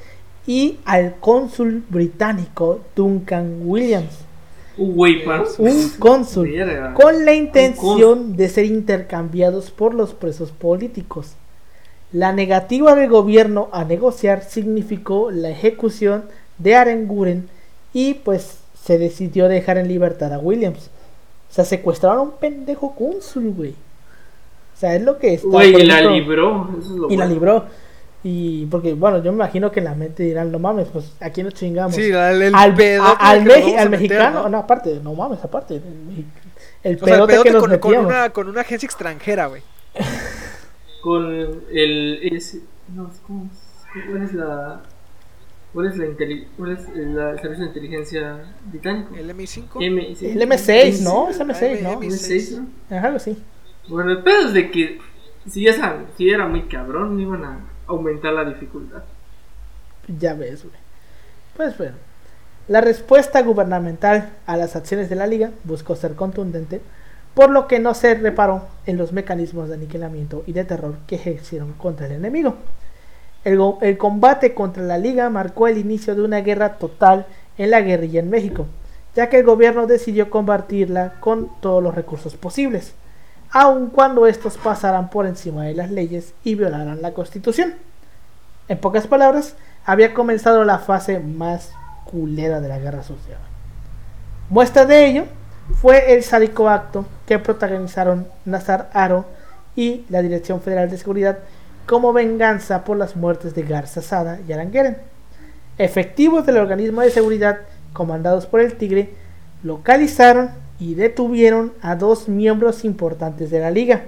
y 0.46 0.78
al 0.84 1.16
cónsul 1.20 1.82
británico 1.88 2.80
Duncan 2.94 3.60
Williams. 3.64 4.18
Un 5.58 5.90
cónsul 5.98 6.50
con 6.94 7.24
la 7.24 7.34
intención 7.34 8.36
de 8.36 8.48
ser 8.48 8.64
intercambiados 8.66 9.70
por 9.70 9.92
los 9.94 10.14
presos 10.14 10.50
políticos. 10.50 11.32
La 12.12 12.32
negativa 12.32 12.94
del 12.94 13.08
gobierno 13.10 13.68
a 13.72 13.84
negociar 13.84 14.42
significó 14.44 15.30
la 15.30 15.50
ejecución 15.50 16.24
de 16.58 16.74
Aranguren 16.76 17.48
y 17.92 18.14
pues 18.14 18.58
se 18.82 18.98
decidió 18.98 19.48
dejar 19.48 19.78
en 19.78 19.88
libertad 19.88 20.32
a 20.32 20.38
Williams. 20.38 20.90
O 21.50 21.54
sea, 21.54 21.64
secuestraron 21.64 22.18
a 22.18 22.22
un 22.22 22.30
pendejo 22.32 22.94
cónsul, 22.94 23.52
güey. 23.52 23.70
O 23.70 24.78
sea, 24.78 24.94
es 24.96 25.02
lo 25.02 25.18
que 25.18 25.34
está. 25.34 25.48
Güey, 25.48 25.74
y 25.82 25.86
la 25.86 26.00
libró. 26.00 26.68
Eso 26.80 26.92
es 26.94 26.98
lo 26.98 27.10
Y 27.10 27.16
la 27.16 27.26
libró. 27.26 27.64
Y 28.24 28.66
porque, 28.66 28.94
bueno, 28.94 29.18
yo 29.22 29.32
me 29.32 29.36
imagino 29.36 29.70
que 29.72 29.80
en 29.80 29.84
la 29.86 29.94
mente 29.94 30.22
dirán, 30.22 30.52
no 30.52 30.58
mames, 30.60 30.86
pues 30.92 31.12
aquí 31.20 31.42
nos 31.42 31.54
chingamos 31.54 31.94
Sí, 31.94 32.02
el, 32.10 32.42
el 32.42 32.54
al, 32.54 32.74
pedote 32.74 33.10
a- 33.20 33.30
al, 33.30 33.36
a 33.38 33.40
al 33.40 33.44
meter, 33.44 33.90
mexicano, 33.90 34.42
¿no? 34.44 34.48
no, 34.48 34.58
aparte, 34.58 35.00
no 35.02 35.12
mames, 35.14 35.42
aparte. 35.44 35.74
El, 35.74 36.24
el 36.84 37.02
O 37.02 37.04
sea, 37.06 37.16
el 37.16 37.24
pedote 37.26 37.32
pedote 37.32 37.48
que 37.48 37.52
nos 37.52 37.60
con, 37.66 37.78
con 37.78 37.96
una, 38.06 38.30
con 38.30 38.48
una 38.48 38.60
agencia 38.60 38.86
extranjera, 38.86 39.46
güey. 39.46 39.62
Con 41.02 41.24
el. 41.72 42.20
Ese, 42.32 42.60
no, 42.94 43.10
¿cómo 43.26 43.48
es? 43.52 44.04
¿Cuál 44.08 44.22
es 44.22 44.32
la.? 44.34 44.82
¿Cuál 45.72 45.86
es, 45.86 45.96
la 45.96 46.04
cuál 46.58 46.72
es 46.72 46.86
el, 46.94 47.14
la- 47.16 47.30
el 47.30 47.40
servicio 47.40 47.64
de 47.64 47.68
inteligencia 47.70 48.44
británico? 48.66 49.14
El 49.14 49.30
M5. 49.34 49.64
M, 49.80 50.14
sí. 50.16 50.26
El 50.26 50.42
M6, 50.42 51.00
¿no? 51.02 51.30
Es 51.30 51.40
Ah, 51.40 51.44
M6, 51.44 51.80
¿no? 51.82 51.92
M- 51.92 52.06
M6, 52.08 52.58
¿no? 52.58 52.96
Ajá, 52.96 53.06
algo 53.06 53.16
así. 53.16 53.42
Bueno, 53.88 54.10
el 54.12 54.22
pedo 54.22 54.48
es 54.48 54.52
de 54.54 54.70
que 54.70 54.98
si 55.48 55.64
ya 55.64 55.72
saben, 55.72 56.06
si 56.16 56.28
era 56.30 56.46
muy 56.46 56.62
cabrón, 56.68 57.18
iban 57.18 57.44
a 57.44 57.58
aumentar 57.86 58.32
la 58.34 58.44
dificultad. 58.44 59.02
Ya 60.18 60.34
ves, 60.34 60.62
güey. 60.64 60.76
Pues 61.56 61.76
bueno. 61.78 61.96
La 62.68 62.80
respuesta 62.80 63.42
gubernamental 63.42 64.30
a 64.46 64.56
las 64.56 64.76
acciones 64.76 65.10
de 65.10 65.16
la 65.16 65.26
liga 65.26 65.50
buscó 65.64 65.96
ser 65.96 66.14
contundente, 66.14 66.80
por 67.34 67.50
lo 67.50 67.66
que 67.66 67.78
no 67.80 67.92
se 67.94 68.14
reparó 68.14 68.68
en 68.86 68.98
los 68.98 69.12
mecanismos 69.12 69.68
de 69.68 69.74
aniquilamiento 69.74 70.44
y 70.46 70.52
de 70.52 70.64
terror 70.64 70.96
que 71.06 71.16
ejercieron 71.16 71.72
contra 71.72 72.06
el 72.06 72.12
enemigo. 72.12 72.56
El, 73.44 73.98
combate 73.98 74.54
contra 74.54 74.82
la 74.82 74.98
liga 74.98 75.28
marcó 75.28 75.66
el 75.66 75.78
inicio 75.78 76.14
de 76.14 76.22
una 76.22 76.40
guerra 76.40 76.74
total 76.78 77.26
en 77.58 77.70
la 77.70 77.80
guerrilla 77.80 78.20
en 78.20 78.30
México, 78.30 78.66
ya 79.16 79.28
que 79.28 79.38
el 79.38 79.44
gobierno 79.44 79.86
decidió 79.86 80.30
combatirla 80.30 81.14
con 81.18 81.50
todos 81.60 81.82
los 81.82 81.94
recursos 81.94 82.36
posibles, 82.36 82.94
aun 83.50 83.88
cuando 83.88 84.26
estos 84.26 84.58
pasaran 84.58 85.10
por 85.10 85.26
encima 85.26 85.64
de 85.64 85.74
las 85.74 85.90
leyes 85.90 86.34
y 86.44 86.54
violaran 86.54 87.02
la 87.02 87.12
constitución. 87.12 87.74
En 88.68 88.78
pocas 88.78 89.08
palabras, 89.08 89.56
había 89.84 90.14
comenzado 90.14 90.64
la 90.64 90.78
fase 90.78 91.18
más 91.18 91.72
culera 92.04 92.60
de 92.60 92.68
la 92.68 92.78
guerra 92.78 93.02
social. 93.02 93.38
Muestra 94.48 94.86
de 94.86 95.06
ello 95.06 95.24
fue 95.80 96.14
el 96.14 96.22
sádico 96.22 96.68
acto 96.68 97.06
que 97.26 97.38
protagonizaron 97.38 98.28
Nazar 98.44 98.90
Aro 98.92 99.24
y 99.74 100.04
la 100.10 100.22
Dirección 100.22 100.60
Federal 100.60 100.90
de 100.90 100.98
Seguridad 100.98 101.38
como 101.86 102.12
venganza 102.12 102.84
por 102.84 102.96
las 102.96 103.16
muertes 103.16 103.54
de 103.54 103.62
Garza 103.62 104.02
Sada 104.02 104.38
y 104.46 104.52
Arangueren. 104.52 104.98
Efectivos 105.78 106.46
del 106.46 106.58
organismo 106.58 107.00
de 107.00 107.10
seguridad 107.10 107.60
comandados 107.92 108.46
por 108.46 108.60
el 108.60 108.74
Tigre 108.76 109.14
localizaron 109.62 110.50
y 110.78 110.94
detuvieron 110.94 111.72
a 111.80 111.96
dos 111.96 112.28
miembros 112.28 112.84
importantes 112.84 113.50
de 113.50 113.60
la 113.60 113.70
liga, 113.70 114.06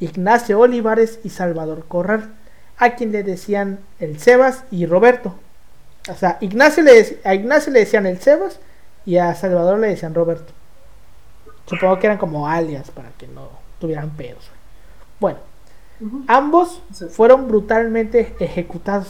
Ignacio 0.00 0.58
Olivares 0.58 1.20
y 1.22 1.28
Salvador 1.30 1.84
Corral, 1.86 2.34
a 2.78 2.94
quien 2.96 3.12
le 3.12 3.22
decían 3.22 3.78
el 3.98 4.18
Sebas 4.18 4.64
y 4.70 4.86
Roberto. 4.86 5.34
O 6.10 6.14
sea, 6.14 6.38
Ignacio 6.40 6.82
le 6.82 7.18
a 7.24 7.34
Ignacio 7.34 7.72
le 7.72 7.80
decían 7.80 8.06
el 8.06 8.18
Sebas 8.18 8.58
y 9.04 9.18
a 9.18 9.34
Salvador 9.34 9.78
le 9.78 9.88
decían 9.88 10.14
Roberto. 10.14 10.52
Supongo 11.66 11.98
que 11.98 12.06
eran 12.06 12.18
como 12.18 12.48
alias 12.48 12.90
para 12.90 13.10
que 13.10 13.28
no 13.28 13.50
tuvieran 13.78 14.10
pedos. 14.10 14.50
Bueno, 15.20 15.38
Ambos 16.28 16.80
Sí. 16.92 17.06
fueron 17.10 17.48
brutalmente 17.48 18.34
ejecutados. 18.40 19.08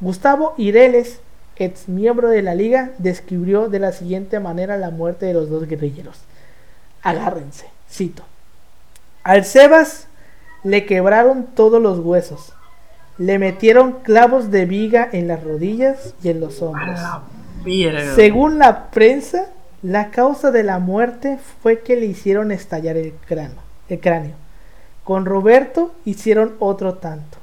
Gustavo 0.00 0.54
Ireles, 0.56 1.20
ex 1.56 1.88
miembro 1.88 2.28
de 2.28 2.42
la 2.42 2.54
liga, 2.54 2.90
describió 2.98 3.68
de 3.68 3.78
la 3.78 3.92
siguiente 3.92 4.40
manera 4.40 4.76
la 4.76 4.90
muerte 4.90 5.26
de 5.26 5.34
los 5.34 5.48
dos 5.48 5.66
guerrilleros. 5.68 6.18
Agárrense, 7.02 7.66
cito. 7.90 8.24
Al 9.22 9.44
Sebas 9.44 10.08
le 10.64 10.86
quebraron 10.86 11.46
todos 11.54 11.80
los 11.80 11.98
huesos. 12.00 12.52
Le 13.18 13.38
metieron 13.38 13.92
clavos 14.02 14.50
de 14.50 14.64
viga 14.64 15.08
en 15.12 15.28
las 15.28 15.44
rodillas 15.44 16.14
y 16.22 16.30
en 16.30 16.40
los 16.40 16.62
hombros. 16.62 16.98
Según 18.16 18.58
la 18.58 18.90
prensa, 18.90 19.46
la 19.82 20.10
causa 20.10 20.50
de 20.50 20.62
la 20.62 20.78
muerte 20.78 21.38
fue 21.62 21.80
que 21.80 21.96
le 21.96 22.06
hicieron 22.06 22.50
estallar 22.50 22.96
el 22.96 23.12
cráneo. 23.26 23.58
El 23.88 24.00
cráneo. 24.00 24.41
Con 25.12 25.26
Roberto 25.26 25.92
hicieron 26.06 26.54
otro 26.58 26.94
tanto. 26.94 27.36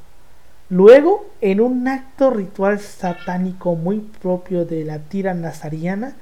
Luego, 0.71 1.27
en 1.39 1.61
un 1.61 1.87
acto 1.87 2.31
ritual 2.31 2.79
satánico 2.79 3.75
muy 3.75 3.99
propio 3.99 4.65
de 4.65 4.83
la 4.83 4.97
tira 4.97 5.35
nazariana, 5.35 6.13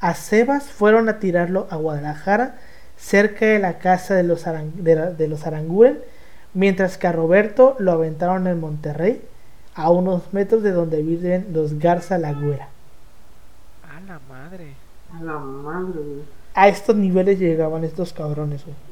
a 0.00 0.14
Sebas 0.14 0.70
fueron 0.70 1.10
a 1.10 1.18
tirarlo 1.18 1.66
a 1.68 1.76
Guadalajara, 1.76 2.54
cerca 2.96 3.44
de 3.44 3.58
la 3.58 3.76
casa 3.76 4.14
de 4.14 4.22
los, 4.22 4.46
Aran- 4.46 4.72
de 4.76 4.94
la- 4.94 5.10
de 5.10 5.28
los 5.28 5.46
Aranguren, 5.46 5.98
mientras 6.54 6.96
que 6.96 7.08
a 7.08 7.12
Roberto 7.12 7.76
lo 7.78 7.92
aventaron 7.92 8.46
en 8.46 8.58
Monterrey, 8.58 9.20
a 9.74 9.90
unos 9.90 10.32
metros 10.32 10.62
de 10.62 10.72
donde 10.72 11.02
viven 11.02 11.48
los 11.52 11.78
Garza 11.78 12.16
Lagüera. 12.16 12.68
A 13.86 14.00
la 14.00 14.18
madre. 14.30 14.72
A 15.12 15.22
la 15.22 15.36
madre, 15.40 15.92
güey. 16.00 16.22
A 16.54 16.68
estos 16.68 16.96
niveles 16.96 17.38
llegaban 17.38 17.84
estos 17.84 18.14
cabrones, 18.14 18.64
güey. 18.64 18.85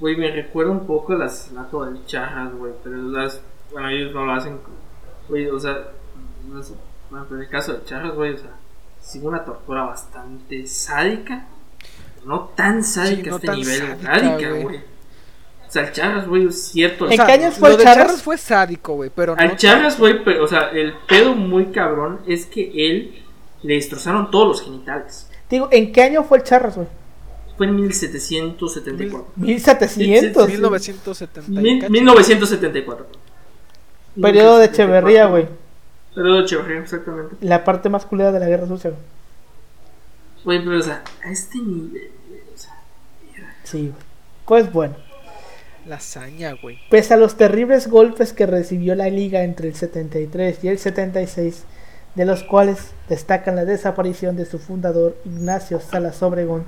Güey, 0.00 0.16
me 0.16 0.30
recuerda 0.30 0.72
un 0.72 0.86
poco 0.86 1.14
del 1.16 2.06
Charras, 2.06 2.54
güey. 2.54 2.72
Pero 2.82 2.96
las. 2.96 3.42
Bueno, 3.70 3.88
ellos 3.90 4.14
no 4.14 4.24
lo 4.24 4.32
hacen. 4.32 4.58
Güey, 5.28 5.46
o 5.48 5.60
sea. 5.60 5.76
No 6.48 6.62
sé, 6.62 6.74
bueno, 7.10 7.26
pero 7.28 7.40
en 7.40 7.46
el 7.46 7.50
caso 7.50 7.74
de 7.74 7.84
Charras, 7.84 8.14
güey, 8.14 8.32
o 8.32 8.38
sea. 8.38 8.50
Sí, 9.00 9.20
una 9.22 9.44
tortura 9.44 9.84
bastante 9.84 10.66
sádica. 10.66 11.46
No 12.24 12.50
tan 12.54 12.82
sádica 12.84 13.24
Sí, 13.24 13.30
a 13.30 13.34
este 13.34 13.46
tan 13.46 13.56
nivel, 13.56 14.02
sádica, 14.02 14.50
güey. 14.50 14.76
O 14.76 15.72
sea, 15.72 15.82
el 15.84 15.92
Charras, 15.92 16.26
güey, 16.26 16.46
es 16.46 16.62
cierto. 16.64 17.06
¿En 17.06 17.12
o 17.12 17.16
sea, 17.16 17.26
qué 17.26 17.32
años 17.32 17.54
fue 17.54 17.68
lo 17.68 17.74
el 17.74 17.78
de 17.78 17.84
Charras? 17.84 18.06
Charras 18.06 18.22
fue 18.22 18.38
sádico, 18.38 18.94
güey, 18.94 19.10
pero 19.14 19.36
no. 19.36 19.42
Al 19.42 19.56
Charras, 19.56 19.98
güey, 19.98 20.24
pero, 20.24 20.44
o 20.44 20.46
sea, 20.46 20.70
el 20.70 20.94
pedo 21.08 21.34
muy 21.34 21.66
cabrón 21.66 22.20
es 22.26 22.46
que 22.46 22.72
él 22.74 23.22
le 23.62 23.74
destrozaron 23.74 24.30
todos 24.30 24.48
los 24.48 24.62
genitales. 24.62 25.30
Digo, 25.48 25.68
¿en 25.70 25.92
qué 25.92 26.02
año 26.02 26.24
fue 26.24 26.38
el 26.38 26.44
Charras, 26.44 26.76
güey? 26.76 26.88
Fue 27.60 27.66
en 27.66 27.76
1774. 27.76 29.32
1700. 29.36 30.46
Sí, 30.46 30.50
sí, 30.52 30.56
1970. 30.56 31.50
y 31.60 31.62
Mil- 31.62 31.80
cacho. 31.82 31.92
1974. 31.92 33.06
Periodo 34.22 34.58
de 34.58 34.64
Echeverría, 34.64 35.26
güey. 35.26 35.46
Periodo 36.14 36.36
de 36.38 36.42
Echeverría, 36.44 36.78
exactamente. 36.80 37.36
La 37.42 37.62
parte 37.62 37.90
más 37.90 38.06
culera 38.06 38.32
de 38.32 38.40
la 38.40 38.46
guerra 38.48 38.66
sucia, 38.66 38.88
güey. 38.92 39.02
Güey, 40.42 40.64
pero 40.64 40.78
o 40.78 40.82
sea, 40.82 41.04
a 41.22 41.30
este 41.30 41.58
nivel, 41.58 42.10
o 42.54 42.58
sea, 42.58 42.82
Sí, 43.64 43.90
güey. 43.90 44.02
Pues 44.46 44.72
bueno. 44.72 44.96
La 45.86 45.96
hazaña, 45.96 46.54
güey. 46.62 46.78
Pese 46.88 47.12
a 47.12 47.18
los 47.18 47.36
terribles 47.36 47.88
golpes 47.88 48.32
que 48.32 48.46
recibió 48.46 48.94
la 48.94 49.10
liga 49.10 49.42
entre 49.44 49.68
el 49.68 49.74
73 49.74 50.64
y 50.64 50.68
el 50.68 50.78
76, 50.78 51.64
de 52.14 52.24
los 52.24 52.42
cuales 52.42 52.92
destacan 53.10 53.54
la 53.54 53.66
desaparición 53.66 54.36
de 54.36 54.46
su 54.46 54.58
fundador 54.58 55.18
Ignacio 55.26 55.78
Salas 55.78 56.22
Obregón 56.22 56.64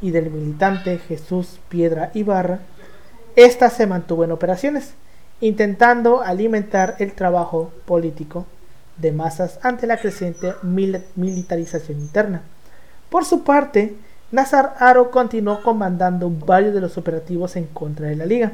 y 0.00 0.10
del 0.10 0.30
militante 0.30 0.98
Jesús 0.98 1.58
Piedra 1.68 2.10
Ibarra, 2.14 2.60
esta 3.36 3.70
se 3.70 3.86
mantuvo 3.86 4.24
en 4.24 4.32
operaciones, 4.32 4.94
intentando 5.40 6.22
alimentar 6.22 6.96
el 6.98 7.12
trabajo 7.12 7.72
político 7.84 8.46
de 8.96 9.12
masas 9.12 9.60
ante 9.62 9.86
la 9.86 9.98
creciente 9.98 10.54
mil- 10.62 11.04
militarización 11.14 12.00
interna. 12.00 12.42
Por 13.10 13.24
su 13.24 13.44
parte, 13.44 13.94
Nazar 14.32 14.74
Aro 14.78 15.10
continuó 15.10 15.62
comandando 15.62 16.30
varios 16.30 16.74
de 16.74 16.80
los 16.80 16.98
operativos 16.98 17.56
en 17.56 17.66
contra 17.66 18.08
de 18.08 18.16
la 18.16 18.26
liga. 18.26 18.52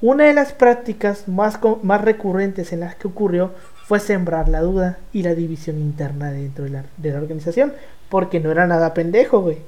Una 0.00 0.24
de 0.24 0.32
las 0.34 0.52
prácticas 0.52 1.28
más, 1.28 1.58
más 1.82 2.00
recurrentes 2.00 2.72
en 2.72 2.80
las 2.80 2.94
que 2.94 3.08
ocurrió 3.08 3.52
fue 3.86 4.00
sembrar 4.00 4.48
la 4.48 4.60
duda 4.60 4.98
y 5.12 5.22
la 5.22 5.34
división 5.34 5.78
interna 5.78 6.30
dentro 6.30 6.64
de 6.64 6.70
la, 6.70 6.84
de 6.96 7.12
la 7.12 7.18
organización, 7.18 7.72
porque 8.08 8.40
no 8.40 8.50
era 8.50 8.66
nada 8.66 8.94
pendejo, 8.94 9.40
güey. 9.40 9.58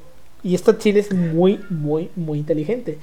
Y 0.42 0.54
esto 0.54 0.72
Chile 0.74 1.00
es 1.00 1.12
muy, 1.12 1.64
muy, 1.68 2.10
muy 2.16 2.38
inteligente. 2.38 2.98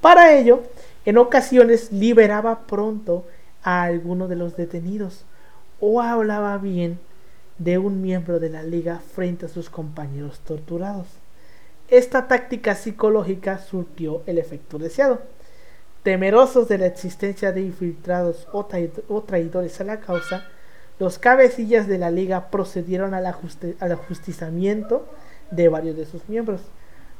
Para 0.00 0.36
ello, 0.36 0.62
en 1.04 1.18
ocasiones 1.18 1.92
liberaba 1.92 2.66
pronto 2.66 3.24
a 3.62 3.82
alguno 3.82 4.28
de 4.28 4.36
los 4.36 4.56
detenidos 4.56 5.24
o 5.80 6.00
hablaba 6.00 6.58
bien 6.58 6.98
de 7.58 7.78
un 7.78 8.02
miembro 8.02 8.40
de 8.40 8.50
la 8.50 8.62
liga 8.62 9.00
frente 9.14 9.46
a 9.46 9.48
sus 9.48 9.70
compañeros 9.70 10.40
torturados. 10.40 11.06
Esta 11.88 12.26
táctica 12.26 12.74
psicológica 12.74 13.58
surtió 13.58 14.22
el 14.26 14.38
efecto 14.38 14.78
deseado. 14.78 15.20
Temerosos 16.02 16.68
de 16.68 16.78
la 16.78 16.86
existencia 16.86 17.52
de 17.52 17.60
infiltrados 17.60 18.48
o, 18.52 18.66
o 19.08 19.22
traidores 19.22 19.80
a 19.80 19.84
la 19.84 20.00
causa, 20.00 20.46
los 20.98 21.18
cabecillas 21.18 21.86
de 21.86 21.98
la 21.98 22.10
liga 22.10 22.50
procedieron 22.50 23.14
al, 23.14 23.26
ajuste- 23.26 23.76
al 23.78 23.92
ajustizamiento 23.92 25.06
de 25.50 25.68
varios 25.68 25.96
de 25.96 26.06
sus 26.06 26.28
miembros, 26.28 26.60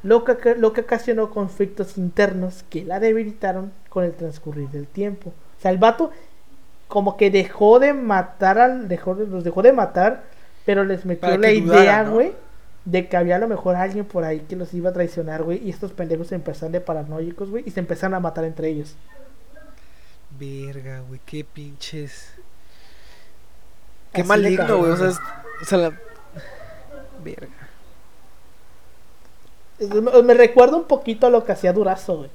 lo 0.02 0.24
que, 0.24 0.54
lo 0.56 0.72
que 0.72 0.80
ocasionó 0.82 1.30
conflictos 1.30 1.96
internos 1.98 2.64
que 2.70 2.84
la 2.84 2.98
debilitaron 3.00 3.72
con 3.88 4.04
el 4.04 4.12
transcurrir 4.14 4.68
del 4.70 4.86
tiempo. 4.86 5.30
O 5.58 5.60
sea, 5.62 5.70
el 5.70 5.78
vato 5.78 6.10
como 6.88 7.16
que 7.16 7.30
dejó 7.30 7.78
de 7.78 7.92
matar 7.94 8.58
al, 8.58 8.88
dejó, 8.88 9.14
de- 9.14 9.26
los 9.26 9.44
dejó 9.44 9.62
de 9.62 9.72
matar, 9.72 10.24
pero 10.66 10.84
les 10.84 11.04
metió 11.06 11.20
Para 11.22 11.38
la 11.38 11.52
idea, 11.52 12.02
güey, 12.04 12.32
de 12.84 13.08
que 13.08 13.16
había 13.16 13.36
a 13.36 13.38
lo 13.38 13.48
mejor 13.48 13.76
alguien 13.76 14.04
por 14.04 14.24
ahí 14.24 14.40
que 14.40 14.56
los 14.56 14.74
iba 14.74 14.90
a 14.90 14.92
traicionar, 14.92 15.42
güey, 15.44 15.58
y 15.64 15.70
estos 15.70 15.92
pendejos 15.92 16.26
se 16.28 16.34
empezaron 16.34 16.72
de 16.72 16.80
paranoicos, 16.80 17.48
güey, 17.50 17.62
y 17.66 17.70
se 17.70 17.80
empezaron 17.80 18.14
a 18.14 18.20
matar 18.20 18.44
entre 18.44 18.68
ellos. 18.68 18.96
Verga, 20.38 21.00
güey, 21.08 21.20
qué 21.24 21.44
pinches. 21.44 22.32
Qué 24.12 24.22
Así 24.22 24.28
maligno, 24.28 24.78
güey. 24.78 24.90
O 24.90 24.96
sea, 24.96 25.08
es- 25.08 25.20
o 25.62 25.64
sea, 25.64 25.78
la. 25.78 25.92
Verga. 27.22 27.48
Me, 30.24 30.34
recuerda 30.34 30.76
un 30.76 30.84
poquito 30.84 31.26
a 31.26 31.30
lo 31.30 31.44
que 31.44 31.52
hacía 31.52 31.72
Durazo, 31.72 32.18
güey. 32.18 32.30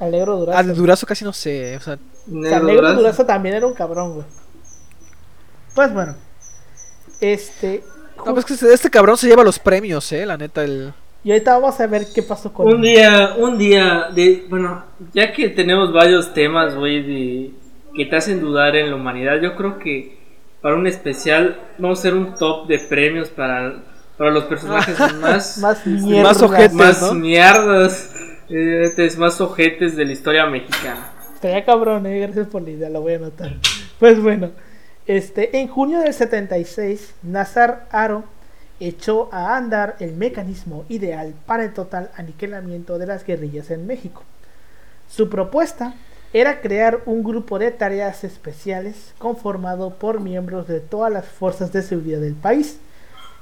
Al 0.00 0.10
negro 0.10 0.36
Durazo. 0.36 0.58
Ah, 0.58 0.62
de 0.62 0.72
Durazo 0.74 1.06
casi 1.06 1.24
no 1.24 1.32
sé. 1.32 1.76
O 1.76 1.80
sea, 1.80 1.94
O 1.94 1.96
sea, 1.96 2.34
negro 2.34 2.58
el 2.58 2.66
negro 2.66 2.82
Durazo. 2.82 2.96
Durazo 2.96 3.26
también 3.26 3.54
era 3.56 3.66
un 3.66 3.74
cabrón, 3.74 4.14
güey. 4.14 4.26
Pues 5.74 5.92
bueno. 5.92 6.14
Este. 7.20 7.82
No, 8.24 8.34
pues 8.34 8.44
que 8.44 8.54
este, 8.54 8.72
este 8.72 8.90
cabrón 8.90 9.16
se 9.16 9.28
lleva 9.28 9.44
los 9.44 9.58
premios, 9.58 10.10
eh, 10.12 10.26
la 10.26 10.36
neta, 10.36 10.64
el... 10.64 10.92
Y 11.24 11.32
ahorita 11.32 11.58
vamos 11.58 11.80
a 11.80 11.86
ver 11.86 12.06
qué 12.14 12.22
pasó 12.22 12.52
con 12.52 12.66
Un 12.66 12.82
día, 12.82 13.34
un 13.36 13.58
día 13.58 14.08
de, 14.14 14.46
bueno, 14.48 14.84
ya 15.12 15.32
que 15.32 15.48
tenemos 15.50 15.92
varios 15.92 16.32
temas, 16.32 16.74
güey, 16.74 17.02
de 17.02 17.50
que 17.94 18.06
te 18.06 18.16
hacen 18.16 18.40
dudar 18.40 18.76
en 18.76 18.90
la 18.90 18.96
humanidad, 18.96 19.40
yo 19.40 19.56
creo 19.56 19.78
que 19.78 20.18
para 20.62 20.76
un 20.76 20.86
especial 20.86 21.58
vamos 21.78 21.98
a 21.98 22.00
hacer 22.00 22.14
un 22.14 22.34
top 22.36 22.66
de 22.68 22.78
premios 22.78 23.28
para, 23.30 23.82
para 24.18 24.30
los 24.30 24.44
personajes 24.44 24.98
más 25.20 25.58
más 25.58 25.78
este, 25.78 25.90
mierda. 25.90 26.28
más 26.28 26.42
ojetes, 26.42 26.72
más 26.74 27.02
¿no? 27.02 27.14
mierdas, 27.14 28.10
eh, 28.50 29.10
más 29.16 29.40
ojetes 29.40 29.96
de 29.96 30.04
la 30.04 30.12
historia 30.12 30.46
mexicana. 30.46 31.12
Estaría 31.34 31.64
cabrón, 31.64 32.04
eh, 32.06 32.20
gracias 32.20 32.48
por 32.48 32.62
la 32.62 32.70
idea, 32.70 32.90
lo 32.90 33.00
voy 33.00 33.14
a 33.14 33.16
anotar. 33.16 33.52
Pues 33.98 34.20
bueno, 34.20 34.50
este, 35.06 35.58
en 35.58 35.68
junio 35.68 36.00
del 36.00 36.12
76, 36.12 37.14
Nazar 37.22 37.86
Aro 37.90 38.24
echó 38.80 39.28
a 39.32 39.56
andar 39.56 39.96
el 40.00 40.14
mecanismo 40.14 40.84
ideal 40.88 41.34
para 41.46 41.64
el 41.64 41.72
total 41.72 42.10
aniquilamiento 42.16 42.98
de 42.98 43.06
las 43.06 43.24
guerrillas 43.24 43.70
en 43.70 43.86
México. 43.86 44.22
Su 45.08 45.30
propuesta 45.30 45.94
era 46.32 46.60
crear 46.60 47.00
un 47.06 47.24
grupo 47.24 47.58
de 47.58 47.70
tareas 47.70 48.22
especiales 48.22 49.14
conformado 49.18 49.94
por 49.94 50.20
miembros 50.20 50.68
de 50.68 50.80
todas 50.80 51.12
las 51.12 51.26
fuerzas 51.26 51.72
de 51.72 51.82
seguridad 51.82 52.20
del 52.20 52.34
país, 52.34 52.78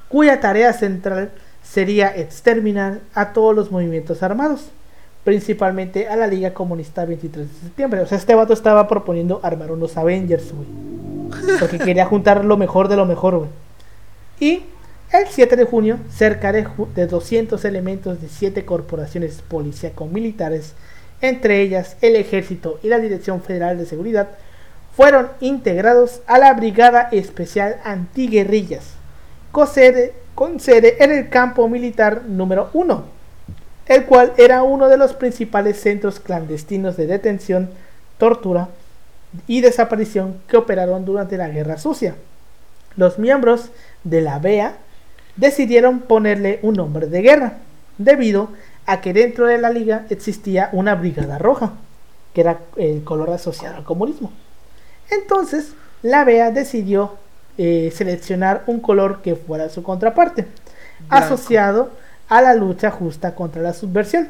cuya 0.09 0.39
tarea 0.39 0.73
central 0.73 1.31
sería 1.63 2.15
exterminar 2.15 2.99
a 3.13 3.33
todos 3.33 3.55
los 3.55 3.71
movimientos 3.71 4.23
armados, 4.23 4.65
principalmente 5.23 6.07
a 6.07 6.15
la 6.15 6.27
Liga 6.27 6.53
Comunista 6.53 7.03
23 7.05 7.47
de 7.47 7.59
septiembre. 7.61 8.01
O 8.01 8.05
sea, 8.07 8.17
este 8.17 8.35
vato 8.35 8.53
estaba 8.53 8.87
proponiendo 8.87 9.39
armar 9.43 9.71
unos 9.71 9.97
Avengers, 9.97 10.53
güey. 10.53 11.57
Porque 11.59 11.77
quería 11.77 12.05
juntar 12.05 12.45
lo 12.45 12.55
mejor 12.55 12.87
de 12.87 12.95
lo 12.95 13.05
mejor, 13.05 13.37
güey. 13.37 13.49
Y 14.39 14.63
el 15.11 15.27
7 15.29 15.55
de 15.57 15.65
junio, 15.65 15.97
cerca 16.09 16.51
de, 16.53 16.65
ju- 16.65 16.87
de 16.93 17.07
200 17.07 17.63
elementos 17.65 18.21
de 18.21 18.29
7 18.29 18.63
corporaciones 18.65 19.41
policíaco-militares, 19.47 20.73
entre 21.19 21.61
ellas 21.61 21.97
el 22.01 22.15
Ejército 22.15 22.79
y 22.83 22.87
la 22.87 22.99
Dirección 22.99 23.41
Federal 23.41 23.77
de 23.77 23.85
Seguridad, 23.85 24.29
fueron 24.95 25.27
integrados 25.41 26.21
a 26.27 26.37
la 26.39 26.53
Brigada 26.53 27.09
Especial 27.11 27.77
Antiguerrillas, 27.83 28.83
con 29.51 29.67
sede, 29.67 30.13
en 31.03 31.11
el 31.11 31.29
campo 31.29 31.67
militar 31.67 32.23
número 32.27 32.69
1, 32.73 33.03
el 33.87 34.05
cual 34.05 34.33
era 34.37 34.63
uno 34.63 34.87
de 34.89 34.97
los 34.97 35.13
principales 35.13 35.79
centros 35.79 36.19
clandestinos 36.19 36.97
de 36.97 37.07
detención, 37.07 37.69
tortura 38.17 38.69
y 39.47 39.61
desaparición 39.61 40.41
que 40.47 40.57
operaron 40.57 41.05
durante 41.05 41.37
la 41.37 41.49
Guerra 41.49 41.77
Sucia. 41.77 42.15
Los 42.95 43.19
miembros 43.19 43.69
de 44.03 44.21
la 44.21 44.39
BEA 44.39 44.77
decidieron 45.35 45.99
ponerle 45.99 46.59
un 46.61 46.75
nombre 46.75 47.07
de 47.07 47.21
guerra, 47.21 47.57
debido 47.97 48.49
a 48.85 49.01
que 49.01 49.13
dentro 49.13 49.47
de 49.47 49.57
la 49.57 49.69
liga 49.69 50.05
existía 50.09 50.69
una 50.71 50.95
brigada 50.95 51.37
roja, 51.37 51.73
que 52.33 52.41
era 52.41 52.59
el 52.75 53.03
color 53.03 53.31
asociado 53.31 53.75
al 53.77 53.83
comunismo. 53.83 54.31
Entonces, 55.09 55.73
la 56.01 56.23
BEA 56.23 56.51
decidió 56.51 57.17
eh, 57.57 57.91
seleccionar 57.95 58.63
un 58.67 58.79
color 58.79 59.21
que 59.21 59.35
fuera 59.35 59.69
su 59.69 59.83
contraparte, 59.83 60.47
asociado 61.09 61.91
a 62.29 62.41
la 62.41 62.53
lucha 62.53 62.91
justa 62.91 63.35
contra 63.35 63.61
la 63.61 63.73
subversión. 63.73 64.29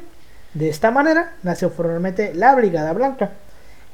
De 0.53 0.69
esta 0.69 0.91
manera 0.91 1.33
nació 1.43 1.69
formalmente 1.69 2.33
la 2.33 2.55
Brigada 2.55 2.93
Blanca, 2.93 3.31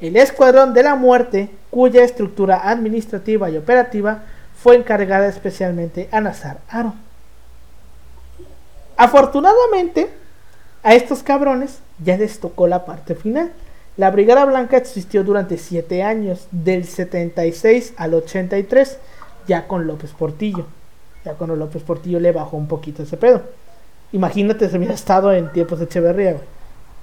el 0.01 0.15
Escuadrón 0.17 0.73
de 0.73 0.83
la 0.83 0.95
Muerte, 0.95 1.49
cuya 1.69 2.03
estructura 2.03 2.69
administrativa 2.69 3.49
y 3.49 3.57
operativa 3.57 4.23
fue 4.61 4.75
encargada 4.75 5.27
especialmente 5.27 6.09
a 6.11 6.21
Nazar 6.21 6.59
Aro. 6.69 6.93
Afortunadamente, 8.95 10.09
a 10.83 10.93
estos 10.93 11.23
cabrones 11.23 11.79
ya 12.03 12.17
les 12.17 12.39
tocó 12.39 12.67
la 12.67 12.85
parte 12.85 13.15
final. 13.15 13.51
La 13.97 14.11
Brigada 14.11 14.45
Blanca 14.45 14.77
existió 14.77 15.23
durante 15.23 15.57
7 15.57 16.03
años, 16.03 16.47
del 16.51 16.85
76 16.85 17.93
al 17.97 18.13
83, 18.13 18.97
ya 19.47 19.67
con 19.67 19.87
López 19.87 20.11
Portillo. 20.11 20.65
Ya 21.25 21.33
cuando 21.33 21.55
López 21.55 21.83
Portillo 21.83 22.19
le 22.19 22.31
bajó 22.31 22.57
un 22.57 22.67
poquito 22.67 23.03
ese 23.03 23.17
pedo. 23.17 23.41
Imagínate 24.11 24.69
si 24.69 24.77
hubiera 24.77 24.93
estado 24.93 25.31
en 25.33 25.51
tiempos 25.51 25.79
de 25.79 25.85
Echeverría, 25.85 26.33
güey. 26.33 26.43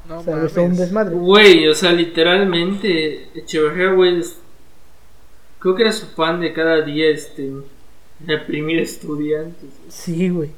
No 0.09 0.19
o 0.19 0.23
sea, 0.23 0.49
sido 0.49 0.63
un 0.63 0.69
mames. 0.71 0.79
desmadre. 0.79 1.15
Güey, 1.17 1.69
o 1.69 1.75
sea, 1.75 1.93
literalmente, 1.93 3.29
Echeverría, 3.39 3.93
güey, 3.93 4.21
es- 4.21 4.37
creo 5.59 5.75
que 5.75 5.83
era 5.83 5.93
su 5.93 6.07
fan 6.07 6.41
de 6.41 6.53
cada 6.53 6.83
día, 6.83 7.11
este, 7.11 7.51
reprimir 8.27 8.81
estudiantes. 8.81 9.71
Sí, 9.89 10.29
güey. 10.31 10.51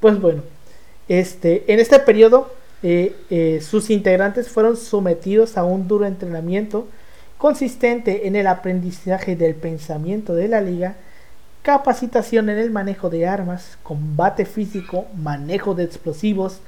Pues 0.00 0.20
bueno, 0.20 0.42
este, 1.08 1.64
en 1.72 1.80
este 1.80 1.98
periodo 2.00 2.52
eh, 2.82 3.14
eh, 3.30 3.60
sus 3.62 3.90
integrantes 3.90 4.48
fueron 4.48 4.76
sometidos 4.76 5.56
a 5.56 5.64
un 5.64 5.88
duro 5.88 6.04
entrenamiento 6.06 6.86
consistente 7.38 8.26
en 8.26 8.36
el 8.36 8.46
aprendizaje 8.46 9.34
del 9.36 9.54
pensamiento 9.54 10.34
de 10.34 10.48
la 10.48 10.60
liga, 10.60 10.96
capacitación 11.66 12.48
en 12.48 12.58
el 12.58 12.70
manejo 12.70 13.10
de 13.10 13.26
armas, 13.26 13.76
combate 13.82 14.46
físico, 14.46 15.06
manejo 15.16 15.74
de 15.74 15.82
explosivos, 15.82 16.60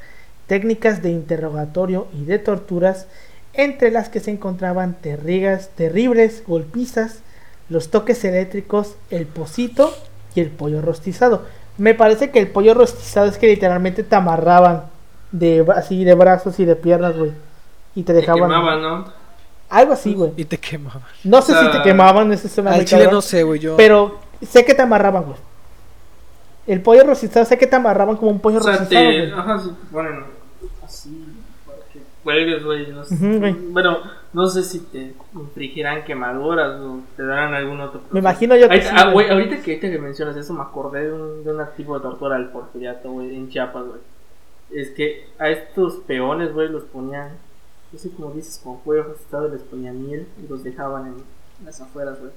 técnicas 0.49 1.03
de 1.03 1.11
interrogatorio 1.11 2.09
y 2.13 2.25
de 2.25 2.41
torturas, 2.41 3.07
entre 3.53 3.93
las 3.93 4.09
que 4.09 4.19
se 4.19 4.33
encontraban 4.33 4.95
terrigas, 4.95 5.71
terribles 5.77 6.43
golpizas, 6.49 7.21
los 7.69 7.93
toques 7.93 8.25
eléctricos, 8.25 8.97
el 9.11 9.27
pocito 9.27 9.95
y 10.35 10.41
el 10.41 10.51
pollo 10.51 10.83
rostizado. 10.83 11.45
Me 11.77 11.95
parece 11.95 12.33
que 12.33 12.41
el 12.41 12.49
pollo 12.49 12.75
rostizado 12.75 13.29
es 13.29 13.39
que 13.39 13.47
literalmente 13.47 14.03
te 14.03 14.17
amarraban 14.17 14.87
de 15.31 15.65
así 15.77 16.03
de 16.03 16.15
brazos 16.15 16.59
y 16.59 16.65
de 16.65 16.75
piernas, 16.75 17.17
güey. 17.17 17.31
Y 17.95 18.03
te 18.03 18.15
Te 18.15 18.23
dejaban 18.23 18.51
quemaba, 18.51 18.75
¿no? 18.75 19.05
algo 19.71 19.93
así, 19.93 20.13
güey. 20.13 20.33
Y 20.37 20.45
te 20.45 20.59
quemaban. 20.59 21.03
No 21.23 21.41
sé 21.41 21.53
O 21.53 21.55
sea, 21.55 21.71
si 21.71 21.79
te 21.79 21.85
quemaban, 21.85 22.33
eso 22.33 22.49
suena 22.49 22.71
Al 22.71 22.79
muy 22.79 22.85
chile 22.85 23.09
no 23.09 23.23
sé, 23.23 23.45
güey, 23.45 23.61
yo... 23.61 23.77
pero 23.77 24.27
sé 24.47 24.65
que 24.65 24.75
te 24.75 24.83
amarraban, 24.83 25.25
güey. 25.25 25.37
El 26.67 26.83
pollo 26.83 27.05
rostizado 27.05 27.47
sé 27.47 27.57
que 27.57 27.67
te 27.67 27.77
amarraban 27.77 28.17
como 28.17 28.31
un 28.31 28.41
pollo 28.41 28.59
O 28.59 28.63
sea, 28.63 28.77
rostizado, 28.77 29.07
te, 29.09 29.33
ajá, 29.33 29.63
ponen 29.91 30.25
así, 30.85 31.35
para 31.67 31.79
que 31.93 32.01
cuelgues, 32.23 32.63
güey, 32.65 32.93
no 32.93 33.05
sé. 33.05 33.17
Bueno, 33.71 33.99
no 34.35 34.47
sé 34.49 34.63
si 34.63 34.81
te 34.81 35.15
infligirán 35.35 36.05
quemaduras 36.05 36.79
o 36.81 37.01
te 37.17 37.25
darán 37.25 37.55
algún 37.55 37.81
otro 37.81 38.03
Me 38.11 38.21
imagino 38.21 38.55
yo 38.55 38.69
que 38.69 38.75
Ahí- 38.75 38.83
sí, 38.83 38.89
ah, 38.93 39.11
güey. 39.13 39.31
ahorita 39.31 39.63
que, 39.63 39.73
ahorita 39.73 39.91
que 39.91 39.99
mencionas 39.99 40.37
eso, 40.37 40.53
me 40.53 40.61
acordé 40.63 41.07
de 41.07 41.13
un, 41.15 41.43
de 41.43 41.53
un 41.55 41.65
tipo 41.77 41.95
de 41.95 42.01
tortura 42.03 42.37
del 42.37 42.49
porfiriato, 42.49 43.11
güey, 43.13 43.35
en 43.35 43.49
Chiapas, 43.49 43.85
güey. 43.87 44.01
Es 44.71 44.91
que 44.91 45.27
a 45.39 45.49
estos 45.49 45.95
peones, 46.07 46.53
güey, 46.53 46.69
los 46.69 46.83
ponían, 46.85 47.31
no 47.91 47.99
sé 47.99 48.11
cómo 48.11 48.33
dices, 48.33 48.61
con 48.63 48.79
fuego 48.81 49.05
rostizado, 49.05 49.49
les 49.49 49.63
ponían 49.63 50.07
miel 50.07 50.29
y 50.45 50.47
los 50.47 50.63
dejaban 50.63 51.07
en 51.07 51.15
las 51.65 51.81
afueras, 51.81 52.19
güey. 52.21 52.33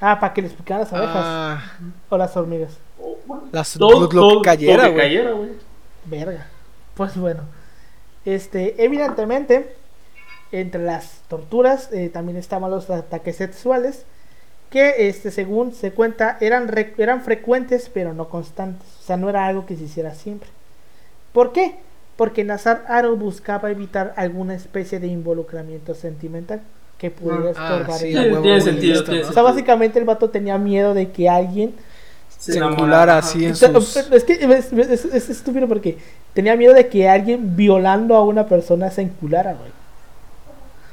Ah, 0.00 0.18
para 0.20 0.32
que 0.34 0.42
les 0.42 0.52
picaran 0.52 0.82
las 0.84 0.92
abejas 0.92 1.16
Ah, 1.16 1.62
o 2.08 2.16
las 2.18 2.36
hormigas. 2.36 2.72
Oh, 3.00 3.16
bueno, 3.26 3.44
las, 3.52 3.72
todo- 3.74 4.00
lo, 4.02 4.08
todo- 4.08 4.42
que 4.42 4.56
güey. 4.88 4.96
cayera, 4.96 5.30
güey. 5.32 5.50
Verga. 6.04 6.46
Pues 6.94 7.16
bueno. 7.16 7.42
Este, 8.24 8.84
evidentemente, 8.84 9.74
entre 10.52 10.82
las 10.82 11.20
torturas 11.28 11.90
eh, 11.92 12.08
también 12.10 12.36
estaban 12.36 12.70
los 12.70 12.88
ataques 12.90 13.36
sexuales. 13.36 14.04
Que 14.70 15.08
este, 15.08 15.32
según 15.32 15.74
se 15.74 15.90
cuenta, 15.92 16.36
eran, 16.40 16.68
re- 16.68 16.94
eran 16.96 17.22
frecuentes 17.22 17.90
pero 17.92 18.12
no 18.14 18.28
constantes. 18.28 18.86
O 19.00 19.02
sea, 19.04 19.16
no 19.16 19.28
era 19.28 19.46
algo 19.46 19.66
que 19.66 19.76
se 19.76 19.84
hiciera 19.84 20.14
siempre. 20.14 20.48
¿Por 21.32 21.52
qué? 21.52 21.76
Porque 22.16 22.44
Nazar 22.44 22.84
Aro 22.86 23.16
buscaba 23.16 23.70
evitar 23.70 24.12
alguna 24.16 24.54
especie 24.54 25.00
de 25.00 25.06
involucramiento 25.08 25.94
sentimental 25.94 26.60
que 27.00 27.10
pudiera 27.10 27.46
Ah, 27.56 27.76
estorbar 27.78 27.98
sí, 27.98 28.14
el- 28.16 28.42
Tiene- 28.42 28.60
sentido, 28.60 28.92
listo, 28.94 29.10
tiene 29.10 29.22
¿no? 29.24 29.30
O 29.30 29.32
sea, 29.32 29.42
básicamente 29.42 29.98
el 29.98 30.04
vato 30.04 30.28
tenía 30.28 30.58
miedo 30.58 30.92
de 30.92 31.10
que 31.10 31.28
alguien 31.28 31.72
Se 32.38 32.56
enamora, 32.58 32.74
enculara 32.76 33.18
ajá. 33.18 33.26
así 33.28 33.46
en 33.46 33.56
sus... 33.56 33.96
Es 33.96 34.24
que 34.24 34.34
es, 34.34 34.72
es- 34.72 35.04
es 35.06 35.30
estúpido 35.30 35.66
porque 35.66 35.96
tenía 36.34 36.54
miedo 36.56 36.74
de 36.74 36.88
que 36.88 37.08
alguien 37.08 37.56
violando 37.56 38.14
a 38.16 38.24
una 38.24 38.46
persona 38.46 38.90
se 38.90 39.02
enculara, 39.02 39.54
güey. 39.54 39.70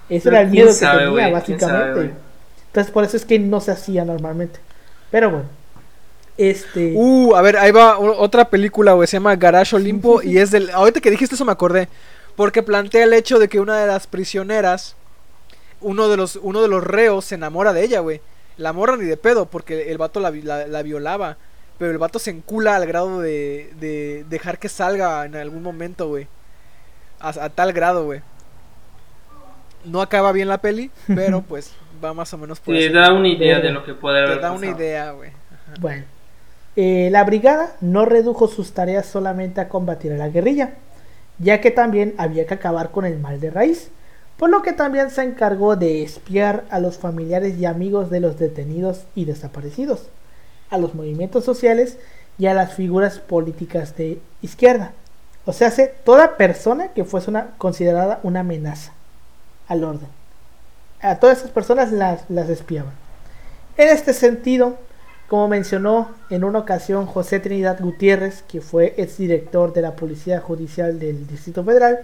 Ese 0.09 0.23
Pero 0.25 0.37
era 0.37 0.45
el 0.45 0.51
miedo 0.51 0.67
que 0.67 0.73
tenía, 0.73 0.89
sabe, 0.93 1.31
básicamente. 1.31 2.13
Entonces, 2.67 2.93
por 2.93 3.03
eso 3.03 3.17
es 3.17 3.25
que 3.25 3.39
no 3.39 3.59
se 3.59 3.71
hacía 3.71 4.05
normalmente. 4.05 4.59
Pero 5.11 5.29
bueno. 5.31 5.45
Este. 6.37 6.93
Uh, 6.95 7.35
a 7.35 7.41
ver, 7.41 7.57
ahí 7.57 7.71
va 7.71 7.97
otra 7.99 8.45
película, 8.49 8.93
güey, 8.93 9.07
se 9.07 9.17
llama 9.17 9.35
Garage 9.35 9.75
Olimpo 9.75 10.21
y 10.21 10.37
es 10.37 10.51
del... 10.51 10.69
Ahorita 10.69 11.01
que 11.01 11.09
dijiste 11.09 11.33
eso 11.35 11.45
me 11.45 11.51
acordé, 11.51 11.89
porque 12.35 12.61
plantea 12.61 13.03
el 13.05 13.13
hecho 13.13 13.39
de 13.39 13.47
que 13.49 13.59
una 13.59 13.77
de 13.79 13.87
las 13.87 14.05
prisioneras, 14.05 14.95
uno 15.81 16.07
de 16.07 16.17
los, 16.17 16.35
uno 16.37 16.61
de 16.61 16.67
los 16.67 16.83
reos 16.83 17.25
se 17.25 17.35
enamora 17.35 17.73
de 17.73 17.83
ella, 17.83 17.99
güey. 17.99 18.21
La 18.57 18.73
morra 18.73 18.97
ni 18.97 19.05
de 19.05 19.17
pedo, 19.17 19.45
porque 19.45 19.91
el 19.91 19.97
vato 19.97 20.19
la, 20.19 20.31
la- 20.31 20.67
la 20.67 20.81
violaba, 20.81 21.37
pero 21.77 21.91
el 21.91 21.97
vato 21.99 22.17
se 22.19 22.31
encula 22.31 22.75
al 22.75 22.87
grado 22.87 23.19
de, 23.21 23.71
de 23.79 24.25
dejar 24.29 24.57
que 24.59 24.69
salga 24.69 25.25
en 25.25 25.35
algún 25.35 25.61
momento, 25.63 26.07
güey. 26.07 26.27
A, 27.19 27.29
a 27.29 27.49
tal 27.49 27.73
grado, 27.73 28.05
güey. 28.05 28.21
No 29.85 30.01
acaba 30.01 30.31
bien 30.31 30.47
la 30.47 30.57
peli, 30.59 30.91
pero 31.07 31.41
pues 31.41 31.73
va 32.03 32.13
más 32.13 32.33
o 32.33 32.37
menos 32.37 32.59
por 32.59 32.75
Te 32.75 32.89
da 32.89 33.13
una 33.13 33.27
idea 33.27 33.59
de 33.59 33.71
lo 33.71 33.83
que 33.83 33.93
puede 33.93 34.19
haber 34.23 34.35
te 34.37 34.41
da 34.41 34.51
una 34.51 34.67
idea, 34.67 35.11
güey. 35.11 35.31
Bueno, 35.79 36.03
eh, 36.75 37.09
la 37.11 37.23
brigada 37.23 37.75
no 37.81 38.05
redujo 38.05 38.47
sus 38.47 38.73
tareas 38.73 39.05
solamente 39.05 39.61
a 39.61 39.69
combatir 39.69 40.11
a 40.13 40.17
la 40.17 40.29
guerrilla, 40.29 40.75
ya 41.39 41.61
que 41.61 41.71
también 41.71 42.15
había 42.17 42.45
que 42.47 42.53
acabar 42.55 42.91
con 42.91 43.05
el 43.05 43.19
mal 43.19 43.39
de 43.39 43.51
raíz, 43.51 43.91
por 44.37 44.49
lo 44.49 44.61
que 44.61 44.73
también 44.73 45.09
se 45.09 45.23
encargó 45.23 45.75
de 45.75 46.03
espiar 46.03 46.63
a 46.69 46.79
los 46.79 46.97
familiares 46.97 47.57
y 47.57 47.65
amigos 47.65 48.09
de 48.09 48.19
los 48.19 48.37
detenidos 48.37 49.03
y 49.15 49.25
desaparecidos, 49.25 50.09
a 50.69 50.77
los 50.77 50.93
movimientos 50.93 51.43
sociales 51.43 51.97
y 52.37 52.45
a 52.45 52.53
las 52.53 52.73
figuras 52.73 53.19
políticas 53.19 53.95
de 53.97 54.19
izquierda. 54.41 54.93
O 55.45 55.53
sea, 55.53 55.69
hace 55.69 55.93
toda 56.03 56.37
persona 56.37 56.89
que 56.89 57.03
fuese 57.03 57.31
considerada 57.57 58.19
una 58.21 58.41
amenaza 58.41 58.91
al 59.67 59.83
orden. 59.83 60.09
A 61.01 61.19
todas 61.19 61.39
esas 61.39 61.51
personas 61.51 61.91
las, 61.91 62.29
las 62.29 62.49
espiaban. 62.49 62.93
En 63.77 63.89
este 63.89 64.13
sentido, 64.13 64.77
como 65.27 65.47
mencionó 65.47 66.11
en 66.29 66.43
una 66.43 66.59
ocasión 66.59 67.05
José 67.05 67.39
Trinidad 67.39 67.79
Gutiérrez, 67.79 68.43
que 68.43 68.61
fue 68.61 68.93
exdirector 68.97 69.73
de 69.73 69.81
la 69.81 69.95
Policía 69.95 70.41
Judicial 70.41 70.99
del 70.99 71.27
Distrito 71.27 71.63
Federal, 71.63 72.01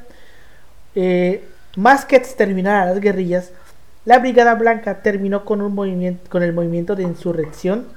eh, 0.96 1.44
más 1.76 2.06
que 2.06 2.16
exterminar 2.16 2.82
a 2.84 2.86
las 2.92 3.00
guerrillas, 3.00 3.52
la 4.06 4.20
Brigada 4.20 4.56
Blanca 4.56 5.02
terminó 5.02 5.46
con, 5.46 5.62
un 5.62 5.74
movimiento, 5.74 6.30
con 6.30 6.44
el 6.44 6.54
movimiento 6.54 6.96
de 6.96 7.04
insurrección 7.04 7.88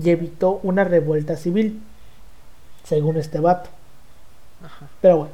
y 0.00 0.10
evitó 0.10 0.60
una 0.62 0.84
revuelta 0.84 1.36
civil, 1.36 1.80
según 2.84 3.16
este 3.16 3.40
vato. 3.40 3.70
Ajá. 4.64 4.86
Pero 5.00 5.16
bueno. 5.18 5.32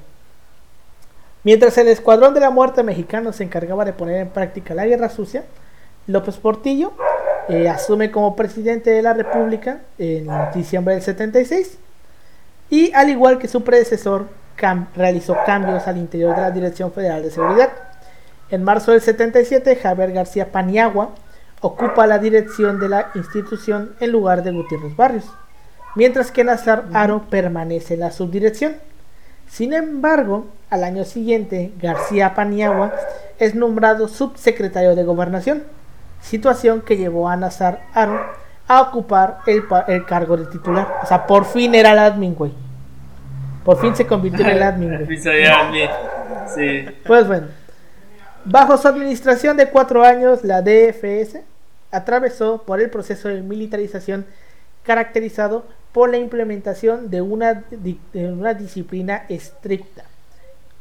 Mientras 1.42 1.78
el 1.78 1.88
Escuadrón 1.88 2.34
de 2.34 2.40
la 2.40 2.50
Muerte 2.50 2.82
mexicano 2.82 3.32
se 3.32 3.44
encargaba 3.44 3.84
de 3.84 3.92
poner 3.94 4.16
en 4.20 4.28
práctica 4.28 4.74
la 4.74 4.86
guerra 4.86 5.08
sucia, 5.08 5.44
López 6.06 6.36
Portillo 6.36 6.92
eh, 7.48 7.68
asume 7.68 8.10
como 8.10 8.36
presidente 8.36 8.90
de 8.90 9.00
la 9.02 9.14
República 9.14 9.80
en 9.98 10.28
diciembre 10.54 10.94
del 10.94 11.02
76 11.02 11.78
y 12.68 12.92
al 12.92 13.08
igual 13.08 13.38
que 13.38 13.48
su 13.48 13.64
predecesor 13.64 14.28
cam- 14.58 14.88
realizó 14.94 15.34
cambios 15.46 15.86
al 15.88 15.96
interior 15.96 16.34
de 16.36 16.42
la 16.42 16.50
Dirección 16.50 16.92
Federal 16.92 17.22
de 17.22 17.30
Seguridad. 17.30 17.70
En 18.50 18.64
marzo 18.64 18.90
del 18.92 19.00
77 19.00 19.76
Javier 19.76 20.12
García 20.12 20.50
Paniagua 20.50 21.10
ocupa 21.60 22.06
la 22.06 22.18
dirección 22.18 22.80
de 22.80 22.88
la 22.88 23.10
institución 23.14 23.94
en 24.00 24.10
lugar 24.10 24.42
de 24.42 24.50
Gutiérrez 24.50 24.96
Barrios, 24.96 25.30
mientras 25.94 26.32
que 26.32 26.42
Nazar 26.42 26.86
Aro 26.92 27.26
permanece 27.30 27.94
en 27.94 28.00
la 28.00 28.10
subdirección. 28.10 28.76
Sin 29.46 29.72
embargo, 29.72 30.48
al 30.68 30.84
año 30.84 31.04
siguiente, 31.04 31.72
García 31.80 32.34
Paniagua 32.34 32.92
es 33.38 33.54
nombrado 33.54 34.08
subsecretario 34.08 34.96
de 34.96 35.04
Gobernación, 35.04 35.62
situación 36.20 36.80
que 36.80 36.96
llevó 36.96 37.28
a 37.28 37.36
Nazar 37.36 37.82
Aro 37.94 38.20
a 38.66 38.82
ocupar 38.82 39.38
el, 39.46 39.64
el 39.88 40.04
cargo 40.06 40.36
de 40.36 40.46
titular. 40.46 40.98
O 41.02 41.06
sea, 41.06 41.26
por 41.26 41.44
fin 41.44 41.74
era 41.74 41.92
el 41.92 41.98
admin, 41.98 42.34
güey. 42.34 42.52
Por 43.64 43.80
fin 43.80 43.94
se 43.94 44.06
convirtió 44.06 44.44
en 44.44 44.52
el 44.52 44.62
admin, 44.64 44.96
güey. 44.96 45.18
Sí. 46.54 46.86
Pues 47.06 47.26
bueno, 47.26 47.48
bajo 48.44 48.76
su 48.76 48.88
administración 48.88 49.56
de 49.56 49.68
cuatro 49.70 50.04
años, 50.04 50.44
la 50.44 50.62
DFS 50.62 51.40
atravesó 51.90 52.62
por 52.62 52.80
el 52.80 52.90
proceso 52.90 53.28
de 53.28 53.42
militarización 53.42 54.26
caracterizado 54.82 55.64
por 55.92 56.10
la 56.10 56.18
implementación 56.18 57.10
de 57.10 57.20
una, 57.20 57.64
de 57.70 58.32
una 58.32 58.54
disciplina 58.54 59.24
estricta, 59.28 60.04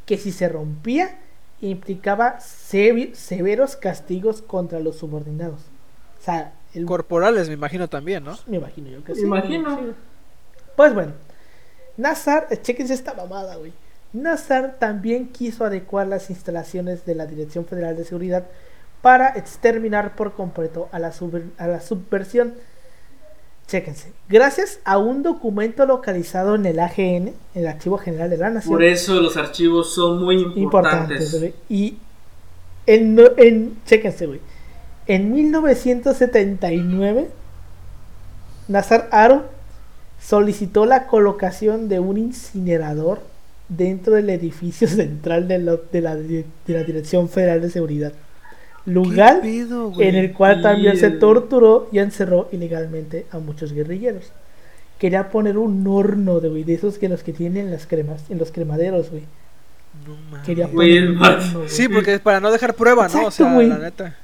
que 0.06 0.16
si 0.16 0.32
se 0.32 0.48
rompía 0.48 1.18
implicaba 1.60 2.40
severos 2.40 3.76
castigos 3.76 4.40
contra 4.42 4.80
los 4.80 4.96
subordinados. 4.96 5.60
O 6.20 6.24
sea, 6.24 6.52
el, 6.74 6.86
Corporales, 6.86 7.48
me 7.48 7.54
imagino 7.54 7.88
también, 7.88 8.24
¿no? 8.24 8.38
me 8.46 8.56
imagino 8.56 8.88
yo 8.88 9.04
que 9.04 9.12
Me 9.12 9.18
sí. 9.18 9.24
imagino. 9.26 9.76
sí. 9.76 9.92
Pues 10.76 10.94
bueno, 10.94 11.12
Nazar, 11.96 12.48
chequense 12.62 12.94
esta 12.94 13.12
mamada, 13.12 13.56
güey. 13.56 13.72
Nazar 14.12 14.76
también 14.78 15.28
quiso 15.28 15.64
adecuar 15.64 16.06
las 16.08 16.30
instalaciones 16.30 17.04
de 17.06 17.14
la 17.14 17.26
Dirección 17.26 17.64
Federal 17.64 17.96
de 17.96 18.04
Seguridad 18.04 18.44
para 19.02 19.28
exterminar 19.30 20.16
por 20.16 20.34
completo 20.34 20.88
a 20.92 20.98
la, 20.98 21.12
subver- 21.12 21.50
a 21.58 21.66
la 21.68 21.80
subversión. 21.80 22.54
Chéquense. 23.68 24.12
Gracias 24.28 24.80
a 24.84 24.98
un 24.98 25.22
documento 25.22 25.86
localizado 25.86 26.56
en 26.56 26.66
el 26.66 26.80
AGN, 26.80 26.98
en 27.28 27.34
el 27.54 27.66
Archivo 27.68 27.98
General 27.98 28.28
de 28.28 28.36
la 28.36 28.50
Nación 28.50 28.74
Por 28.74 28.82
eso 28.82 29.20
los 29.20 29.36
archivos 29.36 29.94
son 29.94 30.22
muy 30.24 30.42
importantes, 30.56 31.32
importantes. 31.32 31.54
Y 31.68 31.98
en, 32.86 33.16
en 33.36 33.76
chéquense, 33.86 34.26
güey. 34.26 34.40
En 35.06 35.32
1979, 35.32 37.28
Nazar 38.68 39.08
Aro 39.12 39.44
solicitó 40.20 40.84
la 40.86 41.06
colocación 41.06 41.88
de 41.88 42.00
un 42.00 42.18
incinerador 42.18 43.20
dentro 43.70 44.14
del 44.14 44.28
edificio 44.28 44.86
central 45.00 45.48
de, 45.48 45.58
lo- 45.60 45.80
de 45.90 46.00
la, 46.02 46.14
de 46.16 46.44
la 46.66 46.82
Dirección 46.84 47.28
Federal 47.30 47.62
de 47.62 47.70
Seguridad. 47.70 48.12
Lugar 48.86 49.40
en 49.44 50.14
el 50.14 50.32
cual 50.32 50.60
también 50.62 50.96
se 50.96 51.10
torturó 51.10 51.88
y 51.92 51.98
encerró 51.98 52.48
ilegalmente 52.52 53.26
a 53.30 53.38
muchos 53.38 53.72
guerrilleros. 53.72 54.32
Quería 54.98 55.30
poner 55.30 55.56
un 55.58 55.86
horno 55.86 56.40
de, 56.40 56.48
güey, 56.50 56.64
de 56.64 56.74
esos 56.74 56.98
que 56.98 57.08
los 57.08 57.22
que 57.22 57.32
tienen 57.32 57.70
las 57.70 57.86
cremas, 57.86 58.22
en 58.30 58.38
los 58.38 58.50
cremaderos, 58.52 59.10
güey. 59.10 59.22
No 60.06 60.14
mames. 60.30 60.46
Quería 60.46 60.68
poner 60.68 61.10
un 61.10 61.22
horno. 61.22 61.62
Sí, 61.68 61.88
porque 61.88 62.14
es 62.14 62.20
para 62.20 62.40
no 62.40 62.50
dejar 62.50 62.74
prueba, 62.74 63.08
¿no? 63.08 63.26
o 63.26 63.30
sea, 63.30 63.52
güey. 63.52 63.68
la 63.68 63.78
neta. 63.78 64.16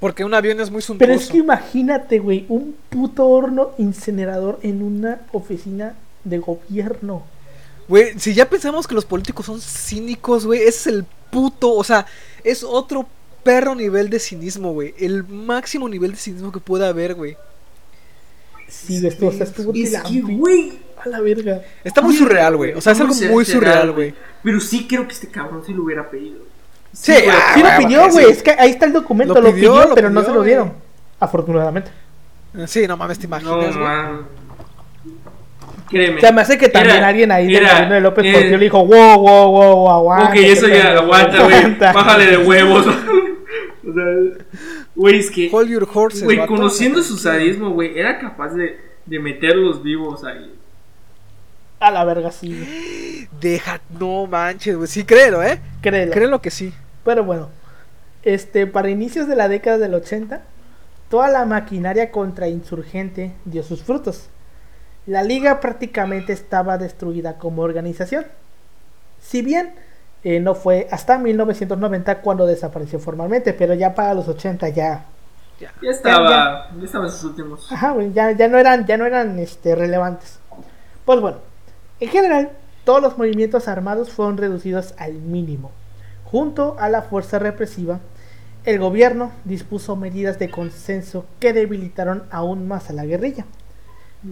Porque 0.00 0.24
un 0.24 0.34
avión 0.34 0.60
es 0.60 0.70
muy 0.70 0.82
suntuoso. 0.82 1.06
Pero 1.08 1.18
es 1.20 1.28
que 1.30 1.38
imagínate, 1.38 2.18
güey, 2.18 2.44
un 2.48 2.74
puto 2.90 3.26
horno 3.28 3.70
incinerador 3.78 4.58
en 4.62 4.82
una 4.82 5.20
oficina 5.32 5.94
de 6.24 6.38
gobierno. 6.38 7.22
Güey, 7.88 8.18
si 8.18 8.32
ya 8.34 8.48
pensamos 8.48 8.86
que 8.86 8.94
los 8.94 9.04
políticos 9.04 9.46
son 9.46 9.60
cínicos, 9.60 10.46
güey, 10.46 10.60
ese 10.60 10.68
es 10.68 10.86
el 10.88 11.04
puto, 11.30 11.72
o 11.74 11.84
sea, 11.84 12.06
es 12.44 12.62
otro 12.62 13.06
perro 13.42 13.74
nivel 13.74 14.08
de 14.08 14.18
cinismo, 14.20 14.72
güey. 14.72 14.94
El 14.98 15.24
máximo 15.24 15.88
nivel 15.88 16.12
de 16.12 16.16
cinismo 16.16 16.52
que 16.52 16.60
pueda 16.60 16.88
haber, 16.88 17.14
güey. 17.14 17.36
Sí, 18.68 19.04
esto, 19.06 19.26
o 19.26 19.32
sea, 19.32 19.44
estuvo 19.44 19.72
Es 19.74 20.00
que, 20.02 20.20
güey. 20.22 20.78
A 21.04 21.08
la 21.08 21.20
verga. 21.20 21.60
Está 21.82 22.00
muy 22.00 22.16
surreal, 22.16 22.56
güey. 22.56 22.72
O 22.74 22.80
sea, 22.80 22.92
es 22.92 23.00
algo 23.00 23.14
muy 23.14 23.44
surreal, 23.44 23.92
güey. 23.92 24.14
Pero 24.42 24.60
sí 24.60 24.86
creo 24.88 25.06
que 25.06 25.12
este 25.12 25.26
cabrón 25.28 25.62
sí 25.66 25.74
lo 25.74 25.82
hubiera 25.84 26.08
pedido. 26.08 26.38
Sí, 26.92 27.12
güey. 27.12 27.28
ah, 27.28 27.52
Sí 27.54 27.60
lo 27.60 27.66
güey, 27.68 27.78
pidió, 27.86 28.08
güey. 28.10 28.26
sí. 28.26 28.32
Es 28.32 28.42
que 28.42 28.50
ahí 28.52 28.70
está 28.70 28.86
el 28.86 28.92
documento. 28.92 29.34
Lo 29.34 29.40
Lo 29.40 29.52
pidió, 29.54 29.72
pidió, 29.72 29.88
lo 29.88 29.94
pero 29.94 30.10
no 30.10 30.20
pidió, 30.20 30.28
se 30.30 30.34
lo 30.34 30.40
güey. 30.40 30.48
dieron. 30.48 30.72
Afortunadamente. 31.18 31.90
Sí, 32.66 32.86
no 32.86 32.96
mames, 32.96 33.18
te 33.18 33.26
No, 33.26 33.36
imaginas, 33.36 33.74
güey. 33.74 33.84
man. 33.86 34.26
Créeme. 35.92 36.16
O 36.16 36.20
sea, 36.20 36.32
me 36.32 36.40
hace 36.40 36.58
que 36.58 36.68
también 36.68 36.96
Era- 36.96 37.08
alguien 37.08 37.30
ahí 37.30 37.46
del 37.46 37.56
era- 37.62 37.72
gobierno 37.74 37.94
de 37.94 38.00
López 38.00 38.24
eh, 38.26 38.32
Portillo 38.32 38.56
le 38.58 38.64
dijo, 38.64 38.84
wow, 38.86 39.18
wow, 39.18 39.50
wow, 39.52 39.90
aguanta. 39.90 40.24
Ok, 40.30 40.34
eso 40.36 40.66
ya, 40.68 40.92
aguanta, 40.98 41.44
güey. 41.44 41.56
aguanta". 41.56 41.92
Bájale 41.92 42.26
de 42.26 42.36
huevos. 42.38 42.86
o 43.88 43.94
sea, 43.94 44.04
güey, 44.96 45.18
es 45.20 45.30
que. 45.30 45.48
Hold 45.52 45.68
your 45.70 45.88
horses, 45.92 46.24
Güey, 46.24 46.44
conociendo 46.46 47.02
su 47.02 47.16
sadismo, 47.16 47.70
güey, 47.70 47.96
era 47.98 48.18
capaz 48.18 48.54
de, 48.54 48.80
de 49.06 49.18
meterlos 49.20 49.82
vivos 49.82 50.24
ahí. 50.24 50.52
A 51.80 51.90
la 51.90 52.04
verga, 52.04 52.30
sí. 52.30 53.28
Deja, 53.40 53.80
no 53.98 54.26
manches, 54.26 54.76
güey. 54.76 54.88
Sí, 54.88 55.04
créelo, 55.04 55.42
¿eh? 55.42 55.58
Créelo. 55.80 56.12
Créelo 56.12 56.40
que 56.40 56.50
sí. 56.50 56.72
Pero 57.04 57.24
bueno, 57.24 57.48
este, 58.22 58.66
para 58.68 58.88
inicios 58.88 59.26
de 59.26 59.34
la 59.34 59.48
década 59.48 59.78
del 59.78 59.94
80, 59.94 60.42
toda 61.10 61.28
la 61.28 61.44
maquinaria 61.44 62.12
contrainsurgente 62.12 63.32
dio 63.44 63.64
sus 63.64 63.82
frutos. 63.82 64.28
La 65.06 65.22
liga 65.22 65.60
prácticamente 65.60 66.32
estaba 66.32 66.78
destruida 66.78 67.38
como 67.38 67.62
organización. 67.62 68.24
Si 69.20 69.42
bien 69.42 69.74
eh, 70.24 70.38
no 70.38 70.54
fue 70.54 70.86
hasta 70.90 71.18
1990 71.18 72.20
cuando 72.20 72.46
desapareció 72.46 73.00
formalmente, 73.00 73.52
pero 73.52 73.74
ya 73.74 73.94
para 73.94 74.14
los 74.14 74.28
80 74.28 74.68
ya, 74.68 75.06
Ya. 75.60 75.72
Ya 75.82 75.90
estaba, 75.90 76.70
ya 76.76 76.84
estaba 76.84 77.06
en 77.06 77.10
sus 77.10 77.24
últimos. 77.24 77.70
Ajá, 77.70 77.94
ya, 78.12 78.32
ya 78.32 78.48
no 78.48 78.58
eran, 78.58 78.86
ya 78.86 78.96
no 78.96 79.06
eran 79.06 79.38
este, 79.38 79.74
relevantes. 79.74 80.38
Pues 81.04 81.20
bueno, 81.20 81.38
en 82.00 82.08
general, 82.08 82.50
todos 82.84 83.02
los 83.02 83.18
movimientos 83.18 83.68
armados 83.68 84.10
fueron 84.10 84.36
reducidos 84.36 84.94
al 84.98 85.14
mínimo. 85.14 85.70
Junto 86.24 86.76
a 86.78 86.88
la 86.88 87.02
fuerza 87.02 87.38
represiva, 87.38 88.00
el 88.64 88.78
gobierno 88.78 89.32
dispuso 89.44 89.96
medidas 89.96 90.38
de 90.38 90.50
consenso 90.50 91.26
que 91.40 91.52
debilitaron 91.52 92.24
aún 92.30 92.66
más 92.68 92.90
a 92.90 92.92
la 92.92 93.04
guerrilla. 93.04 93.44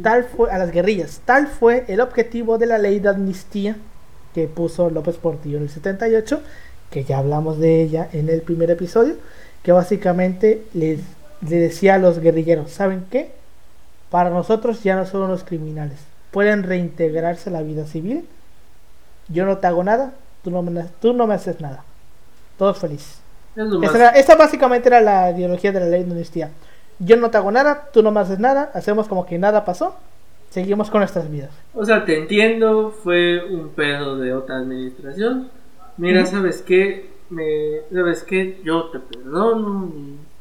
Tal 0.03 0.25
fue 0.25 0.51
a 0.51 0.59
las 0.59 0.71
guerrillas. 0.71 1.21
Tal 1.25 1.49
fue 1.49 1.85
el 1.89 2.01
objetivo 2.01 2.59
de 2.59 2.67
la 2.67 2.79
ley 2.79 3.01
de 3.01 3.09
amnistía 3.09 3.77
que 4.35 4.47
puso 4.47 4.89
López 4.91 5.17
Portillo 5.17 5.57
en 5.57 5.65
el 5.65 5.71
78, 5.71 6.41
que 6.91 7.05
ya 7.05 7.19
hablamos 7.19 7.59
de 7.59 7.83
ella 7.83 8.09
en 8.13 8.29
el 8.29 8.43
primer 8.43 8.71
episodio, 8.71 9.15
que 9.65 9.73
básicamente 9.73 10.63
les, 10.75 11.01
le 11.49 11.57
decía 11.57 11.97
a 11.97 11.99
los 11.99 12.21
guerrilleros, 12.21 12.71
¿saben 12.71 13.05
qué? 13.11 13.33
Para 14.11 14.31
nosotros 14.31 14.83
ya 14.85 14.95
no 14.97 15.07
son 15.07 15.23
unos 15.23 15.43
criminales. 15.45 15.99
Pueden 16.31 16.63
reintegrarse 16.63 17.51
a 17.51 17.53
la 17.53 17.63
vida 17.63 17.87
civil. 17.87 18.25
Yo 19.29 19.45
no 19.47 19.59
te 19.59 19.67
hago 19.67 19.83
nada, 19.85 20.13
tú 20.45 20.51
no 20.53 20.63
me, 20.63 20.85
tú 21.01 21.13
no 21.13 21.27
me 21.27 21.35
haces 21.35 21.61
nada. 21.61 21.83
Todos 22.59 22.79
felices. 22.79 23.19
Es 23.57 23.65
lo 23.65 23.83
Esa, 23.83 23.93
más- 23.93 23.95
era- 24.01 24.11
esa 24.11 24.37
básicamente 24.37 24.89
era 24.89 25.01
la 25.01 25.31
ideología 25.33 25.73
de 25.73 25.81
la 25.81 25.87
ley 25.87 26.05
de 26.05 26.11
amnistía. 26.13 26.51
Yo 27.01 27.17
no 27.17 27.31
te 27.31 27.39
hago 27.39 27.51
nada, 27.51 27.89
tú 27.93 28.03
no 28.03 28.11
me 28.13 28.21
haces 28.21 28.39
nada, 28.39 28.71
hacemos 28.75 29.09
como 29.09 29.27
que 29.27 29.39
nada 29.39 29.65
pasó, 29.65 29.95
seguimos 30.51 30.91
con 30.91 31.01
nuestras 31.01 31.29
vidas. 31.31 31.51
O 31.75 31.85
sea, 31.85 32.05
te 32.05 32.19
entiendo, 32.19 32.91
fue 32.91 33.43
un 33.45 33.71
pedo 33.71 34.17
de 34.19 34.33
otra 34.35 34.59
administración. 34.59 35.49
Mira. 35.97 36.25
¿sabes 36.27 36.63
qué? 36.63 37.11
Me, 37.31 37.81
¿Sabes 37.93 38.23
qué? 38.23 38.61
Yo 38.65 38.91
te 38.91 38.99
perdono. 39.01 39.91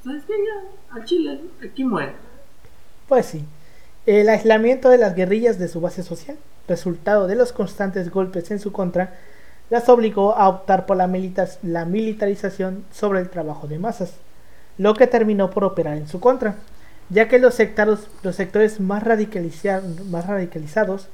¿Sabes 0.03 0.23
qué? 0.25 0.33
Ya, 0.33 0.99
a 1.01 1.05
Chile, 1.05 1.39
aquí 1.63 1.83
muere. 1.83 2.13
Pues 3.07 3.25
sí, 3.25 3.43
el 4.05 4.27
aislamiento 4.29 4.89
de 4.89 4.97
las 4.97 5.15
guerrillas 5.15 5.59
de 5.59 5.67
su 5.67 5.81
base 5.81 6.03
social, 6.03 6.37
resultado 6.67 7.27
de 7.27 7.35
los 7.35 7.53
constantes 7.53 8.11
golpes 8.11 8.51
en 8.51 8.59
su 8.59 8.71
contra, 8.71 9.15
las 9.69 9.87
obligó 9.89 10.35
a 10.35 10.49
optar 10.49 10.85
por 10.85 10.97
la, 10.97 11.07
militas- 11.07 11.59
la 11.63 11.85
militarización 11.85 12.83
sobre 12.91 13.19
el 13.19 13.29
trabajo 13.29 13.67
de 13.67 13.79
masas, 13.79 14.13
lo 14.79 14.95
que 14.95 15.05
terminó 15.05 15.51
por 15.51 15.63
operar 15.63 15.97
en 15.97 16.07
su 16.07 16.19
contra, 16.19 16.55
ya 17.11 17.27
que 17.27 17.37
los, 17.37 17.59
sectaros- 17.59 18.07
los 18.23 18.35
sectores 18.35 18.79
más, 18.79 19.03
radicaliza- 19.03 19.83
más 20.09 20.25
radicalizados 20.25 21.07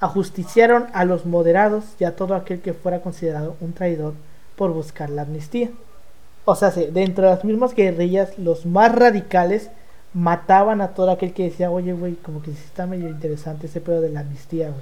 ajusticiaron 0.00 0.86
a 0.92 1.04
los 1.06 1.24
moderados 1.24 1.84
y 1.98 2.04
a 2.04 2.16
todo 2.16 2.34
aquel 2.34 2.60
que 2.60 2.74
fuera 2.74 3.00
considerado 3.00 3.56
un 3.60 3.72
traidor 3.72 4.12
por 4.56 4.72
buscar 4.72 5.08
la 5.08 5.22
amnistía. 5.22 5.70
O 6.44 6.56
sea, 6.56 6.70
dentro 6.70 7.24
de 7.24 7.30
las 7.30 7.44
mismas 7.44 7.74
guerrillas, 7.74 8.36
los 8.38 8.66
más 8.66 8.92
radicales 8.94 9.70
mataban 10.12 10.80
a 10.80 10.88
todo 10.88 11.10
aquel 11.12 11.32
que 11.32 11.44
decía, 11.44 11.70
oye, 11.70 11.92
güey, 11.92 12.14
como 12.16 12.42
que 12.42 12.50
sí 12.50 12.62
está 12.66 12.86
medio 12.86 13.08
interesante 13.08 13.66
ese 13.68 13.80
pedo 13.80 14.00
de 14.00 14.10
la 14.10 14.20
amnistía, 14.20 14.68
güey. 14.70 14.80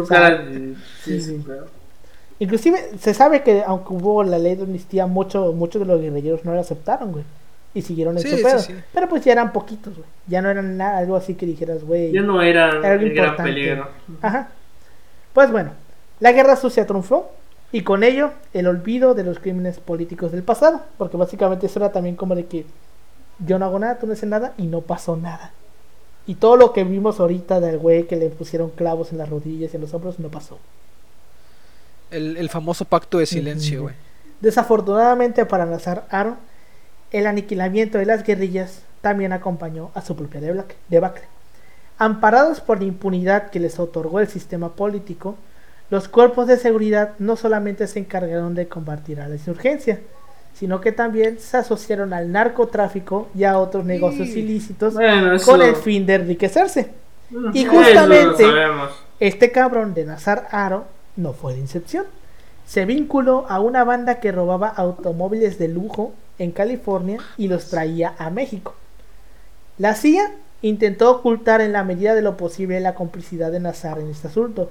O 0.00 0.06
sea, 0.06 0.18
sí, 1.04 1.20
sí. 1.20 1.44
Inclusive 2.40 2.78
se 2.98 3.12
sabe 3.14 3.42
que 3.42 3.62
aunque 3.66 3.92
hubo 3.92 4.22
la 4.24 4.38
ley 4.38 4.54
de 4.54 4.62
amnistía, 4.62 5.06
mucho- 5.06 5.52
muchos 5.52 5.80
de 5.80 5.86
los 5.86 6.00
guerrilleros 6.00 6.44
no 6.44 6.54
la 6.54 6.60
aceptaron, 6.60 7.12
güey. 7.12 7.24
Y 7.74 7.82
siguieron 7.82 8.16
en 8.16 8.22
Sí, 8.22 8.30
su 8.30 8.36
sí, 8.38 8.42
pedo. 8.42 8.58
sí. 8.60 8.74
Pero 8.92 9.08
pues 9.08 9.24
ya 9.24 9.32
eran 9.32 9.52
poquitos, 9.52 9.94
güey. 9.96 10.08
Ya 10.26 10.40
no 10.42 10.50
eran 10.50 10.76
nada, 10.76 10.98
algo 10.98 11.16
así 11.16 11.34
que 11.34 11.46
dijeras, 11.46 11.84
güey. 11.84 12.12
Ya 12.12 12.22
no 12.22 12.40
eran 12.42 12.78
Era 12.84 12.92
algo 12.92 13.04
el 13.06 13.12
gran 13.14 13.26
importante. 13.26 13.42
peligro. 13.52 13.88
Ajá. 14.22 14.48
Pues 15.34 15.50
bueno, 15.52 15.72
la 16.20 16.32
guerra 16.32 16.56
sucia 16.56 16.86
triunfó 16.86 17.30
y 17.70 17.82
con 17.82 18.02
ello 18.02 18.32
el 18.54 18.66
olvido 18.66 19.14
de 19.14 19.24
los 19.24 19.38
crímenes 19.38 19.78
políticos 19.78 20.32
del 20.32 20.42
pasado, 20.42 20.82
porque 20.96 21.16
básicamente 21.16 21.66
eso 21.66 21.78
era 21.78 21.92
también 21.92 22.16
como 22.16 22.34
de 22.34 22.46
que 22.46 22.64
yo 23.46 23.58
no 23.58 23.66
hago 23.66 23.78
nada, 23.78 23.98
tú 23.98 24.06
no 24.06 24.14
haces 24.14 24.28
nada 24.28 24.54
y 24.56 24.66
no 24.66 24.80
pasó 24.80 25.16
nada. 25.16 25.52
Y 26.26 26.34
todo 26.36 26.56
lo 26.56 26.72
que 26.72 26.84
vimos 26.84 27.20
ahorita 27.20 27.60
del 27.60 27.78
güey 27.78 28.06
que 28.06 28.16
le 28.16 28.28
pusieron 28.30 28.70
clavos 28.70 29.12
en 29.12 29.18
las 29.18 29.28
rodillas 29.28 29.72
y 29.72 29.76
en 29.76 29.82
los 29.82 29.94
hombros 29.94 30.18
no 30.18 30.28
pasó. 30.28 30.58
El, 32.10 32.36
el 32.38 32.48
famoso 32.48 32.84
pacto 32.86 33.18
de 33.18 33.26
silencio, 33.26 33.82
güey. 33.82 33.94
Desafortunadamente 34.40 35.44
para 35.46 35.66
Nazar 35.66 36.06
Aro, 36.10 36.36
el 37.10 37.26
aniquilamiento 37.26 37.98
de 37.98 38.06
las 38.06 38.22
guerrillas 38.24 38.82
también 39.00 39.32
acompañó 39.32 39.90
a 39.94 40.02
su 40.02 40.16
propia 40.16 40.40
debacle. 40.88 41.24
Amparados 41.98 42.60
por 42.60 42.78
la 42.78 42.84
impunidad 42.86 43.50
que 43.50 43.60
les 43.60 43.78
otorgó 43.78 44.20
el 44.20 44.28
sistema 44.28 44.70
político, 44.70 45.36
los 45.90 46.08
cuerpos 46.08 46.46
de 46.46 46.58
seguridad 46.58 47.14
no 47.18 47.36
solamente 47.36 47.86
se 47.86 47.98
encargaron 47.98 48.54
de 48.54 48.68
combatir 48.68 49.20
a 49.20 49.28
la 49.28 49.34
insurgencia, 49.36 50.00
sino 50.54 50.80
que 50.80 50.92
también 50.92 51.38
se 51.38 51.56
asociaron 51.56 52.12
al 52.12 52.30
narcotráfico 52.30 53.28
y 53.34 53.44
a 53.44 53.58
otros 53.58 53.84
negocios 53.84 54.28
ilícitos 54.28 54.94
Bueno, 54.94 55.32
eso. 55.32 55.50
con 55.50 55.62
el 55.62 55.76
fin 55.76 56.04
de 56.04 56.14
enriquecerse. 56.14 56.90
Y 57.54 57.64
justamente-. 57.64 58.44
Este 59.20 59.50
cabrón 59.50 59.94
de 59.94 60.04
Nazar 60.04 60.46
Aro 60.50 60.84
no 61.16 61.32
fue 61.32 61.54
de 61.54 61.60
incepción. 61.60 62.04
Se 62.66 62.84
vinculó 62.84 63.46
a 63.48 63.60
una 63.60 63.82
banda 63.84 64.20
que 64.20 64.30
robaba 64.30 64.68
automóviles 64.68 65.58
de 65.58 65.68
lujo 65.68 66.12
en 66.38 66.52
California 66.52 67.18
y 67.36 67.48
los 67.48 67.68
traía 67.68 68.14
a 68.18 68.30
México. 68.30 68.74
La 69.78 69.94
CIA 69.94 70.32
intentó 70.62 71.10
ocultar 71.10 71.60
en 71.60 71.72
la 71.72 71.84
medida 71.84 72.14
de 72.14 72.22
lo 72.22 72.36
posible 72.36 72.80
la 72.80 72.94
complicidad 72.94 73.52
de 73.52 73.60
Nazar 73.60 73.98
en 73.98 74.08
este 74.08 74.28
asunto, 74.28 74.70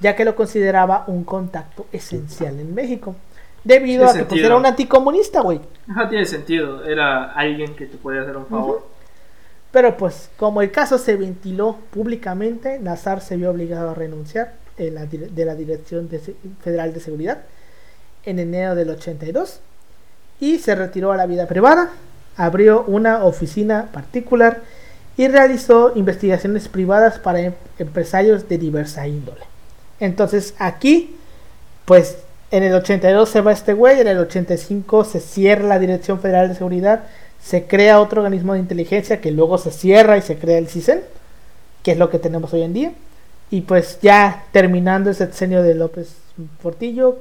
ya 0.00 0.16
que 0.16 0.24
lo 0.24 0.34
consideraba 0.34 1.04
un 1.06 1.24
contacto 1.24 1.86
esencial 1.92 2.58
en 2.58 2.74
México, 2.74 3.14
debido 3.64 4.04
Tiene 4.04 4.20
a 4.20 4.22
que 4.22 4.28
pues, 4.28 4.42
era 4.42 4.56
un 4.56 4.66
anticomunista, 4.66 5.40
güey. 5.40 5.60
Ajá, 5.88 6.08
tiene 6.08 6.24
sentido. 6.24 6.84
Era 6.84 7.32
alguien 7.32 7.74
que 7.76 7.86
te 7.86 7.96
podía 7.96 8.22
hacer 8.22 8.36
un 8.36 8.46
favor. 8.46 8.86
Pero 9.70 9.96
pues, 9.96 10.30
como 10.36 10.62
el 10.62 10.70
caso 10.70 10.98
se 10.98 11.16
ventiló 11.16 11.76
públicamente, 11.90 12.78
Nazar 12.78 13.20
se 13.20 13.36
vio 13.36 13.50
obligado 13.50 13.90
a 13.90 13.94
renunciar 13.94 14.54
la 14.78 15.06
de 15.06 15.44
la 15.44 15.54
Dirección 15.54 16.08
de 16.08 16.20
Federal 16.60 16.94
de 16.94 17.00
Seguridad 17.00 17.42
en 18.24 18.38
enero 18.38 18.74
del 18.74 18.90
82 18.90 19.60
y 20.40 20.58
se 20.58 20.74
retiró 20.74 21.12
a 21.12 21.16
la 21.16 21.26
vida 21.26 21.46
privada, 21.46 21.90
abrió 22.36 22.84
una 22.86 23.24
oficina 23.24 23.88
particular 23.92 24.60
y 25.16 25.26
realizó 25.28 25.92
investigaciones 25.96 26.68
privadas 26.68 27.18
para 27.18 27.40
em- 27.40 27.54
empresarios 27.78 28.48
de 28.48 28.58
diversa 28.58 29.06
índole. 29.06 29.42
Entonces 30.00 30.54
aquí, 30.58 31.16
pues 31.84 32.18
en 32.50 32.62
el 32.62 32.74
82 32.74 33.28
se 33.28 33.40
va 33.40 33.52
este 33.52 33.72
güey, 33.74 34.00
en 34.00 34.08
el 34.08 34.18
85 34.18 35.04
se 35.04 35.20
cierra 35.20 35.66
la 35.66 35.78
Dirección 35.78 36.20
Federal 36.20 36.48
de 36.48 36.54
Seguridad, 36.54 37.02
se 37.42 37.66
crea 37.66 38.00
otro 38.00 38.22
organismo 38.22 38.54
de 38.54 38.60
inteligencia 38.60 39.20
que 39.20 39.30
luego 39.32 39.58
se 39.58 39.70
cierra 39.70 40.16
y 40.16 40.22
se 40.22 40.36
crea 40.36 40.58
el 40.58 40.68
CISEN, 40.68 41.00
que 41.82 41.92
es 41.92 41.98
lo 41.98 42.10
que 42.10 42.18
tenemos 42.18 42.52
hoy 42.52 42.62
en 42.62 42.72
día. 42.72 42.92
Y 43.50 43.62
pues 43.62 43.98
ya 44.02 44.44
terminando 44.52 45.10
el 45.10 45.16
sexenio 45.16 45.62
de 45.62 45.74
López 45.74 46.14
Portillo, 46.62 47.18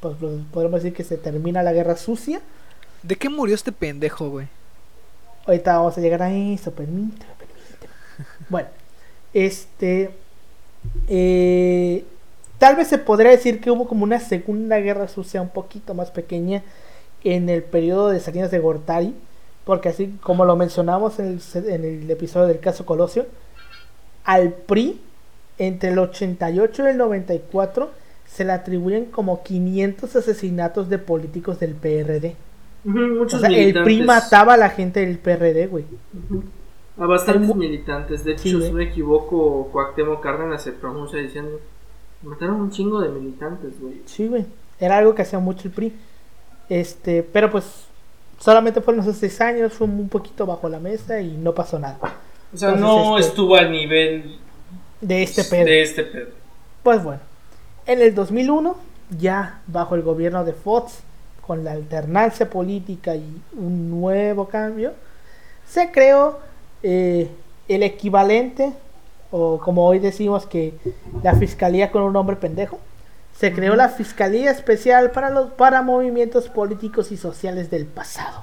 podemos 0.00 0.82
decir 0.82 0.94
que 0.96 1.04
se 1.04 1.16
termina 1.16 1.62
la 1.62 1.72
guerra 1.72 1.96
sucia. 1.96 2.40
¿De 3.02 3.16
qué 3.16 3.28
murió 3.28 3.54
este 3.54 3.72
pendejo, 3.72 4.28
güey? 4.30 4.46
Ahorita 5.46 5.76
vamos 5.78 5.96
a 5.96 6.00
llegar 6.00 6.22
a 6.22 6.32
eso, 6.32 6.70
permíteme, 6.72 7.32
permíteme. 7.38 7.94
Bueno, 8.48 8.68
este. 9.32 10.10
eh, 11.08 12.04
tal 12.58 12.76
vez 12.76 12.88
se 12.88 12.98
podría 12.98 13.30
decir 13.30 13.60
que 13.60 13.70
hubo 13.70 13.86
como 13.88 14.04
una 14.04 14.20
segunda 14.20 14.78
guerra 14.78 15.08
sucia 15.08 15.40
un 15.42 15.48
poquito 15.50 15.94
más 15.94 16.10
pequeña 16.10 16.62
en 17.24 17.48
el 17.48 17.62
periodo 17.62 18.08
de 18.10 18.20
Salinas 18.20 18.50
de 18.50 18.58
Gortari, 18.58 19.14
porque 19.64 19.88
así 19.90 20.18
como 20.22 20.44
lo 20.44 20.56
mencionamos 20.56 21.18
en 21.18 21.26
el, 21.26 21.40
se- 21.40 21.74
en 21.74 21.84
el 21.84 22.10
episodio 22.10 22.46
del 22.46 22.60
caso 22.60 22.86
Colosio, 22.86 23.26
al 24.24 24.52
PRI 24.52 25.00
entre 25.58 25.90
el 25.90 25.98
88 25.98 26.84
y 26.84 26.90
el 26.90 26.96
94 26.98 27.90
se 28.30 28.44
le 28.44 28.52
atribuyen 28.52 29.06
como 29.06 29.42
500 29.42 30.14
asesinatos 30.16 30.88
de 30.88 30.98
políticos 30.98 31.58
del 31.58 31.74
PRD. 31.74 32.36
Muchos 32.84 33.34
O 33.34 33.38
sea, 33.40 33.50
el 33.50 33.82
PRI 33.82 34.02
mataba 34.02 34.54
a 34.54 34.56
la 34.56 34.70
gente 34.70 35.00
del 35.04 35.18
PRD, 35.18 35.66
güey. 35.66 35.84
A 36.96 37.06
bastantes 37.06 37.54
militantes. 37.54 38.24
De 38.24 38.32
hecho, 38.32 38.42
Sí, 38.42 38.60
si 38.62 38.72
me 38.72 38.84
equivoco, 38.84 39.68
Cuauhtémoc 39.72 40.22
Cárdenas 40.22 40.62
se 40.62 40.72
pronuncia 40.72 41.18
diciendo: 41.20 41.60
Mataron 42.22 42.60
un 42.60 42.70
chingo 42.70 43.00
de 43.00 43.08
militantes, 43.08 43.80
güey. 43.80 44.02
Sí, 44.06 44.28
güey. 44.28 44.46
Era 44.80 44.98
algo 44.98 45.14
que 45.14 45.22
hacía 45.22 45.38
mucho 45.38 45.68
el 45.68 45.74
PRI. 45.74 45.92
Este, 46.68 47.22
pero 47.22 47.50
pues 47.50 47.64
solamente 48.38 48.80
fueron 48.80 49.02
esos 49.02 49.16
seis 49.16 49.40
años, 49.40 49.72
fue 49.72 49.86
un 49.86 50.08
poquito 50.08 50.46
bajo 50.46 50.68
la 50.68 50.78
mesa 50.78 51.20
y 51.20 51.36
no 51.36 51.54
pasó 51.54 51.78
nada. 51.78 51.98
O 52.52 52.56
sea, 52.56 52.70
Entonces, 52.70 52.80
no 52.80 53.18
este- 53.18 53.30
estuvo 53.30 53.56
al 53.56 53.70
nivel 53.70 54.38
De 55.00 55.22
este 55.22 55.44
pedo. 55.44 55.64
de 55.64 55.82
este 55.82 56.04
pedo. 56.04 56.28
Pues 56.82 57.02
bueno, 57.02 57.20
en 57.88 58.00
el 58.02 58.14
2001, 58.14 58.76
ya 59.18 59.60
bajo 59.66 59.94
el 59.96 60.02
gobierno 60.02 60.44
de 60.44 60.52
Fox, 60.52 61.00
con 61.46 61.64
la 61.64 61.72
alternancia 61.72 62.48
política 62.50 63.16
y 63.16 63.42
un 63.56 63.90
nuevo 63.90 64.46
cambio, 64.48 64.92
se 65.66 65.90
creó 65.90 66.38
eh, 66.82 67.30
el 67.66 67.82
equivalente, 67.82 68.72
o 69.30 69.58
como 69.58 69.86
hoy 69.86 69.98
decimos 69.98 70.46
que 70.46 70.74
la 71.22 71.34
fiscalía 71.34 71.90
con 71.90 72.02
un 72.02 72.12
nombre 72.12 72.36
pendejo, 72.36 72.78
se 73.34 73.52
creó 73.52 73.76
la 73.76 73.88
Fiscalía 73.88 74.50
Especial 74.50 75.12
para 75.12 75.30
los 75.30 75.50
para 75.50 75.80
movimientos 75.82 76.48
políticos 76.48 77.12
y 77.12 77.16
sociales 77.16 77.70
del 77.70 77.86
pasado. 77.86 78.42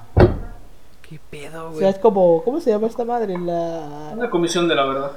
¿Qué 1.02 1.20
pedo, 1.30 1.66
O 1.66 1.68
güey? 1.68 1.80
sea, 1.80 1.90
es 1.90 1.98
como, 1.98 2.42
¿cómo 2.42 2.60
se 2.60 2.70
llama 2.70 2.86
esta 2.86 3.04
madre? 3.04 3.38
La... 3.38 4.12
Una 4.14 4.30
comisión 4.30 4.66
de 4.66 4.74
la 4.74 4.86
verdad. 4.86 5.12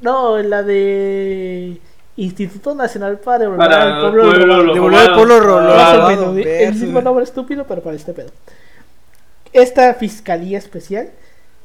No, 0.00 0.36
la 0.38 0.62
de 0.62 1.80
Instituto 2.16 2.74
Nacional 2.74 3.18
para 3.18 3.38
devolver 3.40 3.68
Para 3.68 3.82
al 3.96 4.00
pueblo, 4.12 4.32
Devolver 4.74 5.00
el 5.10 5.14
pueblo 5.14 5.40
robado, 5.40 6.34
¿sí? 6.34 6.42
el 6.46 6.74
mismo 6.74 7.00
nombre 7.02 7.24
estúpido, 7.24 7.64
pero 7.66 7.82
para 7.82 7.96
este 7.96 8.12
pedo. 8.14 8.30
Esta 9.52 9.92
fiscalía 9.94 10.58
especial 10.58 11.10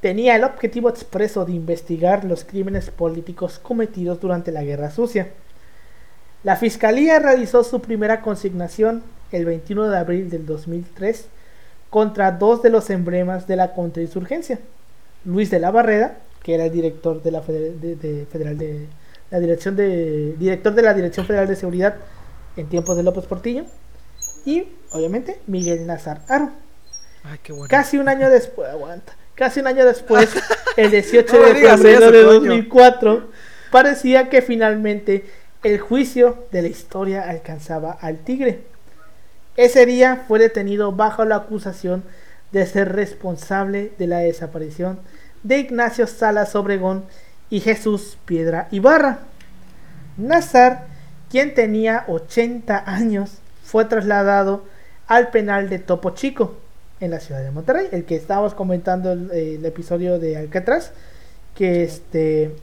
tenía 0.02 0.36
el 0.36 0.44
objetivo 0.44 0.90
expreso 0.90 1.46
de 1.46 1.54
investigar 1.54 2.24
los 2.26 2.44
crímenes 2.44 2.90
políticos 2.90 3.60
cometidos 3.60 4.20
durante 4.20 4.52
la 4.52 4.64
Guerra 4.64 4.92
Sucia. 4.92 5.30
La 6.44 6.56
fiscalía 6.56 7.20
realizó 7.20 7.64
su 7.64 7.82
primera 7.82 8.22
consignación 8.22 9.04
el 9.32 9.46
21 9.46 9.90
de 9.90 9.98
abril 9.98 10.30
del 10.30 10.46
2003 10.46 11.28
contra 11.90 12.32
dos 12.32 12.62
de 12.62 12.70
los 12.70 12.90
emblemas 12.90 13.48
de 13.48 13.56
la 13.58 13.74
contrainsurgencia. 13.74 14.60
Luis 15.24 15.52
de 15.52 15.60
la 15.60 15.72
Barrera, 15.72 16.18
que 16.42 16.56
era 16.56 16.66
el 16.66 16.72
director 16.72 17.22
de 17.22 17.32
la 17.32 17.42
feder- 17.44 17.74
de- 17.76 17.96
de- 17.96 18.26
federal 18.26 18.58
de 18.58 18.88
la 19.32 19.40
dirección 19.40 19.76
de 19.76 20.36
director 20.38 20.74
de 20.74 20.82
la 20.82 20.94
Dirección 20.94 21.26
Federal 21.26 21.48
de 21.48 21.56
Seguridad 21.56 21.96
en 22.58 22.68
tiempos 22.68 22.98
de 22.98 23.04
López 23.04 23.26
Portillo, 23.26 23.64
y 24.46 24.66
obviamente 24.92 25.40
Miguel 25.48 25.88
Nazar 25.88 26.22
Aro. 26.28 26.52
Ay, 27.24 27.40
qué 27.42 27.54
bueno. 27.54 27.68
Casi 27.70 27.98
un 27.98 28.10
año 28.10 28.30
después, 28.30 28.70
aguanta. 28.70 29.16
Casi 29.36 29.62
un 29.62 29.68
año 29.68 29.86
después, 29.86 30.30
el 30.78 30.92
18 30.92 31.34
No 31.34 31.40
de 31.46 31.56
febrero 31.56 32.06
eso, 32.06 32.12
de 32.12 32.24
coño. 32.24 32.40
2004, 32.40 33.30
parecía 33.72 34.30
que 34.30 34.42
finalmente 34.42 35.26
el 35.64 35.80
juicio 35.80 36.46
de 36.52 36.64
la 36.64 36.68
historia 36.68 37.30
alcanzaba 37.30 37.92
al 37.92 38.18
tigre. 38.18 38.62
Ese 39.56 39.86
día 39.86 40.26
fue 40.28 40.40
detenido 40.40 40.92
bajo 40.92 41.24
la 41.24 41.38
acusación 41.38 42.04
de 42.52 42.66
ser 42.66 42.94
responsable 42.94 43.92
de 43.98 44.08
la 44.08 44.20
desaparición 44.20 45.00
de 45.44 45.60
Ignacio 45.60 46.08
Salas 46.08 46.56
Obregón 46.56 47.06
y 47.52 47.60
Jesús 47.60 48.18
Piedra 48.26 48.68
Ibarra. 48.72 49.20
Nazar, 50.18 50.88
quien 51.30 51.54
tenía 51.54 52.06
80 52.08 52.84
años, 52.90 53.38
fue 53.64 53.86
trasladado 53.86 54.66
al 55.06 55.30
penal 55.30 55.70
de 55.70 55.78
Topo 55.78 56.12
Chico 56.12 56.56
en 57.00 57.12
la 57.12 57.20
ciudad 57.20 57.42
de 57.42 57.52
Monterrey, 57.52 57.88
el 57.92 58.06
que 58.06 58.16
estábamos 58.16 58.56
comentando 58.56 59.12
el, 59.12 59.30
el 59.32 59.66
episodio 59.66 60.18
de 60.18 60.38
Alcatraz, 60.38 60.92
que 61.56 61.84
este 61.84 62.56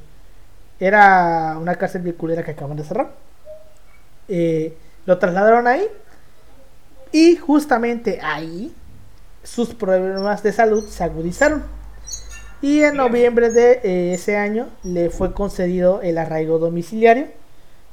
era 0.80 1.56
una 1.60 1.74
cárcel 1.76 2.04
de 2.04 2.14
culera 2.14 2.42
que 2.42 2.52
acaban 2.52 2.76
de 2.76 2.84
cerrar. 2.84 3.12
Eh, 4.28 4.76
lo 5.06 5.18
trasladaron 5.18 5.66
ahí 5.66 5.86
y 7.12 7.36
justamente 7.36 8.20
ahí 8.22 8.74
sus 9.42 9.74
problemas 9.74 10.42
de 10.42 10.52
salud 10.52 10.86
se 10.86 11.04
agudizaron. 11.04 11.64
Y 12.60 12.82
en 12.82 12.96
noviembre 12.96 13.50
de 13.50 13.80
eh, 13.84 14.14
ese 14.14 14.36
año 14.36 14.68
le 14.82 15.10
fue 15.10 15.32
concedido 15.32 16.00
el 16.02 16.18
arraigo 16.18 16.58
domiciliario 16.58 17.26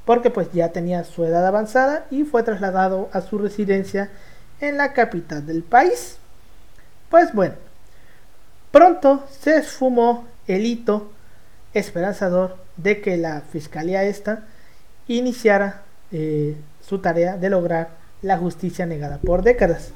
porque 0.06 0.30
pues 0.30 0.52
ya 0.54 0.70
tenía 0.70 1.04
su 1.04 1.24
edad 1.26 1.46
avanzada 1.46 2.06
y 2.12 2.24
fue 2.24 2.44
trasladado 2.44 3.10
a 3.12 3.22
su 3.22 3.38
residencia 3.38 4.10
en 4.62 4.78
la 4.78 4.94
capital 4.94 5.46
del 5.46 5.64
país. 5.64 6.18
Pues 7.10 7.34
bueno, 7.34 7.56
pronto 8.72 9.24
se 9.40 9.58
esfumó 9.58 10.26
el 10.48 10.66
hito 10.66 11.12
esperanzador 11.74 12.58
de 12.78 13.02
que 13.02 13.18
la 13.18 13.42
fiscalía 13.42 14.04
esta 14.04 14.46
iniciara 15.08 15.82
eh, 16.12 16.56
su 16.88 17.00
tarea 17.00 17.38
de 17.38 17.50
lograr 17.50 17.90
la 18.22 18.38
justicia 18.38 18.86
negada 18.86 19.18
por 19.18 19.44
décadas. 19.44 19.90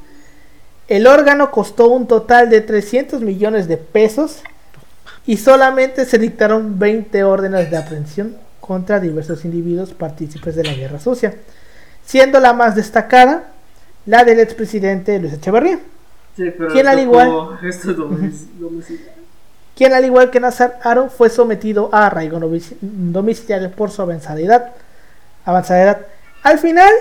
El 0.87 1.05
órgano 1.05 1.51
costó 1.51 1.87
un 1.89 2.07
total 2.07 2.49
de 2.49 2.61
300 2.61 3.21
millones 3.21 3.67
de 3.67 3.77
pesos 3.77 4.41
y 5.29 5.37
solamente 5.37 6.05
se 6.05 6.17
dictaron 6.17 6.79
20 6.79 7.23
órdenes 7.23 7.69
de 7.69 7.77
aprehensión 7.77 8.35
contra 8.59 8.99
diversos 8.99 9.45
individuos 9.45 9.91
partícipes 9.93 10.55
de 10.55 10.63
la 10.63 10.73
guerra 10.73 10.99
sucia, 10.99 11.35
siendo 12.03 12.39
la 12.39 12.53
más 12.53 12.73
destacada 12.75 13.43
la 14.07 14.23
del 14.23 14.39
expresidente 14.39 15.19
Luis 15.19 15.33
Echeverría, 15.33 15.77
Sí, 16.35 16.49
pero 16.57 16.71
¿Quién 16.71 16.87
al 16.87 16.97
igual? 16.99 17.29
Quien 19.75 19.93
al 19.93 20.03
igual 20.05 20.31
que 20.31 20.39
Nazar 20.39 20.79
Aro 20.83 21.09
fue 21.09 21.29
sometido 21.29 21.89
a 21.91 22.07
arraigo 22.07 22.39
domici- 22.39 22.77
domiciliario 22.81 23.69
por 23.71 23.91
su 23.91 24.01
avanzada 24.01 24.39
edad. 24.39 24.71
Avanzada 25.45 25.83
edad. 25.83 25.97
Al 26.41 26.57
final, 26.57 26.91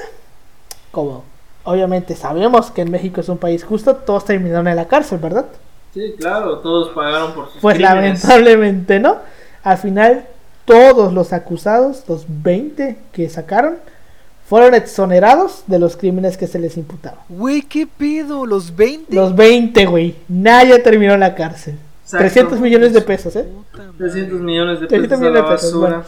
como 0.90 1.24
obviamente 1.64 2.14
sabemos 2.14 2.70
que 2.70 2.82
en 2.82 2.90
México 2.90 3.22
es 3.22 3.28
un 3.30 3.38
país 3.38 3.64
justo, 3.64 3.96
todos 3.96 4.26
terminaron 4.26 4.68
en 4.68 4.76
la 4.76 4.86
cárcel, 4.86 5.18
¿verdad? 5.18 5.46
Sí, 5.94 6.14
claro, 6.18 6.58
todos 6.58 6.90
pagaron 6.90 7.32
por 7.34 7.50
sus 7.50 7.60
Pues 7.60 7.76
crímenes. 7.76 8.22
lamentablemente 8.24 9.00
no. 9.00 9.16
Al 9.62 9.78
final, 9.78 10.24
todos 10.64 11.12
los 11.12 11.32
acusados, 11.32 12.04
los 12.08 12.24
20 12.28 12.96
que 13.12 13.28
sacaron, 13.28 13.76
fueron 14.46 14.74
exonerados 14.74 15.64
de 15.66 15.78
los 15.78 15.96
crímenes 15.96 16.36
que 16.38 16.46
se 16.46 16.58
les 16.58 16.76
imputaban. 16.76 17.20
Güey, 17.28 17.62
¿qué 17.62 17.86
pedo? 17.86 18.46
¿Los 18.46 18.74
20? 18.76 19.14
Los 19.14 19.34
20, 19.36 19.86
güey. 19.86 20.14
Nadie 20.28 20.78
terminó 20.78 21.14
en 21.14 21.20
la 21.20 21.34
cárcel. 21.34 21.74
Exacto. 22.04 22.22
300 22.24 22.60
millones 22.60 22.92
de 22.94 23.00
pesos, 23.02 23.36
¿eh? 23.36 23.44
Puta 23.44 23.82
madre. 23.84 23.92
300 23.98 24.40
millones 24.40 24.80
de 24.80 24.86
300 24.86 25.18
pesos 25.18 25.20
a 25.20 25.24
la 25.24 25.30
millones 25.30 25.50
de 25.50 25.54
pesos, 25.66 25.74
bueno. 25.80 26.04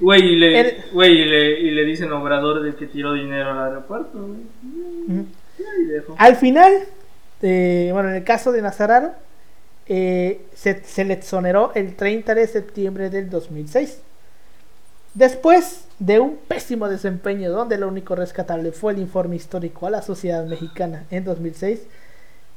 Güey, 0.00 0.22
y 0.22 0.36
le, 0.36 0.60
El- 0.60 0.76
güey, 0.92 1.12
y 1.12 1.24
le, 1.26 1.60
y 1.60 1.70
le 1.72 1.84
dicen 1.84 2.10
obrador 2.12 2.62
de 2.62 2.74
que 2.74 2.86
tiró 2.86 3.12
dinero 3.12 3.50
al 3.50 3.68
aeropuerto. 3.68 4.18
güey. 4.18 4.40
Ujú. 5.08 5.26
Y 5.58 5.62
ahí 5.62 5.84
dejo. 5.86 6.14
Al 6.18 6.36
final, 6.36 6.72
eh, 7.46 7.90
bueno, 7.92 8.08
en 8.08 8.14
el 8.14 8.24
caso 8.24 8.52
de 8.52 8.62
Nazararo, 8.62 9.12
eh, 9.86 10.46
se, 10.54 11.04
le 11.04 11.12
exoneró 11.12 11.72
el 11.74 11.94
30 11.94 12.34
de 12.34 12.46
septiembre 12.46 13.10
del 13.10 13.28
2006. 13.28 13.98
Después 15.12 15.84
de 15.98 16.20
un 16.20 16.36
pésimo 16.36 16.88
desempeño 16.88 17.52
donde 17.52 17.76
lo 17.76 17.86
único 17.86 18.14
rescatable 18.14 18.72
fue 18.72 18.94
el 18.94 18.98
informe 18.98 19.36
histórico 19.36 19.86
a 19.86 19.90
la 19.90 20.00
sociedad 20.00 20.46
mexicana 20.46 21.04
en 21.10 21.24
2006, 21.24 21.80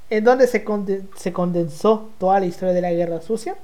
en 0.10 0.24
donde 0.24 0.48
se, 0.48 0.64
se 1.18 1.34
condensó 1.34 2.10
toda 2.18 2.40
la 2.40 2.46
historia 2.46 2.74
de 2.74 2.82
la 2.82 2.94
guerra 2.94 3.20
sucia, 3.20 3.58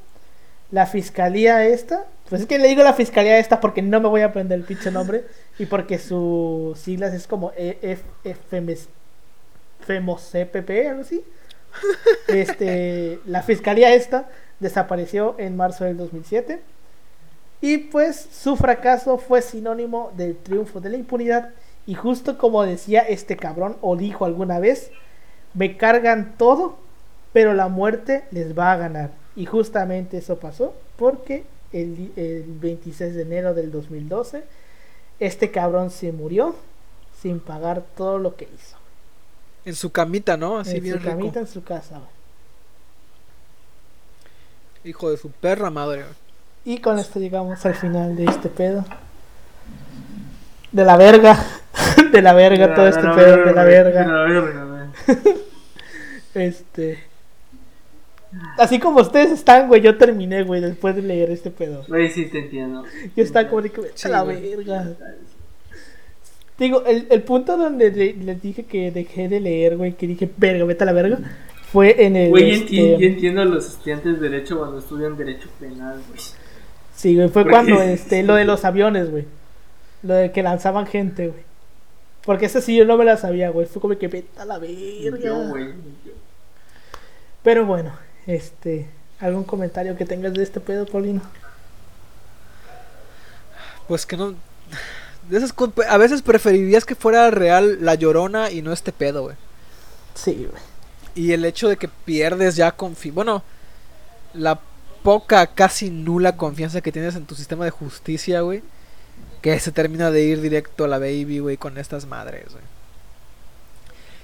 la 0.71 0.87
fiscalía 0.87 1.65
esta, 1.65 2.05
pues 2.27 2.41
es 2.41 2.47
que 2.49 2.59
le 2.59 2.67
digo 2.67 2.83
la 2.83 2.93
fiscalía 2.93 3.39
esta 3.39 3.61
porque 3.61 3.81
no 3.81 4.01
me 4.01 4.09
voy 4.09 4.21
a 4.21 4.25
aprender 4.25 4.59
el 4.59 4.65
pinche 4.65 4.91
nombre 4.91 5.23
y 5.57 5.67
porque 5.67 5.99
sus 5.99 6.77
siglas 6.77 7.13
es 7.13 7.27
como 7.27 7.53
E, 7.55 7.97
FEMOCPP, 9.85 10.69
algo 10.89 11.01
así. 11.01 11.23
Este, 12.27 13.19
la 13.25 13.41
fiscalía 13.41 13.93
esta 13.93 14.29
desapareció 14.59 15.35
en 15.39 15.57
marzo 15.57 15.85
del 15.85 15.97
2007 15.97 16.61
y 17.61 17.77
pues 17.77 18.27
su 18.31 18.55
fracaso 18.55 19.17
fue 19.17 19.41
sinónimo 19.41 20.11
del 20.15 20.37
triunfo 20.37 20.81
de 20.81 20.89
la 20.89 20.97
impunidad 20.97 21.49
y 21.85 21.95
justo 21.95 22.37
como 22.37 22.63
decía 22.63 23.01
este 23.01 23.37
cabrón 23.37 23.77
o 23.81 23.95
dijo 23.95 24.25
alguna 24.25 24.59
vez, 24.59 24.91
me 25.53 25.77
cargan 25.77 26.35
todo, 26.37 26.77
pero 27.31 27.53
la 27.53 27.67
muerte 27.67 28.23
les 28.31 28.57
va 28.57 28.71
a 28.71 28.77
ganar. 28.77 29.11
Y 29.35 29.45
justamente 29.45 30.17
eso 30.17 30.37
pasó 30.39 30.73
porque 30.97 31.43
el, 31.71 32.11
el 32.15 32.45
26 32.47 33.15
de 33.15 33.21
enero 33.21 33.53
del 33.53 33.71
2012 33.71 34.43
este 35.19 35.51
cabrón 35.51 35.89
se 35.89 36.11
murió 36.11 36.55
sin 37.21 37.39
pagar 37.39 37.83
todo 37.95 38.19
lo 38.19 38.35
que 38.35 38.47
hizo 38.53 38.82
En 39.65 39.75
su 39.75 39.91
camita, 39.91 40.35
¿no? 40.37 40.57
Así 40.57 40.77
en 40.77 40.83
bien 40.83 40.95
su 40.95 40.99
rico. 40.99 41.11
camita 41.17 41.39
en 41.39 41.47
su 41.47 41.63
casa. 41.63 41.95
güey. 41.95 42.09
Hijo 44.85 45.09
de 45.11 45.17
su 45.17 45.29
perra 45.31 45.69
madre. 45.69 46.01
güey. 46.03 46.13
Y 46.65 46.79
con 46.79 46.99
esto 46.99 47.19
llegamos 47.19 47.65
al 47.65 47.75
final 47.75 48.15
de 48.15 48.25
este 48.25 48.49
pedo. 48.49 48.85
De 50.71 50.83
la 50.85 50.97
verga. 50.97 51.37
de 52.11 52.21
la 52.21 52.33
verga, 52.33 52.73
todo 52.75 52.87
este 52.87 53.01
pedo 53.01 53.45
de 53.45 53.53
la 53.53 53.63
verga. 53.63 54.01
De 54.01 54.07
la 54.07 54.23
verga, 54.23 54.63
güey. 54.65 54.83
Este. 56.35 57.03
Así 58.57 58.79
como 58.79 58.99
ustedes 59.01 59.31
están, 59.31 59.67
güey, 59.67 59.81
yo 59.81 59.97
terminé, 59.99 60.41
güey, 60.41 60.59
después 60.61 60.95
de 60.95 61.03
leer 61.03 61.29
este 61.29 61.51
pedo. 61.51 61.85
Güey, 61.87 62.09
sí 62.09 62.25
te 62.25 62.39
entiendo. 62.39 62.83
Yo 63.15 63.23
estaba 63.23 63.47
como 63.47 63.61
de 63.61 63.71
que 63.71 63.81
a 64.03 64.07
la 64.09 64.21
güey. 64.23 64.41
verga. 64.55 64.95
Digo, 66.59 66.83
el, 66.85 67.07
el 67.09 67.23
punto 67.23 67.57
donde 67.57 67.91
le- 67.91 68.13
les 68.13 68.41
dije 68.41 68.63
que 68.65 68.91
dejé 68.91 69.27
de 69.27 69.39
leer, 69.39 69.75
güey, 69.77 69.93
que 69.93 70.05
dije, 70.07 70.29
verga, 70.37 70.65
vete 70.65 70.83
a 70.83 70.85
la 70.85 70.93
verga, 70.93 71.17
fue 71.71 72.05
en 72.05 72.15
el. 72.15 72.29
Güey, 72.29 72.51
este, 72.51 72.75
yo 72.99 73.07
entiendo 73.07 73.41
a 73.41 73.45
los 73.45 73.65
estudiantes 73.67 74.19
de 74.21 74.29
Derecho 74.29 74.59
cuando 74.59 74.77
estudian 74.79 75.17
Derecho 75.17 75.49
Penal, 75.59 75.99
güey. 76.07 76.19
Sí, 76.95 77.15
güey, 77.15 77.27
fue 77.29 77.43
Porque- 77.43 77.51
cuando 77.55 77.81
este, 77.81 78.21
lo 78.23 78.35
de 78.35 78.45
los 78.45 78.63
aviones, 78.65 79.09
güey. 79.09 79.25
Lo 80.03 80.13
de 80.13 80.31
que 80.31 80.43
lanzaban 80.43 80.85
gente, 80.85 81.27
güey. 81.29 81.41
Porque 82.25 82.45
ese 82.45 82.61
sí 82.61 82.75
yo 82.77 82.85
no 82.85 82.97
me 82.97 83.03
la 83.05 83.17
sabía, 83.17 83.49
güey. 83.49 83.65
Fue 83.65 83.81
como 83.81 83.97
que 83.97 84.07
vete 84.07 84.39
a 84.39 84.45
la 84.45 84.57
verga. 84.59 84.75
Yo, 85.19 85.47
güey. 85.49 85.67
yo. 86.05 86.11
Pero 87.41 87.65
bueno, 87.65 87.93
este. 88.27 88.87
¿Algún 89.19 89.43
comentario 89.45 89.95
que 89.97 90.05
tengas 90.05 90.33
de 90.33 90.43
este 90.43 90.59
pedo, 90.59 90.85
Paulino? 90.85 91.21
Pues 93.87 94.05
que 94.05 94.17
no. 94.17 94.35
De 95.29 95.37
esas 95.37 95.53
co- 95.53 95.71
a 95.89 95.97
veces 95.97 96.21
preferirías 96.21 96.85
que 96.85 96.95
fuera 96.95 97.31
real 97.31 97.77
la 97.81 97.95
llorona 97.95 98.51
y 98.51 98.61
no 98.61 98.71
este 98.73 98.91
pedo, 98.91 99.23
güey. 99.23 99.35
Sí, 100.15 100.47
güey. 100.49 100.61
Y 101.15 101.31
el 101.33 101.45
hecho 101.45 101.69
de 101.69 101.77
que 101.77 101.87
pierdes 101.87 102.55
ya 102.55 102.71
confianza. 102.71 103.15
Bueno, 103.15 103.43
la 104.33 104.59
poca, 105.03 105.47
casi 105.47 105.89
nula 105.89 106.35
confianza 106.37 106.81
que 106.81 106.91
tienes 106.91 107.15
en 107.15 107.25
tu 107.25 107.35
sistema 107.35 107.65
de 107.65 107.71
justicia, 107.71 108.41
güey. 108.41 108.63
Que 109.41 109.59
se 109.59 109.71
termina 109.71 110.09
de 110.11 110.23
ir 110.23 110.41
directo 110.41 110.85
a 110.85 110.87
la 110.87 110.99
baby, 110.99 111.39
güey, 111.39 111.57
con 111.57 111.77
estas 111.77 112.05
madres, 112.05 112.45
güey. 112.51 112.63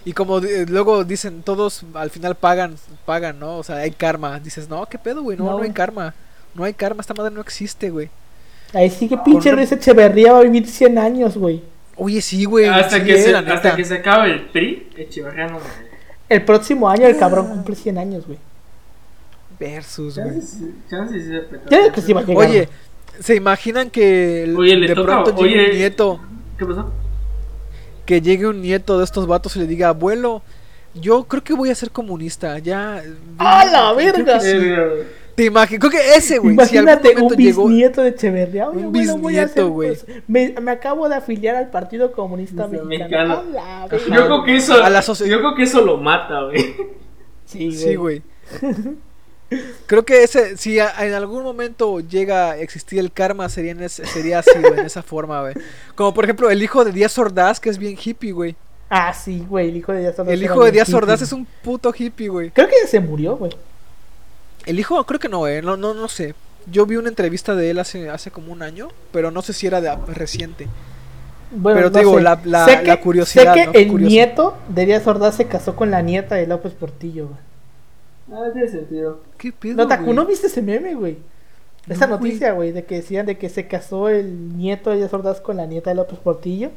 Y 0.06 0.14
como 0.14 0.40
di- 0.40 0.66
luego 0.66 1.04
dicen, 1.04 1.44
todos 1.44 1.84
al 1.94 2.10
final 2.10 2.36
pagan, 2.36 2.76
pagan, 3.06 3.38
¿no? 3.40 3.58
O 3.58 3.64
sea, 3.64 3.78
hay 3.78 3.92
karma. 3.92 4.40
Dices, 4.40 4.70
no, 4.70 4.86
¿qué 4.88 4.98
pedo, 4.98 5.22
güey? 5.22 5.38
No, 5.38 5.46
No, 5.46 5.58
no, 5.58 5.64
hay 5.64 5.72
karma. 5.72 6.14
No 6.56 6.64
hay 6.64 6.74
karma, 6.74 7.02
esta 7.02 7.14
madre 7.14 7.34
no 7.34 7.42
existe, 7.42 7.90
güey. 7.90 8.10
Ahí 8.74 8.90
sí 8.90 9.08
que 9.08 9.18
pinche 9.18 9.50
Con- 9.50 9.58
Luis 9.58 9.72
Echeverría 9.72 10.34
va 10.34 10.40
a 10.40 10.44
vivir 10.44 10.68
100 10.68 10.98
años, 10.98 11.38
güey. 11.38 11.62
Oye, 11.96 12.22
sí, 12.22 12.46
güey. 12.46 12.66
hasta, 12.68 12.98
sí, 13.00 13.04
que 13.06 13.16
eh, 13.16 13.22
se, 13.24 13.32
la 13.32 13.40
hasta 13.40 13.56
neta. 13.56 13.76
que 13.76 13.84
se 13.86 13.96
acabe 13.96 14.32
el 14.32 14.42
PRI, 14.48 14.90
Echeverría 14.96 15.48
no 15.48 15.54
muere. 15.54 15.68
El 16.30 16.44
próximo 16.46 16.88
año 16.90 17.08
el 17.08 17.18
cabrón 17.18 17.48
cumple 17.50 17.76
100 17.76 17.98
años, 17.98 18.26
güey. 18.28 18.38
Versus, 19.60 20.16
güey. 20.18 20.40
Digo 21.70 21.92
que 21.94 22.02
sí 22.02 22.14
va 22.14 22.22
a 22.22 22.24
llegar. 22.24 22.48
Oye, 22.48 22.70
¿se 23.20 23.36
imaginan 23.36 23.90
que 23.90 24.44
el- 24.44 24.56
Oye, 24.56 24.76
le 24.76 24.88
de 24.88 24.96
toca- 24.96 25.24
pronto 25.24 25.44
llegue 25.44 25.60
oye. 25.60 25.72
un 25.72 25.78
nieto 25.78 26.20
¿Qué 26.58 26.66
pasó? 26.66 26.94
que 28.06 28.22
llegue 28.22 28.48
un 28.48 28.62
nieto 28.62 28.98
de 28.98 29.04
estos 29.04 29.28
vatos 29.28 29.56
y 29.56 29.60
le 29.60 29.68
diga, 29.68 29.90
abuelo, 29.90 30.42
yo 30.94 31.26
creo 31.26 31.44
que 31.44 31.54
voy 31.54 31.70
a 31.70 31.76
ser 31.76 31.92
comunista, 31.92 32.58
ya. 32.60 33.04
¡A 33.38 33.66
la 33.66 33.94
verga! 33.94 34.40
sí". 34.40 34.58
Te 35.40 35.46
imaginas, 35.46 35.80
creo 35.80 35.92
que 36.02 36.16
ese, 36.18 36.38
güey, 36.38 36.50
si 36.50 36.54
Imagínate 36.56 37.10
un 37.12 37.22
momento 37.22 37.36
llegó... 37.42 37.68
bisnieto 37.68 38.02
de 38.02 38.10
Echeverría. 38.10 38.70
Oye, 38.70 38.86
Un 38.86 38.92
bisnieto, 38.92 39.70
güey. 39.70 39.90
pues, 39.96 40.06
me, 40.28 40.54
me 40.62 40.72
acabo 40.72 41.08
de 41.08 41.16
afiliar 41.16 41.56
al 41.56 41.70
Partido 41.70 42.12
Comunista 42.12 42.68
Mexicano. 42.68 43.44
Yo 43.90 44.26
creo 44.26 44.44
que 44.44 44.58
eso, 44.58 44.74
A 44.84 44.90
la 44.90 45.00
yo 45.02 45.16
creo 45.40 45.56
que 45.56 45.64
eso 45.64 45.80
lo 45.80 45.96
mata, 45.96 46.44
güey. 46.44 46.76
Sí, 47.46 47.72
Sí, 47.72 47.96
güey. 47.96 48.22
Creo 49.88 50.04
que 50.04 50.24
ese, 50.24 50.58
si 50.58 50.78
a- 50.78 50.94
en 51.08 51.14
algún 51.14 51.44
momento 51.44 52.02
llega 52.02 52.52
a 52.52 52.58
existir 52.58 53.00
el 53.00 53.14
karma, 53.14 53.48
sería, 53.48 53.72
en 53.72 53.82
ese- 53.82 54.06
sería 54.06 54.40
así, 54.40 54.52
güey, 54.60 54.74
en 54.78 54.86
esa 54.86 55.04
forma, 55.04 55.40
güey. 55.40 55.54
Como 55.96 56.14
por 56.14 56.26
ejemplo 56.26 56.50
el 56.50 56.62
hijo 56.62 56.84
de 56.84 56.92
Díaz 56.92 57.18
Ordaz, 57.18 57.62
que 57.62 57.70
es 57.70 57.78
bien 57.78 57.98
hippie, 57.98 58.34
güey. 58.34 58.58
Ah, 58.90 59.14
sí, 59.14 59.46
güey, 59.48 59.70
el 59.70 59.78
hijo 59.78 59.94
de 59.94 60.02
Díaz 60.02 60.20
Ordaz. 60.20 60.34
El 60.34 60.44
hijo 60.44 60.66
de 60.66 60.72
Díaz 60.72 60.90
hippie. 60.90 60.98
Ordaz 60.98 61.22
es 61.22 61.32
un 61.32 61.48
puto 61.64 61.94
hippie, 61.98 62.28
güey. 62.28 62.52
Creo 62.52 62.68
que 62.68 62.76
ya 62.84 62.88
se 62.90 63.00
murió, 63.00 63.38
güey. 63.38 63.52
El 64.66 64.80
hijo, 64.80 65.04
creo 65.06 65.20
que 65.20 65.30
no, 65.30 65.48
eh, 65.48 65.62
no, 65.62 65.78
no, 65.78 65.94
no 65.94 66.08
sé. 66.08 66.36
Yo 66.72 66.86
vi 66.86 66.98
una 66.98 67.10
entrevista 67.10 67.56
de 67.56 67.72
él 67.72 67.80
hace, 67.80 68.10
hace 68.10 68.30
como 68.32 68.52
un 68.52 68.62
año, 68.62 68.90
pero 69.12 69.32
no 69.32 69.42
sé 69.42 69.54
si 69.54 69.66
era 69.68 69.82
de 69.82 69.96
reciente. 70.08 70.68
Bueno, 71.52 71.78
Pero 71.80 71.92
te 71.92 72.00
no 72.00 72.06
digo, 72.06 72.18
sé. 72.18 72.24
la- 72.24 72.42
la- 72.44 72.66
Sé 72.66 72.84
la 72.86 72.96
que- 72.98 73.02
curiosidad, 73.02 73.54
Sé 73.56 73.66
¿no? 73.66 73.72
que 73.72 73.82
el 73.82 73.88
Curioso. 73.88 74.10
nieto 74.12 74.58
de 74.68 74.86
Díaz 74.86 75.08
Ordaz 75.08 75.36
se 75.36 75.46
casó 75.48 75.76
con 75.76 75.90
la 75.90 76.02
nieta 76.04 76.36
de 76.36 76.46
López 76.46 76.74
Portillo, 76.74 77.28
güey. 77.30 77.40
Ah, 78.42 78.52
tiene 78.54 78.68
sentido. 78.68 79.22
¿Qué 79.38 79.52
pedo, 79.52 79.76
No, 79.78 79.88
Taku? 79.88 80.14
¿no 80.14 80.26
viste 80.28 80.46
ese 80.48 80.62
meme, 80.62 80.94
güey? 80.94 81.18
Esa 81.88 82.06
No, 82.06 82.18
noticia, 82.18 82.52
güey, 82.52 82.72
de 82.72 82.84
que 82.86 82.96
decían 82.96 83.26
de 83.26 83.40
que 83.40 83.50
se 83.50 83.66
casó 83.68 84.10
el 84.10 84.56
nieto 84.58 84.92
de 84.92 84.98
Díaz 84.98 85.12
Ordaz 85.14 85.42
con 85.42 85.58
la 85.58 85.66
nieta 85.66 85.90
de 85.90 85.96
López 85.96 86.20
Portillo. 86.20 86.70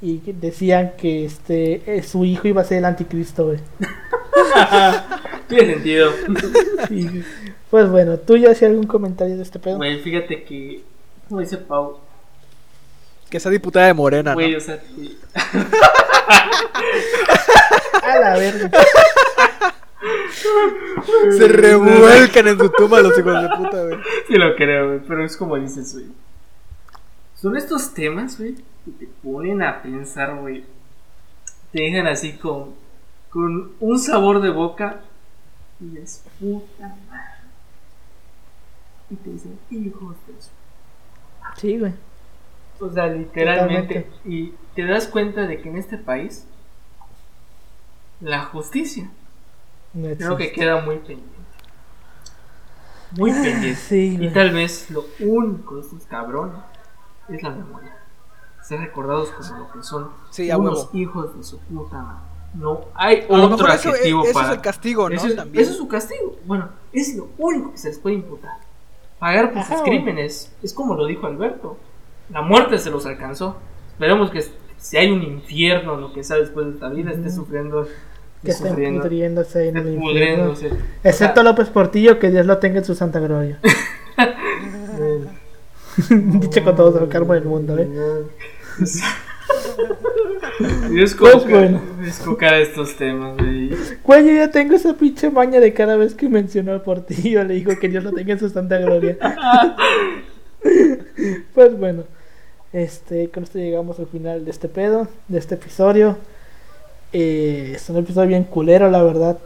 Y 0.00 0.18
que 0.18 0.32
decían 0.32 0.92
que 0.96 1.24
este 1.24 1.82
eh, 1.96 2.04
su 2.04 2.24
hijo 2.24 2.46
iba 2.46 2.62
a 2.62 2.64
ser 2.64 2.78
el 2.78 2.84
anticristo, 2.84 3.46
güey. 3.46 3.58
Tiene 5.48 5.74
sentido. 5.74 6.12
Pues 7.70 7.86
bueno, 7.90 8.16
¿tú 8.16 8.38
ya 8.38 8.52
hacías 8.52 8.70
algún 8.70 8.86
comentario 8.86 9.36
de 9.36 9.42
este 9.42 9.58
pedo? 9.58 9.76
Güey, 9.76 10.00
fíjate 10.00 10.42
que, 10.44 10.82
como 11.28 11.40
dice 11.42 11.58
Pau, 11.58 11.98
Que 13.28 13.38
sea 13.38 13.50
diputada 13.50 13.88
de 13.88 13.92
Morena, 13.92 14.32
güey, 14.32 14.52
¿no? 14.52 14.56
o 14.56 14.60
sea, 14.62 14.80
que- 14.80 15.16
A 18.02 18.18
la 18.20 18.38
verga. 18.38 18.70
Se 21.36 21.48
revuelcan 21.48 22.48
en 22.48 22.58
su 22.58 22.70
tumba 22.70 23.00
los 23.00 23.18
hijos 23.18 23.42
de 23.42 23.48
puta, 23.56 23.84
güey. 23.84 23.98
sí 24.28 24.34
lo 24.36 24.54
creo, 24.56 24.86
güey, 24.88 25.00
pero 25.06 25.24
es 25.24 25.36
como 25.36 25.56
dices, 25.56 25.92
güey. 25.94 26.06
Son 27.34 27.56
estos 27.56 27.92
temas, 27.94 28.38
güey, 28.38 28.54
que 28.54 28.90
te 28.98 29.08
ponen 29.22 29.62
a 29.62 29.82
pensar, 29.82 30.34
güey. 30.36 30.64
Te 31.72 31.82
dejan 31.82 32.06
así 32.06 32.32
con, 32.38 32.74
con 33.28 33.72
un 33.80 33.98
sabor 33.98 34.40
de 34.40 34.48
boca 34.50 35.00
y 35.80 35.96
es 35.98 36.24
puta 36.38 36.96
madre. 37.08 37.48
Y 39.10 39.16
te 39.16 39.30
dicen, 39.30 39.58
hijos 39.70 40.16
de 40.26 40.34
su 40.42 40.48
Sí, 41.56 41.78
güey. 41.78 41.94
O 42.80 42.90
sea, 42.92 43.06
literalmente. 43.06 44.00
Totalmente. 44.02 44.28
Y 44.28 44.54
te 44.74 44.84
das 44.86 45.06
cuenta 45.08 45.46
de 45.46 45.60
que 45.60 45.68
en 45.68 45.76
este 45.78 45.98
país 45.98 46.46
la 48.20 48.44
justicia 48.46 49.08
No 49.94 50.14
creo 50.16 50.36
que 50.36 50.52
queda 50.52 50.80
muy 50.82 50.96
pendiente. 50.98 51.38
Muy 53.12 53.32
pendiente. 53.32 53.74
Sí, 53.76 54.14
Y 54.14 54.16
güey. 54.18 54.32
tal 54.32 54.52
vez 54.52 54.90
lo 54.90 55.04
único 55.20 55.76
de 55.76 55.80
estos 55.82 56.04
cabrones 56.04 56.58
es 57.28 57.42
la 57.42 57.50
memoria. 57.50 57.96
Ser 58.62 58.80
recordados 58.80 59.30
como 59.30 59.58
lo 59.60 59.72
que 59.72 59.82
son 59.82 60.10
Sí, 60.30 60.50
unos 60.52 60.78
huevo. 60.84 60.90
hijos 60.92 61.36
de 61.36 61.42
su 61.42 61.58
puta 61.60 61.96
madre. 62.02 62.27
No 62.54 62.86
hay 62.94 63.24
A 63.28 63.36
lo 63.36 63.44
otro 63.44 63.58
mejor 63.58 63.70
eso, 63.70 63.90
adjetivo 63.90 64.24
eso 64.24 64.32
para. 64.32 64.48
es 64.48 64.54
el 64.54 64.60
castigo, 64.60 65.08
¿no? 65.08 65.14
Eso 65.16 65.26
es, 65.26 65.36
También. 65.36 65.62
eso 65.62 65.72
es 65.72 65.78
su 65.78 65.88
castigo. 65.88 66.36
Bueno, 66.44 66.70
es 66.92 67.14
lo 67.14 67.28
único 67.38 67.72
que 67.72 67.78
se 67.78 67.88
les 67.88 67.98
puede 67.98 68.16
imputar. 68.16 68.56
Pagar 69.18 69.52
por 69.52 69.64
sus 69.64 69.82
crímenes. 69.82 70.52
Es 70.62 70.72
como 70.72 70.94
lo 70.94 71.06
dijo 71.06 71.26
Alberto. 71.26 71.76
La 72.30 72.42
muerte 72.42 72.78
se 72.78 72.90
los 72.90 73.04
alcanzó. 73.06 73.56
Esperemos 73.92 74.30
que 74.30 74.44
si 74.78 74.96
hay 74.96 75.10
un 75.10 75.22
infierno, 75.22 75.96
lo 75.96 76.12
que 76.12 76.22
sea 76.24 76.36
después 76.36 76.66
de 76.66 76.72
esta 76.72 76.88
vida, 76.88 77.10
esté 77.10 77.30
sufriendo. 77.30 77.86
Que 78.42 78.52
estén 78.52 78.68
sufriendo, 78.68 79.02
pudriéndose 79.02 79.68
en 79.68 79.76
esté 79.76 79.88
el 79.88 79.94
infierno. 79.96 80.52
Excepto 81.02 81.40
O 81.40 81.42
sea, 81.42 81.42
López 81.42 81.68
Portillo, 81.68 82.18
que 82.18 82.30
Dios 82.30 82.46
lo 82.46 82.58
tenga 82.58 82.78
en 82.78 82.84
su 82.84 82.94
santa 82.94 83.18
gloria. 83.18 83.58
Dicho 86.10 86.64
con 86.64 86.76
todo 86.76 87.02
el 87.02 87.08
karma 87.08 87.34
del 87.34 87.44
mundo, 87.44 87.76
¿eh? 87.78 87.88
Es 90.96 91.14
Pues 91.14 91.48
bueno. 91.48 91.80
estos 92.02 92.96
temas, 92.96 93.36
güey. 93.36 93.70
Güey, 94.02 94.26
yo 94.26 94.32
ya 94.32 94.50
tengo 94.50 94.74
esa 94.74 94.94
pinche 94.94 95.30
maña 95.30 95.60
de 95.60 95.72
cada 95.72 95.96
vez 95.96 96.14
que 96.14 96.28
mencionó 96.28 96.74
a 96.74 96.82
Portillo, 96.82 97.44
le 97.48 97.54
dijo 97.54 97.72
que 97.78 97.88
Dios 97.88 98.04
lo 98.04 98.12
tenga 98.12 98.32
en 98.32 98.38
su 98.38 98.48
santa 98.48 98.78
gloria. 98.78 99.16
pues 101.54 101.78
bueno, 101.78 102.04
este, 102.72 103.28
con 103.28 103.44
esto 103.44 103.58
llegamos 103.58 103.98
al 103.98 104.06
final 104.06 104.44
de 104.44 104.50
este 104.50 104.68
pedo, 104.68 105.06
de 105.28 105.38
este 105.38 105.54
episodio. 105.54 106.16
Eh, 107.12 107.72
es 107.76 107.88
un 107.88 107.98
episodio 107.98 108.28
bien 108.28 108.44
culero, 108.44 108.90
la 108.90 109.02
verdad. 109.02 109.38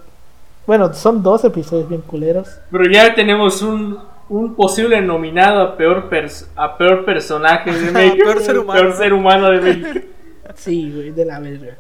Bueno, 0.67 0.95
son 0.95 1.23
dos 1.23 1.45
episodios 1.45 1.89
bien 1.89 2.03
culeros. 2.03 2.49
Pero 2.71 2.91
ya 2.91 3.15
tenemos 3.15 3.63
un, 3.63 3.99
un 4.33 4.55
posible 4.55 5.01
nominado 5.03 5.61
a 5.63 5.77
peor, 5.77 6.09
pers- 6.11 6.47
a 6.57 6.77
peor 6.79 7.05
personaje 7.05 7.71
de 7.73 7.91
México. 7.93 8.25
Peor 8.25 8.41
ser 8.41 8.59
humano, 8.59 8.81
Peor 8.81 8.93
¿no? 8.93 8.97
ser 8.97 9.13
humano 9.13 9.51
de 9.51 9.61
México. 9.61 9.89
Sí, 10.55 10.93
güey, 10.95 11.11
de 11.13 11.25
la 11.25 11.39
verga. 11.41 11.79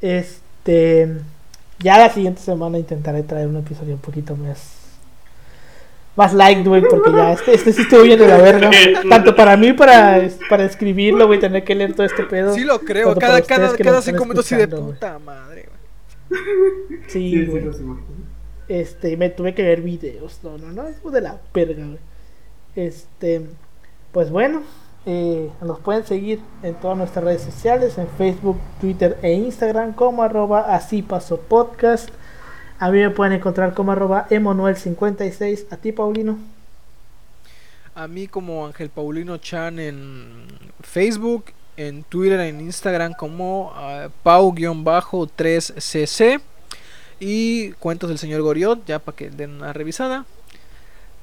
Este. 0.00 1.08
Ya 1.80 1.98
la 1.98 2.10
siguiente 2.10 2.40
semana 2.40 2.78
intentaré 2.78 3.22
traer 3.22 3.48
un 3.48 3.56
episodio 3.56 3.94
un 3.94 4.00
poquito 4.00 4.36
más. 4.36 4.74
Más 6.14 6.32
light, 6.34 6.66
güey, 6.66 6.82
porque 6.82 7.12
ya 7.12 7.32
este, 7.32 7.54
este 7.54 7.72
sí 7.72 7.82
estuvo 7.82 8.02
bien 8.02 8.18
de 8.18 8.26
la 8.28 8.36
verga. 8.38 8.70
Tanto 9.08 9.34
para 9.36 9.56
mí, 9.56 9.72
para, 9.72 10.28
para 10.48 10.64
escribirlo, 10.64 11.26
güey, 11.26 11.38
tener 11.40 11.64
que 11.64 11.74
leer 11.74 11.94
todo 11.94 12.06
este 12.06 12.24
pedo. 12.24 12.52
Sí 12.54 12.62
lo 12.64 12.80
creo, 12.80 13.14
cada, 13.16 13.40
cada, 13.42 13.76
cada 13.76 14.02
cinco 14.02 14.24
minutos 14.24 14.46
así 14.46 14.56
de 14.56 14.68
puta 14.68 15.18
madre, 15.20 15.68
güey. 16.28 16.40
Sí, 17.08 17.30
Sí, 17.30 17.30
sí, 17.30 17.46
güey. 17.46 17.62
imagino. 17.62 18.27
Este, 18.68 19.16
me 19.16 19.30
tuve 19.30 19.54
que 19.54 19.62
ver 19.62 19.80
videos. 19.80 20.40
No, 20.42 20.58
no, 20.58 20.72
no, 20.72 20.86
es 20.86 21.02
de 21.02 21.20
la 21.20 21.40
verga. 21.54 21.86
Este, 22.76 23.46
pues 24.12 24.30
bueno, 24.30 24.62
eh, 25.06 25.50
nos 25.62 25.80
pueden 25.80 26.04
seguir 26.04 26.40
en 26.62 26.74
todas 26.74 26.98
nuestras 26.98 27.24
redes 27.24 27.42
sociales, 27.42 27.96
en 27.98 28.08
Facebook, 28.08 28.58
Twitter 28.80 29.18
e 29.22 29.32
Instagram, 29.32 29.94
como 29.94 30.22
arroba 30.22 30.74
así 30.74 31.02
pasó 31.02 31.40
podcast. 31.40 32.10
A 32.78 32.90
mí 32.90 32.98
me 32.98 33.10
pueden 33.10 33.32
encontrar 33.32 33.74
como 33.74 33.92
arroba 33.92 34.28
emanuel56. 34.28 35.66
A 35.70 35.78
ti, 35.78 35.92
Paulino. 35.92 36.38
A 37.94 38.06
mí 38.06 38.28
como 38.28 38.66
Ángel 38.66 38.90
Paulino 38.90 39.38
Chan 39.38 39.78
en 39.80 40.44
Facebook, 40.82 41.46
en 41.76 42.04
Twitter, 42.04 42.38
en 42.40 42.60
Instagram 42.60 43.14
como 43.14 43.72
ah, 43.74 44.08
Pau-3cc 44.22 46.40
y 47.20 47.72
Cuentos 47.72 48.08
del 48.08 48.18
Señor 48.18 48.42
Goriot, 48.42 48.84
ya 48.86 48.98
para 48.98 49.16
que 49.16 49.30
den 49.30 49.56
una 49.56 49.72
revisada. 49.72 50.24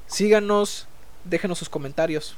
Síganos, 0.07 0.87
déjenos 1.23 1.57
sus 1.57 1.69
comentarios. 1.69 2.35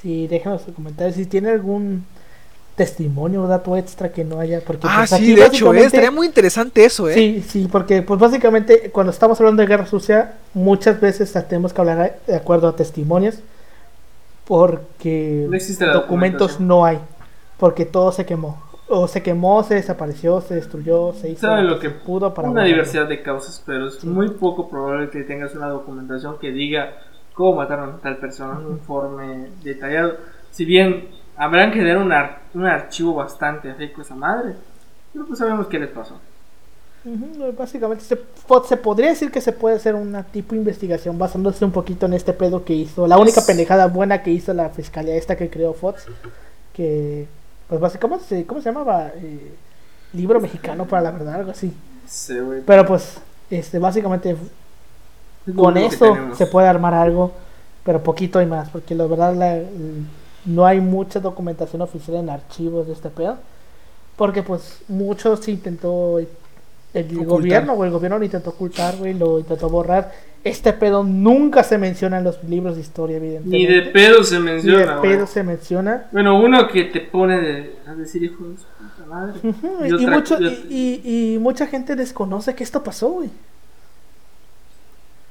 Sí, 0.00 0.26
déjenos 0.26 0.62
sus 0.62 0.74
comentarios. 0.74 1.16
Si 1.16 1.26
tiene 1.26 1.50
algún 1.50 2.04
testimonio 2.76 3.44
o 3.44 3.46
dato 3.46 3.76
extra 3.76 4.12
que 4.12 4.24
no 4.24 4.40
haya. 4.40 4.60
Porque, 4.60 4.86
Ah, 4.88 5.04
pues, 5.08 5.10
sí, 5.10 5.16
aquí 5.16 5.34
de 5.34 5.46
hecho, 5.46 5.72
eh, 5.72 5.84
estaría 5.84 6.10
muy 6.10 6.26
interesante 6.26 6.84
eso, 6.84 7.08
¿eh? 7.08 7.14
Sí, 7.14 7.44
sí, 7.48 7.68
porque 7.70 8.02
pues 8.02 8.18
básicamente 8.18 8.90
cuando 8.90 9.12
estamos 9.12 9.38
hablando 9.40 9.62
de 9.62 9.68
guerra 9.68 9.86
sucia, 9.86 10.34
muchas 10.52 11.00
veces 11.00 11.32
tenemos 11.48 11.72
que 11.72 11.80
hablar 11.80 12.18
de 12.26 12.34
acuerdo 12.34 12.68
a 12.68 12.76
testimonios, 12.76 13.36
porque 14.44 15.48
No 15.48 15.92
documentos 15.92 16.60
no 16.60 16.84
hay, 16.84 16.98
porque 17.58 17.84
todo 17.84 18.12
se 18.12 18.26
quemó, 18.26 18.62
o 18.88 19.08
se 19.08 19.22
quemó, 19.22 19.62
se 19.62 19.74
desapareció, 19.76 20.40
se 20.40 20.54
destruyó, 20.56 21.12
se 21.14 21.30
hizo 21.30 21.40
Saben 21.42 21.66
lo 21.68 21.78
que 21.78 21.90
pudo 21.90 22.34
para 22.34 22.50
una 22.50 22.64
diversidad 22.64 23.08
de 23.08 23.22
causas, 23.22 23.62
pero 23.64 23.88
es 23.88 24.04
muy 24.04 24.28
poco 24.30 24.68
probable 24.68 25.10
que 25.10 25.22
tengas 25.24 25.54
una 25.54 25.68
documentación 25.68 26.38
que 26.38 26.50
diga 26.52 26.92
cómo 27.34 27.56
mataron 27.56 27.90
a 27.94 27.96
tal 27.98 28.18
persona, 28.18 28.58
un 28.58 28.72
informe 28.72 29.50
detallado. 29.62 30.16
Si 30.50 30.64
bien 30.64 31.08
habrán 31.36 31.72
que 31.72 31.82
dar 31.84 31.96
un, 31.98 32.12
ar- 32.12 32.42
un 32.54 32.66
archivo 32.66 33.14
bastante 33.14 33.72
rico 33.74 34.00
a 34.00 34.04
esa 34.04 34.14
madre, 34.14 34.54
pero 35.12 35.26
pues 35.26 35.38
sabemos 35.38 35.66
qué 35.66 35.78
les 35.78 35.90
pasó. 35.90 36.20
Básicamente 37.58 38.02
se, 38.02 38.18
se 38.66 38.76
podría 38.78 39.10
decir 39.10 39.30
que 39.30 39.42
se 39.42 39.52
puede 39.52 39.76
hacer 39.76 39.94
una 39.94 40.22
tipo 40.24 40.52
de 40.54 40.58
investigación 40.60 41.18
basándose 41.18 41.62
un 41.64 41.70
poquito 41.72 42.06
en 42.06 42.14
este 42.14 42.32
pedo 42.32 42.64
que 42.64 42.72
hizo, 42.72 43.06
la 43.06 43.18
única 43.18 43.42
pendejada 43.46 43.88
buena 43.88 44.22
que 44.22 44.30
hizo 44.30 44.54
la 44.54 44.70
fiscalía 44.70 45.14
esta 45.16 45.36
que 45.36 45.50
creó 45.50 45.74
Fox, 45.74 46.06
que 46.72 47.28
pues 47.68 47.80
básicamente, 47.80 48.24
¿cómo 48.24 48.28
se, 48.28 48.46
cómo 48.46 48.60
se 48.60 48.68
llamaba? 48.70 49.08
Eh, 49.16 49.54
libro 50.12 50.40
mexicano 50.40 50.86
para 50.86 51.02
la 51.02 51.10
verdad, 51.10 51.34
algo 51.34 51.50
así. 51.50 51.72
Sí, 52.06 52.38
güey. 52.38 52.62
Pero 52.64 52.86
pues, 52.86 53.18
este, 53.50 53.78
básicamente 53.78 54.36
con 55.54 55.76
eso 55.76 56.16
se 56.34 56.46
puede 56.46 56.68
armar 56.68 56.94
algo, 56.94 57.32
pero 57.84 58.02
poquito 58.02 58.40
y 58.40 58.46
más, 58.46 58.70
porque 58.70 58.94
la 58.94 59.06
verdad 59.06 59.34
la, 59.34 59.60
no 60.44 60.66
hay 60.66 60.80
mucha 60.80 61.20
documentación 61.20 61.82
oficial 61.82 62.18
en 62.18 62.30
archivos 62.30 62.86
de 62.86 62.92
este 62.92 63.10
pedo. 63.10 63.36
Porque 64.16 64.42
pues 64.44 64.78
mucho 64.86 65.36
se 65.36 65.50
intentó 65.50 66.20
el 66.94 67.06
Ocultar. 67.06 67.26
gobierno, 67.26 67.72
o 67.74 67.84
el 67.84 67.90
gobierno 67.90 68.18
lo 68.18 68.24
intentó 68.24 68.50
ocultar, 68.50 68.96
güey, 68.96 69.14
lo 69.14 69.40
intentó 69.40 69.68
borrar. 69.68 70.12
Este 70.44 70.72
pedo 70.72 71.02
nunca 71.04 71.62
se 71.64 71.76
menciona 71.78 72.18
en 72.18 72.24
los 72.24 72.42
libros 72.44 72.76
de 72.76 72.82
historia, 72.82 73.16
evidentemente. 73.16 73.56
Ni 73.58 73.66
de 73.66 73.82
pedo 73.90 74.22
se 74.22 74.38
Ni 74.38 74.46
de 74.46 74.52
menciona, 74.52 74.96
güey. 74.98 75.10
pedo 75.12 75.26
se 75.26 75.42
menciona. 75.42 76.06
Bueno, 76.12 76.38
uno 76.40 76.68
que 76.68 76.84
te 76.84 77.00
pone 77.00 77.40
de, 77.40 77.76
a 77.86 77.94
decir 77.94 78.22
hijo 78.22 78.44
de 78.48 78.56
su 78.58 78.64
puta 78.64 79.06
madre. 79.08 79.40
Y 79.42 79.88
Y, 79.88 79.92
otra- 79.92 80.14
mucho, 80.14 80.38
y 80.68 81.38
mucha 81.40 81.66
gente 81.66 81.96
desconoce 81.96 82.54
que 82.54 82.62
esto 82.62 82.82
pasó, 82.84 83.08
güey. 83.10 83.30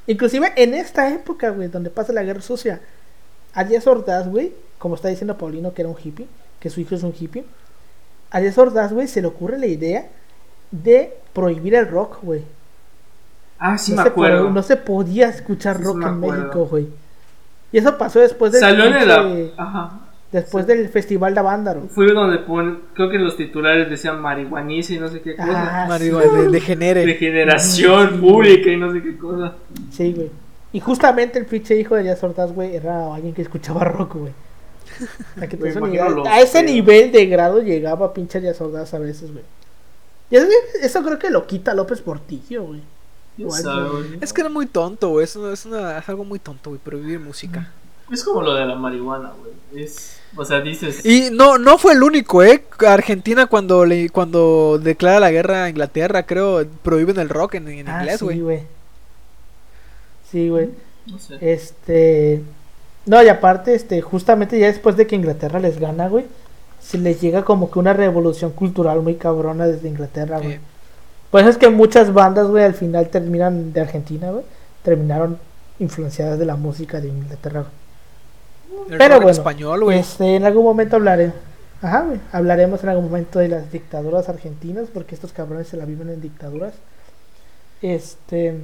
Inclusive 0.07 0.51
en 0.57 0.73
esta 0.73 1.13
época, 1.13 1.49
güey, 1.51 1.69
donde 1.69 1.89
pasa 1.89 2.11
la 2.11 2.23
guerra 2.23 2.41
sucia, 2.41 2.81
a 3.53 3.63
Díaz 3.63 3.87
Ordaz, 3.87 4.27
güey, 4.27 4.51
como 4.77 4.95
está 4.95 5.07
diciendo 5.07 5.37
Paulino, 5.37 5.73
que 5.73 5.81
era 5.83 5.89
un 5.89 5.95
hippie, 6.03 6.27
que 6.59 6.69
su 6.69 6.81
hijo 6.81 6.95
es 6.95 7.03
un 7.03 7.13
hippie, 7.17 7.45
a 8.31 8.41
Díaz 8.41 8.57
Ordaz, 8.57 8.91
güey, 8.91 9.07
se 9.07 9.21
le 9.21 9.27
ocurre 9.27 9.57
la 9.57 9.67
idea 9.67 10.07
de 10.73 11.13
prohibir 11.33 11.75
el 11.75 11.87
rock, 11.87 12.17
güey. 12.23 12.41
Ah, 13.59 13.77
sí 13.77 13.91
no, 13.91 13.97
me 13.97 14.03
se 14.03 14.09
acuerdo. 14.09 14.43
po- 14.47 14.49
no 14.51 14.63
se 14.63 14.75
podía 14.77 15.29
escuchar 15.29 15.77
Sí, 15.77 15.83
rock 15.83 16.03
en. 16.03 16.19
México, 16.19 16.65
güey. 16.65 16.87
Y 17.71 17.77
eso 17.77 17.97
pasó 17.97 18.19
después 18.19 18.51
del, 18.51 18.61
Salió 18.61 18.85
en 18.85 18.93
el... 18.95 19.51
Ajá. 19.57 19.99
después 20.31 20.67
del 20.67 20.89
Festival 20.89 21.33
de 21.33 21.39
Avándaro. 21.39 21.81
Fue 21.89 22.11
donde 22.11 22.39
ponen, 22.39 22.79
creo 22.93 23.09
que 23.09 23.17
los 23.19 23.37
titulares 23.37 23.89
decían 23.89 24.19
marihuaniza 24.21 24.93
y 24.93 24.99
no 24.99 25.07
sé 25.07 25.21
qué 25.21 25.35
cosa. 25.35 25.83
Ah, 25.83 25.87
Marihuana, 25.87 26.41
de, 26.41 26.49
degenere. 26.49 27.05
Regeneración 27.05 28.19
pública 28.19 28.69
y 28.69 28.77
no 28.77 28.91
sé 28.91 29.01
qué 29.01 29.17
cosa. 29.17 29.53
Sí, 29.91 30.11
güey. 30.13 30.29
Y 30.73 30.79
justamente 30.79 31.37
el 31.39 31.45
pinche 31.45 31.75
hijo 31.79 31.95
de 31.95 32.03
Díaz 32.03 32.23
Ordaz, 32.23 32.51
güey, 32.51 32.75
era 32.75 33.13
alguien 33.13 33.33
que 33.33 33.43
escuchaba 33.43 33.83
rock, 33.85 34.15
güey. 34.15 34.33
A 36.27 36.41
ese 36.41 36.63
nivel 36.63 37.11
de 37.11 37.25
grado 37.27 37.61
llegaba 37.61 38.13
pinche 38.13 38.39
Díaz 38.41 38.59
Ordaz 38.61 38.93
a 38.93 38.99
veces, 38.99 39.31
güey. 39.31 39.43
Y 40.33 40.37
eso, 40.37 40.47
eso 40.81 41.03
creo 41.03 41.19
que 41.19 41.29
lo 41.29 41.45
quita 41.45 41.73
López 41.75 42.01
Portillo, 42.01 42.63
güey. 42.63 42.81
¿Quién 43.35 43.47
Igual, 43.47 43.61
sabe, 43.61 43.89
güey. 43.89 44.03
güey? 44.07 44.19
Es 44.21 44.33
que 44.33 44.41
era 44.41 44.49
muy 44.49 44.65
tonto, 44.65 45.09
güey. 45.09 45.23
Es, 45.25 45.35
una- 45.35 45.53
es, 45.53 45.65
una- 45.65 45.97
es 45.99 46.09
algo 46.09 46.25
muy 46.25 46.39
tonto, 46.39 46.71
güey, 46.71 46.81
prohibir 46.83 47.19
música. 47.19 47.71
Es 48.11 48.23
como 48.23 48.41
lo 48.41 48.53
de 48.53 48.65
la 48.65 48.75
marihuana, 48.75 49.31
güey. 49.39 49.83
Es, 49.85 50.17
o 50.35 50.43
sea, 50.43 50.61
dices. 50.61 51.05
Y 51.05 51.29
no, 51.31 51.57
no 51.57 51.77
fue 51.77 51.93
el 51.93 52.03
único, 52.03 52.43
¿eh? 52.43 52.63
Argentina 52.85 53.45
cuando 53.45 53.85
le, 53.85 54.09
cuando 54.09 54.79
declara 54.81 55.19
la 55.19 55.31
guerra 55.31 55.63
a 55.65 55.69
Inglaterra, 55.69 56.25
creo, 56.25 56.65
prohíben 56.83 57.17
el 57.19 57.29
rock 57.29 57.55
en, 57.55 57.67
en 57.69 57.87
Ah, 57.87 57.99
inglés, 58.01 58.19
sí, 58.19 58.25
güey. 58.25 58.39
güey. 58.41 58.59
Sí, 60.31 60.49
güey. 60.49 60.69
No 61.07 61.19
sé. 61.19 61.37
Este. 61.41 62.41
No, 63.05 63.21
y 63.21 63.27
aparte, 63.27 63.75
este, 63.75 64.01
justamente 64.01 64.57
ya 64.59 64.67
después 64.67 64.95
de 64.95 65.05
que 65.07 65.15
Inglaterra 65.15 65.59
les 65.59 65.79
gana, 65.79 66.07
güey, 66.07 66.25
se 66.83 66.97
les 66.97 67.21
llega 67.21 67.43
como 67.45 67.71
que 67.71 67.79
una 67.79 67.93
revolución 67.93 68.51
cultural 68.51 69.01
muy 69.01 69.15
cabrona 69.15 69.65
desde 69.65 69.87
Inglaterra, 69.87 70.39
güey. 70.39 70.59
Por 71.31 71.41
eso 71.41 71.49
es 71.49 71.57
que 71.57 71.69
muchas 71.69 72.13
bandas, 72.13 72.47
güey, 72.47 72.63
al 72.63 72.73
final 72.73 73.07
terminan 73.07 73.73
de 73.73 73.81
Argentina, 73.81 74.31
güey, 74.31 74.43
terminaron 74.83 75.39
influenciadas 75.79 76.37
de 76.37 76.45
la 76.45 76.55
música 76.55 76.99
de 76.99 77.07
Inglaterra, 77.07 77.65
güey. 78.69 78.91
el 78.91 78.97
Pero 78.97 79.15
bueno, 79.15 79.31
español, 79.31 79.83
güey. 79.85 79.99
Este, 79.99 80.35
en 80.35 80.45
algún 80.45 80.65
momento 80.65 80.97
hablaré. 80.97 81.31
Ajá, 81.81 82.01
güey. 82.01 82.19
Hablaremos 82.31 82.83
en 82.83 82.89
algún 82.89 83.05
momento 83.05 83.39
de 83.39 83.47
las 83.47 83.71
dictaduras 83.71 84.29
argentinas, 84.29 84.89
porque 84.93 85.15
estos 85.15 85.33
cabrones 85.33 85.67
se 85.67 85.77
la 85.77 85.85
viven 85.85 86.09
en 86.09 86.21
dictaduras. 86.21 86.73
Este. 87.81 88.59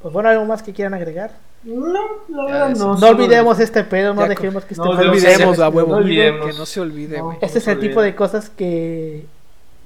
Pues 0.00 0.12
bueno, 0.12 0.28
algo 0.28 0.44
más 0.44 0.62
que 0.62 0.72
quieran 0.72 0.94
agregar. 0.94 1.32
No, 1.64 2.02
la 2.28 2.44
verdad 2.44 2.70
no. 2.76 2.86
No 2.88 2.96
solo- 2.98 3.16
olvidemos 3.16 3.58
este 3.60 3.84
pedo, 3.84 4.12
no 4.14 4.22
Ya, 4.22 4.28
dejemos 4.28 4.64
que 4.64 4.74
este 4.74 4.84
no 4.84 4.96
pedo 4.96 5.10
olvidemos, 5.10 5.58
a 5.58 5.68
huevo. 5.68 5.88
no 5.90 5.96
olvide. 5.96 6.28
olvidemos. 6.30 6.50
Que 6.52 6.58
no 6.58 6.66
se 6.66 6.80
olvide, 6.80 7.18
No. 7.18 7.24
güey. 7.24 7.38
Este 7.40 7.58
es 7.58 7.68
el 7.68 7.74
No 7.76 7.80
tipo 7.80 8.02
de 8.02 8.14
cosas 8.14 8.50
que. 8.50 9.24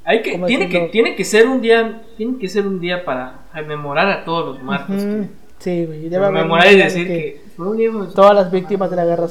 Hay 0.05 0.23
que, 0.23 0.33
¿Cómo 0.33 0.47
tiene, 0.47 0.69
que, 0.69 0.81
tiene 0.89 1.15
que 1.15 1.25
ser 1.25 1.47
un 1.47 1.61
día, 1.61 2.03
tiene 2.17 2.39
que 2.39 2.49
ser 2.49 2.67
un 2.67 2.81
día 2.81 3.05
para 3.05 3.41
rememorar 3.53 4.09
a 4.11 4.25
todos 4.25 4.47
los 4.47 4.59
que- 4.87 5.29
Sí, 5.59 5.85
güey. 5.87 6.09
rememorar 6.09 6.73
y 6.73 6.77
decir 6.79 7.07
de 7.09 7.15
que, 7.15 7.43
fue 7.57 7.69
un 7.69 7.81
hijo 7.81 8.03
de 8.03 8.09
su- 8.09 8.15
Todas 8.15 8.35
las 8.35 8.51
víctimas 8.51 8.89
de 8.91 8.97
la 8.97 9.05
guerra 9.05 9.29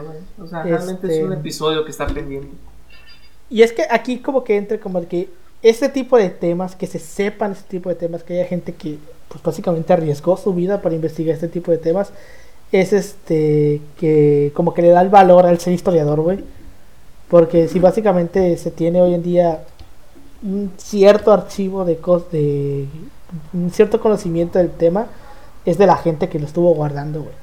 güey. 0.00 0.18
O 0.40 0.46
sea, 0.46 0.62
realmente 0.64 1.06
Este- 1.06 1.20
es 1.20 1.24
un 1.24 1.32
episodio 1.32 1.84
que 1.84 1.90
está 1.90 2.06
pendiente. 2.06 2.48
Y 3.48 3.62
es 3.62 3.72
que 3.72 3.84
aquí 3.90 4.18
como 4.18 4.44
que 4.44 4.56
entre 4.56 4.78
como 4.78 5.06
que 5.08 5.30
este 5.62 5.88
tipo 5.88 6.18
de 6.18 6.28
temas, 6.30 6.76
que 6.76 6.86
se 6.86 6.98
sepan 6.98 7.52
este 7.52 7.68
tipo 7.70 7.88
de 7.88 7.94
temas, 7.94 8.22
que 8.22 8.34
haya 8.34 8.44
gente 8.46 8.74
que 8.74 8.98
pues 9.28 9.42
básicamente 9.42 9.92
arriesgó 9.92 10.36
su 10.36 10.54
vida 10.54 10.80
para 10.80 10.94
investigar 10.94 11.34
este 11.34 11.48
tipo 11.48 11.70
de 11.70 11.78
temas, 11.78 12.12
es 12.72 12.92
este 12.92 13.80
que 13.98 14.52
como 14.54 14.74
que 14.74 14.82
le 14.82 14.88
da 14.88 15.00
el 15.00 15.08
valor 15.08 15.46
al 15.46 15.58
ser 15.58 15.72
historiador, 15.72 16.20
güey. 16.20 16.44
Porque 17.28 17.68
si 17.68 17.78
básicamente 17.78 18.56
se 18.56 18.70
tiene 18.70 19.02
hoy 19.02 19.14
en 19.14 19.22
día 19.22 19.62
un 20.42 20.72
cierto 20.78 21.32
archivo 21.32 21.84
de 21.84 21.96
cos 21.96 22.30
de 22.30 22.86
un 23.52 23.70
cierto 23.70 24.00
conocimiento 24.00 24.58
del 24.58 24.70
tema, 24.70 25.06
es 25.64 25.76
de 25.76 25.86
la 25.86 25.96
gente 25.96 26.28
que 26.28 26.38
lo 26.38 26.46
estuvo 26.46 26.74
guardando, 26.74 27.22
güey. 27.22 27.34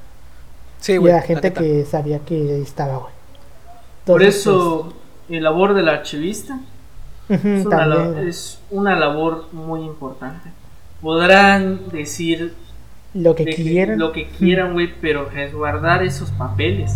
Sí, 0.80 0.92
y 0.92 0.96
güey. 0.96 1.12
de 1.12 1.18
la 1.18 1.24
gente 1.24 1.52
que 1.52 1.84
sabía 1.84 2.18
que 2.20 2.60
estaba, 2.60 2.98
güey. 2.98 3.12
Por 4.04 4.22
eso, 4.22 4.92
el 5.28 5.42
labor 5.42 5.74
del 5.74 5.88
archivista 5.88 6.60
pues, 7.26 7.44
una, 7.44 7.76
también, 7.76 8.28
es 8.28 8.60
una 8.70 8.96
labor 8.96 9.46
muy 9.52 9.82
importante. 9.82 10.50
Podrán 11.00 11.88
decir 11.90 12.54
lo 13.14 13.34
que 13.34 13.44
de 13.44 13.54
que- 13.54 13.62
quieran. 13.62 13.98
lo 13.98 14.12
que 14.12 14.28
quieran, 14.28 14.72
güey, 14.72 14.92
pero 15.00 15.28
resguardar 15.28 16.02
esos 16.02 16.30
papeles. 16.32 16.92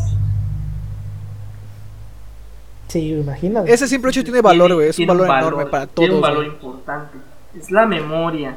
Sí, 2.89 3.13
imagínate. 3.13 3.73
Ese 3.73 3.87
simple 3.87 4.11
hecho 4.11 4.25
tiene 4.25 4.41
valor, 4.41 4.75
güey. 4.75 4.89
Es 4.89 4.99
un 4.99 5.07
valor 5.07 5.27
enorme 5.27 5.67
para 5.67 5.87
todos. 5.87 5.95
Tiene 6.09 6.15
un 6.17 6.21
valor 6.21 6.45
importante. 6.45 7.19
Es 7.57 7.71
la 7.71 7.87
memoria. 7.87 8.57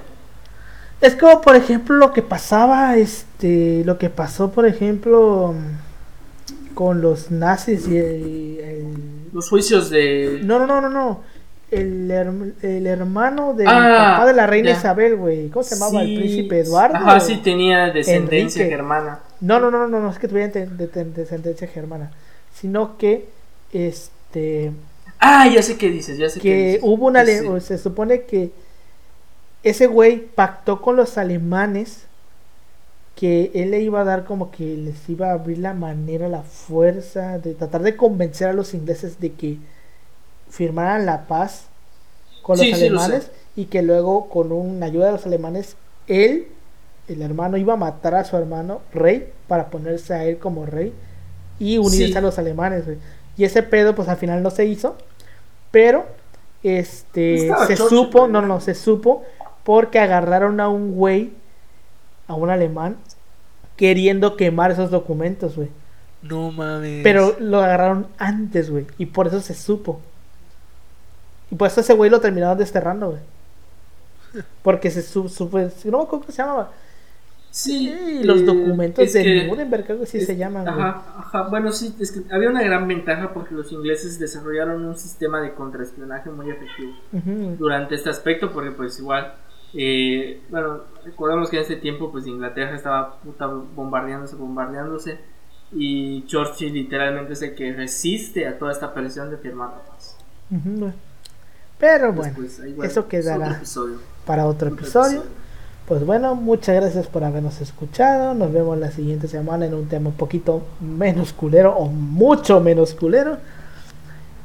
Es 1.02 1.15
como, 1.15 1.41
por 1.41 1.56
ejemplo, 1.56 1.95
lo 1.98 2.14
que 2.14 2.22
pasaba, 2.22 2.95
este, 2.98 3.84
lo 3.86 3.98
que 3.98 4.10
pasó, 4.10 4.52
por 4.52 4.65
ejemplo, 4.65 5.53
con 6.74 7.02
los 7.02 7.30
nazis 7.30 7.88
y 7.88 7.98
el... 7.98 8.60
el- 8.60 9.30
Los 9.34 9.49
juicios 9.49 9.90
de. 9.90 10.41
No, 10.44 10.57
no, 10.60 10.65
no, 10.65 10.82
no, 10.82 10.90
no. 10.90 11.22
El, 11.80 12.10
herm- 12.12 12.54
el 12.62 12.88
hermano 12.88 13.54
del 13.54 13.68
Ah, 13.68 14.14
papá 14.16 14.28
de 14.28 14.34
la 14.34 14.48
reina 14.48 14.72
ya. 14.72 14.78
Isabel, 14.78 15.16
güey. 15.16 15.50
¿Cómo 15.50 15.64
se 15.64 15.76
llamaba? 15.76 16.02
Sí. 16.04 16.14
el 16.14 16.20
príncipe 16.20 16.60
Eduardo. 16.60 16.95
Ajá, 16.98 17.20
sí 17.20 17.38
tenía 17.38 17.91
descendencia 17.91 18.62
Enrique. 18.62 18.76
germana. 18.78 19.20
No, 19.41 19.60
no, 19.60 19.70
no, 19.72 19.88
no, 19.88 20.00
no, 20.00 20.10
es 20.12 20.20
que 20.20 20.28
tuviera 20.28 20.48
de- 20.52 20.68
de- 20.68 20.88
de- 20.88 21.06
descendencia 21.06 21.68
germana. 21.68 22.12
Sino 22.54 22.98
que, 22.98 23.28
este... 23.72 24.72
Ah, 25.20 25.48
ya 25.48 25.62
sé 25.62 25.78
qué 25.78 25.90
dices, 25.90 26.18
ya 26.18 26.30
sé 26.30 26.40
qué 26.40 26.50
que 26.50 26.66
dices. 26.68 26.82
hubo 26.84 27.08
una 27.08 27.24
Sí, 27.26 27.32
ale- 27.32 27.40
sí. 27.41 27.48
o 27.48 27.60
se 27.60 27.78
supone 27.78 28.22
que 28.24 28.52
ese 29.64 29.88
güey 29.88 30.18
pactó 30.20 30.82
con 30.82 30.95
los 30.95 31.18
alemanes 31.18 32.06
que 33.16 33.52
él 33.54 33.72
le 33.72 33.82
iba 33.82 34.02
a 34.02 34.04
dar 34.04 34.26
como 34.26 34.52
que 34.52 34.76
les 34.76 35.08
iba 35.08 35.30
a 35.30 35.34
abrir 35.34 35.60
la 35.60 35.74
manera, 35.74 36.28
la 36.30 36.41
fuerza 36.41 37.38
de 37.38 37.54
tratar 37.54 37.84
de 37.84 37.95
convencer 37.95 38.48
a 38.50 38.54
los 38.54 38.74
ingleses 38.74 39.20
de 39.20 39.32
que 39.34 39.58
firmaran 40.54 41.06
la 41.08 41.26
paz 41.28 41.66
con 42.44 42.58
los 42.58 42.66
Sí, 42.68 42.74
sí, 42.76 42.82
alemanes 42.88 43.32
y 43.56 43.66
que 43.66 43.82
luego 43.82 44.30
con 44.30 44.52
una 44.52 44.86
ayuda 44.86 45.08
de 45.08 45.12
los 45.14 45.26
alemanes 45.26 45.76
él 46.08 46.48
el 47.08 47.22
hermano 47.22 47.58
iba 47.58 47.74
a 47.74 47.78
matar 47.78 48.14
a 48.16 48.24
su 48.24 48.38
hermano 48.38 48.82
rey 48.94 49.32
para 49.48 49.70
ponerse 49.72 50.14
a 50.14 50.26
él 50.26 50.38
como 50.38 50.66
rey 50.68 50.94
y 51.60 51.78
unirse 51.80 52.08
Sí. 52.08 52.16
a 52.18 52.22
los 52.22 52.38
alemanes 52.38 52.84
y 53.36 53.44
ese 53.46 53.64
pedo 53.64 53.96
pues 53.96 54.08
al 54.10 54.18
final 54.18 54.44
no 54.44 54.52
se 54.52 54.66
hizo 54.66 54.96
pero 55.72 56.06
este 56.62 57.36
Estaba 57.48 57.66
se 57.68 57.76
chocho, 57.76 57.90
supo 57.90 58.28
no 58.28 58.42
no 58.42 58.60
se 58.62 58.76
supo 58.76 59.24
porque 59.64 60.00
agarraron 60.00 60.60
a 60.60 60.70
un 60.70 60.94
güey 60.94 61.32
a 62.28 62.36
un 62.36 62.50
alemán 62.52 62.98
queriendo 63.76 64.36
quemar 64.38 64.70
esos 64.72 64.92
documentos 64.92 65.56
güey. 65.56 65.70
No 66.22 66.52
mames. 66.52 67.02
pero 67.04 67.36
lo 67.40 67.60
agarraron 67.60 68.08
antes 68.18 68.70
güey 68.70 68.86
y 68.98 69.08
por 69.08 69.28
eso 69.28 69.42
se 69.42 69.56
supo 69.56 70.00
y 71.52 71.56
por 71.56 71.68
eso 71.68 71.82
ese 71.82 71.94
güey 71.94 72.10
lo 72.10 72.20
terminaron 72.22 72.57
desterrando 72.57 73.11
güey 73.11 73.22
porque 74.64 74.90
se 74.90 75.02
su- 75.02 75.30
supo 75.30 75.60
no 75.60 75.64
me 75.65 75.70
acuerdo 75.70 76.07
cómo 76.10 76.24
se 76.28 76.34
llamaba 76.41 76.72
Sí, 77.52 77.94
Sí, 77.95 78.24
los 78.24 78.41
eh, 78.41 78.45
documentos 78.45 79.14
de 79.14 79.24
que- 79.24 79.48
Nuremberg, 79.48 79.86
algo 79.91 80.03
así 80.06 80.18
es- 80.18 80.26
se 80.26 80.36
llaman. 80.36 80.68
Ajá, 80.68 81.03
ajá. 81.20 81.44
Bueno, 81.49 81.72
sí, 81.72 81.94
es 81.99 82.11
que 82.11 82.22
había 82.34 82.49
una 82.49 82.64
gran 82.64 82.88
ventaja 82.88 83.32
porque 83.32 83.53
los 83.53 83.72
ingleses 83.72 84.18
desarrollaron 84.18 84.84
un 84.84 84.98
sistema 84.98 85.40
de 85.40 85.53
contraespionaje 85.53 86.32
muy 86.32 86.49
efectivo 86.49 86.94
durante 87.60 87.94
este 87.94 88.10
aspecto, 88.10 88.52
porque 88.52 88.72
pues 88.72 88.98
igual, 88.98 89.36
eh, 89.76 90.41
bueno, 90.49 90.80
recordemos 91.06 91.52
que 91.52 91.57
en 91.57 91.61
ese 91.61 91.76
tiempo 91.76 92.11
pues 92.11 92.26
Inglaterra 92.26 92.76
estaba 92.76 93.18
puta 93.20 93.45
bombardeándose, 93.45 94.36
bombardeándose 94.36 95.20
y 95.72 96.26
Churchill 96.26 96.74
literalmente 96.74 97.34
es 97.34 97.41
el 97.44 97.53
que 97.53 97.72
resiste 97.72 98.48
a 98.48 98.57
toda 98.57 98.72
esta 98.72 98.95
presión 98.95 99.30
de 99.30 99.38
firmar 99.38 99.70
la 99.70 99.91
paz. 99.94 100.18
Ujú, 100.49 100.70
güey. 100.80 100.94
Pero 101.84 102.14
bueno, 102.14 102.34
Después, 102.39 102.60
ahí, 102.61 102.72
bueno, 102.72 102.89
eso 102.89 103.01
es 103.01 103.05
quedará 103.07 103.61
otro 103.61 103.99
para 104.26 104.45
otro 104.47 104.69
Otro 104.69 104.80
episodio. 104.80 105.23
Pues 105.85 106.05
bueno, 106.05 106.34
muchas 106.34 106.77
gracias 106.77 107.07
por 107.07 107.26
habernos 107.26 107.60
escuchado. 107.60 108.34
Nos 108.34 108.53
vemos 108.53 108.77
la 108.77 108.89
siguiente 108.89 109.27
semana 109.27 109.65
en 109.65 109.73
un 109.73 109.89
tema 109.89 110.07
un 110.07 110.15
poquito 110.15 110.64
menos 110.80 111.34
culero 111.34 111.76
o 111.76 111.88
mucho 111.88 112.61
menos 112.61 112.93
culero. 112.93 113.38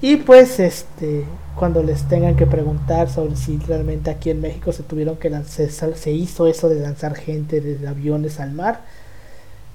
Y 0.00 0.16
pues 0.16 0.58
este, 0.58 1.26
cuando 1.54 1.80
les 1.84 2.08
tengan 2.08 2.34
que 2.34 2.44
preguntar 2.44 3.08
sobre 3.08 3.36
si 3.36 3.56
realmente 3.58 4.10
aquí 4.10 4.30
en 4.30 4.40
México 4.40 4.72
se 4.72 4.82
tuvieron 4.82 5.14
que 5.14 5.30
lanzar, 5.30 5.68
se 5.94 6.10
hizo 6.10 6.48
eso 6.48 6.68
de 6.68 6.80
lanzar 6.80 7.14
gente 7.14 7.60
desde 7.60 7.86
aviones 7.86 8.40
al 8.40 8.50
mar, 8.50 8.80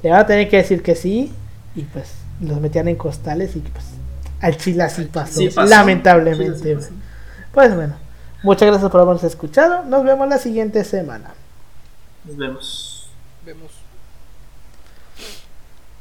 le 0.01 0.09
van 0.09 0.19
a 0.19 0.27
tener 0.27 0.49
que 0.49 0.57
decir 0.57 0.83
que 0.83 0.95
sí 0.95 1.31
y 1.77 1.83
pues 1.83 2.11
los 2.41 2.59
metían 2.59 2.89
en 2.89 2.97
costales 2.97 3.55
y 3.55 3.59
pues 3.59 3.85
al 4.41 4.57
Chile 4.57 4.83
así 4.83 5.05
pasó, 5.05 5.39
Sí 5.39 5.47
pasó. 5.47 5.69
lamentablemente. 5.69 6.57
Sí, 6.57 6.63
sí 6.67 6.75
pasó. 6.75 7.12
Pues 7.53 7.75
bueno, 7.75 7.93
muchas 8.41 8.67
gracias 8.67 8.91
por 8.91 9.01
habernos 9.01 9.23
escuchado. 9.23 9.83
Nos 9.83 10.03
vemos 10.03 10.27
la 10.27 10.39
siguiente 10.39 10.83
semana. 10.83 11.35
Nos 12.25 12.35
vemos. 12.35 13.09
Vemos. 13.45 13.82